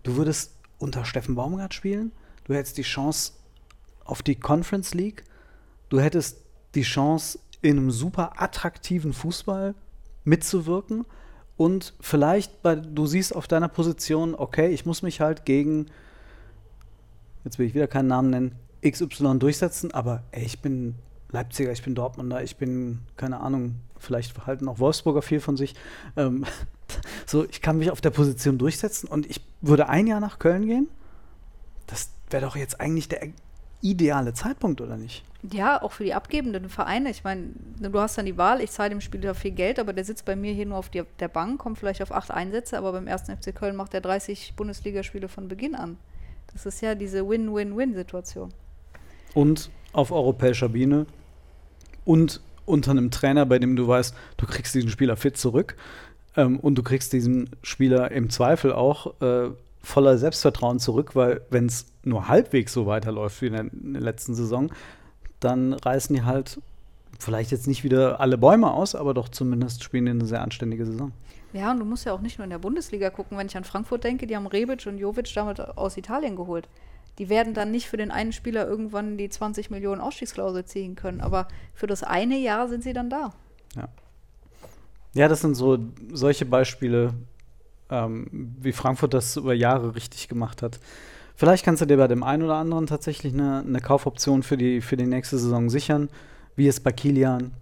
du 0.02 0.16
würdest 0.16 0.52
unter 0.78 1.04
Steffen 1.04 1.34
Baumgart 1.34 1.74
spielen. 1.74 2.12
Du 2.44 2.54
hättest 2.54 2.78
die 2.78 2.82
Chance, 2.82 3.32
auf 4.04 4.22
die 4.22 4.34
Conference 4.34 4.94
League. 4.94 5.24
Du 5.88 6.00
hättest 6.00 6.38
die 6.74 6.82
Chance, 6.82 7.38
in 7.62 7.78
einem 7.78 7.90
super 7.92 8.42
attraktiven 8.42 9.12
Fußball 9.12 9.74
mitzuwirken. 10.24 11.06
Und 11.56 11.94
vielleicht, 12.00 12.62
bei, 12.62 12.74
du 12.74 13.06
siehst 13.06 13.34
auf 13.34 13.46
deiner 13.46 13.68
Position, 13.68 14.34
okay, 14.34 14.68
ich 14.70 14.84
muss 14.84 15.02
mich 15.02 15.20
halt 15.20 15.44
gegen, 15.44 15.86
jetzt 17.44 17.58
will 17.58 17.66
ich 17.66 17.74
wieder 17.74 17.86
keinen 17.86 18.08
Namen 18.08 18.30
nennen, 18.30 18.54
XY 18.84 19.38
durchsetzen, 19.38 19.94
aber 19.94 20.24
ey, 20.32 20.44
ich 20.44 20.60
bin 20.60 20.96
Leipziger, 21.32 21.72
ich 21.72 21.82
bin 21.82 21.94
Dortmunder, 21.94 22.42
ich 22.42 22.56
bin, 22.56 23.00
keine 23.16 23.40
Ahnung, 23.40 23.76
vielleicht 23.98 24.46
halten 24.46 24.68
auch 24.68 24.78
Wolfsburger 24.78 25.22
viel 25.22 25.40
von 25.40 25.56
sich. 25.56 25.74
Ähm, 26.16 26.44
so, 27.26 27.44
ich 27.48 27.62
kann 27.62 27.78
mich 27.78 27.90
auf 27.90 28.00
der 28.00 28.10
Position 28.10 28.58
durchsetzen 28.58 29.08
und 29.08 29.26
ich 29.26 29.40
würde 29.60 29.88
ein 29.88 30.06
Jahr 30.06 30.20
nach 30.20 30.38
Köln 30.38 30.66
gehen. 30.66 30.88
Das 31.86 32.10
wäre 32.30 32.44
doch 32.44 32.56
jetzt 32.56 32.80
eigentlich 32.80 33.08
der 33.08 33.28
ideale 33.80 34.32
Zeitpunkt, 34.32 34.80
oder 34.80 34.96
nicht? 34.96 35.24
Ja, 35.50 35.82
auch 35.82 35.92
für 35.92 36.04
die 36.04 36.14
abgebenden 36.14 36.68
Vereine. 36.68 37.10
Ich 37.10 37.24
meine, 37.24 37.48
du 37.80 37.98
hast 37.98 38.16
dann 38.16 38.26
die 38.26 38.38
Wahl, 38.38 38.60
ich 38.60 38.70
zahle 38.70 38.90
dem 38.90 39.00
Spieler 39.00 39.34
viel 39.34 39.50
Geld, 39.50 39.80
aber 39.80 39.92
der 39.92 40.04
sitzt 40.04 40.24
bei 40.24 40.36
mir 40.36 40.52
hier 40.52 40.66
nur 40.66 40.78
auf 40.78 40.88
die, 40.88 41.02
der 41.18 41.28
Bank, 41.28 41.58
kommt 41.58 41.78
vielleicht 41.78 42.00
auf 42.00 42.12
acht 42.12 42.30
Einsätze, 42.30 42.78
aber 42.78 42.92
beim 42.92 43.08
ersten 43.08 43.36
FC 43.36 43.54
Köln 43.54 43.74
macht 43.74 43.92
er 43.92 44.00
30 44.00 44.54
Bundesligaspiele 44.54 45.28
von 45.28 45.48
Beginn 45.48 45.74
an. 45.74 45.96
Das 46.52 46.64
ist 46.64 46.80
ja 46.80 46.94
diese 46.94 47.28
Win-Win-Win-Situation. 47.28 48.52
Und 49.34 49.70
auf 49.92 50.12
europäischer 50.12 50.68
Biene 50.68 51.06
und 52.04 52.40
unter 52.64 52.92
einem 52.92 53.10
Trainer, 53.10 53.46
bei 53.46 53.58
dem 53.58 53.76
du 53.76 53.86
weißt, 53.86 54.14
du 54.36 54.46
kriegst 54.46 54.74
diesen 54.74 54.90
Spieler 54.90 55.16
fit 55.16 55.36
zurück 55.36 55.76
ähm, 56.36 56.58
und 56.60 56.76
du 56.76 56.82
kriegst 56.82 57.12
diesen 57.12 57.50
Spieler 57.62 58.10
im 58.10 58.30
Zweifel 58.30 58.72
auch 58.72 59.20
äh, 59.20 59.50
voller 59.82 60.16
Selbstvertrauen 60.16 60.78
zurück, 60.78 61.14
weil 61.16 61.42
wenn 61.50 61.66
es 61.66 61.86
nur 62.04 62.28
halbwegs 62.28 62.72
so 62.72 62.86
weiterläuft 62.86 63.42
wie 63.42 63.46
in 63.46 63.52
der, 63.52 63.72
in 63.72 63.92
der 63.94 64.02
letzten 64.02 64.34
Saison, 64.34 64.70
dann 65.40 65.72
reißen 65.72 66.14
die 66.14 66.22
halt 66.22 66.60
vielleicht 67.18 67.50
jetzt 67.50 67.66
nicht 67.66 67.84
wieder 67.84 68.20
alle 68.20 68.38
Bäume 68.38 68.72
aus, 68.72 68.94
aber 68.94 69.14
doch 69.14 69.28
zumindest 69.28 69.82
spielen 69.82 70.04
die 70.06 70.10
eine 70.12 70.24
sehr 70.24 70.42
anständige 70.42 70.86
Saison. 70.86 71.12
Ja, 71.52 71.70
und 71.70 71.80
du 71.80 71.84
musst 71.84 72.06
ja 72.06 72.12
auch 72.12 72.20
nicht 72.20 72.38
nur 72.38 72.44
in 72.44 72.50
der 72.50 72.58
Bundesliga 72.58 73.10
gucken. 73.10 73.36
Wenn 73.36 73.46
ich 73.46 73.56
an 73.56 73.64
Frankfurt 73.64 74.04
denke, 74.04 74.26
die 74.26 74.34
haben 74.34 74.46
Rebic 74.46 74.86
und 74.86 74.98
Jovic 74.98 75.32
damit 75.34 75.60
aus 75.60 75.96
Italien 75.96 76.34
geholt. 76.34 76.66
Die 77.18 77.28
werden 77.28 77.54
dann 77.54 77.70
nicht 77.70 77.88
für 77.88 77.96
den 77.96 78.10
einen 78.10 78.32
Spieler 78.32 78.66
irgendwann 78.66 79.18
die 79.18 79.28
20 79.28 79.70
Millionen 79.70 80.00
Ausstiegsklausel 80.00 80.64
ziehen 80.64 80.96
können, 80.96 81.20
aber 81.20 81.48
für 81.74 81.86
das 81.86 82.02
eine 82.02 82.38
Jahr 82.38 82.68
sind 82.68 82.82
sie 82.82 82.92
dann 82.92 83.10
da. 83.10 83.32
Ja. 83.76 83.88
Ja, 85.14 85.28
das 85.28 85.42
sind 85.42 85.54
so 85.54 85.78
solche 86.10 86.46
Beispiele, 86.46 87.12
ähm, 87.90 88.54
wie 88.58 88.72
Frankfurt 88.72 89.12
das 89.12 89.36
über 89.36 89.52
Jahre 89.52 89.94
richtig 89.94 90.28
gemacht 90.28 90.62
hat. 90.62 90.80
Vielleicht 91.34 91.64
kannst 91.64 91.82
du 91.82 91.86
dir 91.86 91.96
bei 91.96 92.08
dem 92.08 92.22
einen 92.22 92.42
oder 92.42 92.56
anderen 92.56 92.86
tatsächlich 92.86 93.32
eine, 93.34 93.60
eine 93.66 93.80
Kaufoption 93.80 94.42
für 94.42 94.56
die, 94.56 94.80
für 94.80 94.96
die 94.96 95.06
nächste 95.06 95.38
Saison 95.38 95.68
sichern, 95.68 96.08
wie 96.56 96.68
es 96.68 96.80
bei 96.80 96.92
Kilian. 96.92 97.52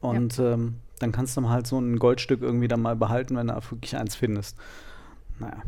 Und 0.00 0.38
ja. 0.38 0.54
ähm, 0.54 0.76
dann 0.98 1.12
kannst 1.12 1.36
du 1.36 1.48
halt 1.48 1.66
so 1.66 1.78
ein 1.78 1.98
Goldstück 1.98 2.42
irgendwie 2.42 2.68
dann 2.68 2.82
mal 2.82 2.96
behalten, 2.96 3.36
wenn 3.36 3.48
du 3.48 3.54
wirklich 3.70 3.96
eins 3.96 4.16
findest. 4.16 4.56
Naja. 5.38 5.62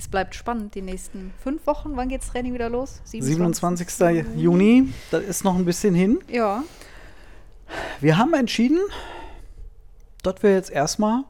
Es 0.00 0.08
bleibt 0.08 0.34
spannend 0.34 0.74
die 0.74 0.80
nächsten 0.80 1.30
fünf 1.44 1.66
Wochen. 1.66 1.94
Wann 1.94 2.08
geht 2.08 2.22
das 2.22 2.30
Training 2.30 2.54
wieder 2.54 2.70
los? 2.70 3.02
27. 3.04 3.86
27. 3.86 4.40
Juni. 4.42 4.94
Das 5.10 5.22
ist 5.22 5.44
noch 5.44 5.54
ein 5.54 5.66
bisschen 5.66 5.94
hin. 5.94 6.20
Ja. 6.26 6.64
Wir 8.00 8.16
haben 8.16 8.32
entschieden, 8.32 8.78
dass 10.22 10.42
wir 10.42 10.54
jetzt 10.54 10.70
erstmal 10.70 11.24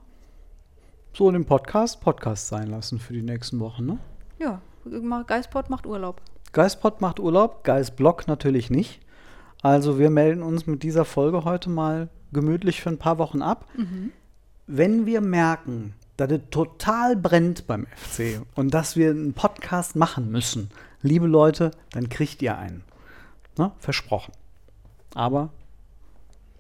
so 1.13 1.29
den 1.33 1.47
Podcast 1.47 2.01
Podcast 2.01 2.47
sein 2.47 2.69
lassen 2.69 3.01
für 3.01 3.13
die 3.13 3.23
nächsten 3.23 3.59
Wochen, 3.59 3.87
ne? 3.87 3.99
Ja, 4.39 4.63
Geistpod 5.27 5.69
macht 5.69 5.85
Urlaub. 5.85 6.23
Geistpod 6.53 7.01
macht 7.01 7.19
Urlaub, 7.19 7.65
Geistblock 7.65 8.29
natürlich 8.29 8.71
nicht. 8.71 9.01
Also 9.63 9.99
wir 9.99 10.11
melden 10.11 10.45
uns 10.45 10.69
mit 10.69 10.85
dieser 10.85 11.05
Folge 11.05 11.43
heute 11.43 11.71
mal 11.71 12.09
gemütlich 12.33 12.83
für 12.83 12.91
ein 12.91 12.99
paar 12.99 13.19
Wochen 13.19 13.43
ab. 13.43 13.67
Mhm. 13.77 14.13
Wenn 14.69 15.07
wir 15.07 15.21
merken, 15.21 15.97
dass 16.21 16.31
es 16.31 16.41
total 16.51 17.17
brennt 17.17 17.67
beim 17.67 17.87
FC 17.87 18.43
und 18.55 18.75
dass 18.75 18.95
wir 18.95 19.11
einen 19.11 19.33
Podcast 19.33 19.97
machen 19.97 20.31
müssen, 20.31 20.71
liebe 21.01 21.27
Leute, 21.27 21.71
dann 21.93 22.11
kriegt 22.11 22.43
ihr 22.43 22.59
einen. 22.59 22.85
Ne? 23.57 23.73
Versprochen. 23.79 24.33
Aber 25.15 25.49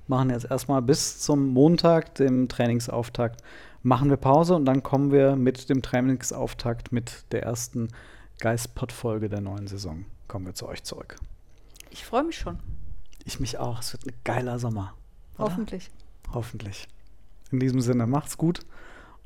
machen 0.06 0.30
jetzt 0.30 0.50
erstmal 0.50 0.80
bis 0.80 1.20
zum 1.20 1.48
Montag, 1.48 2.14
dem 2.14 2.48
Trainingsauftakt, 2.48 3.42
machen 3.82 4.08
wir 4.08 4.16
Pause 4.16 4.54
und 4.54 4.64
dann 4.64 4.82
kommen 4.82 5.12
wir 5.12 5.36
mit 5.36 5.68
dem 5.68 5.82
Trainingsauftakt 5.82 6.90
mit 6.90 7.24
der 7.32 7.42
ersten 7.42 7.88
Geistpod-Folge 8.38 9.28
der 9.28 9.42
neuen 9.42 9.66
Saison. 9.66 10.06
Kommen 10.26 10.46
wir 10.46 10.54
zu 10.54 10.66
euch 10.68 10.84
zurück. 10.84 11.16
Ich 11.90 12.06
freue 12.06 12.24
mich 12.24 12.38
schon. 12.38 12.58
Ich 13.26 13.40
mich 13.40 13.58
auch. 13.58 13.80
Es 13.80 13.92
wird 13.92 14.06
ein 14.06 14.14
geiler 14.24 14.58
Sommer. 14.58 14.94
Oder? 15.34 15.44
Hoffentlich. 15.44 15.90
Hoffentlich. 16.32 16.88
In 17.52 17.60
diesem 17.60 17.82
Sinne, 17.82 18.06
macht's 18.06 18.38
gut 18.38 18.64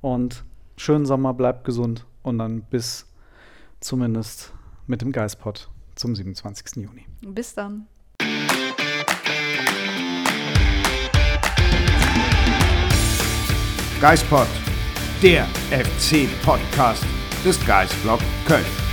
und 0.05 0.45
schönen 0.77 1.07
Sommer, 1.07 1.33
bleibt 1.33 1.65
gesund 1.65 2.05
und 2.23 2.37
dann 2.37 2.61
bis 2.61 3.07
zumindest 3.81 4.53
mit 4.87 5.01
dem 5.01 5.13
Geistpod 5.13 5.71
zum 5.95 6.15
27. 6.15 6.77
Juni. 6.77 7.07
Bis 7.23 7.55
dann. 7.55 7.87
Geispod, 13.99 14.49
der 15.23 15.47
FC-Podcast 15.71 17.07
des 17.43 17.65
Geistblog 17.67 18.21
Köln. 18.47 18.84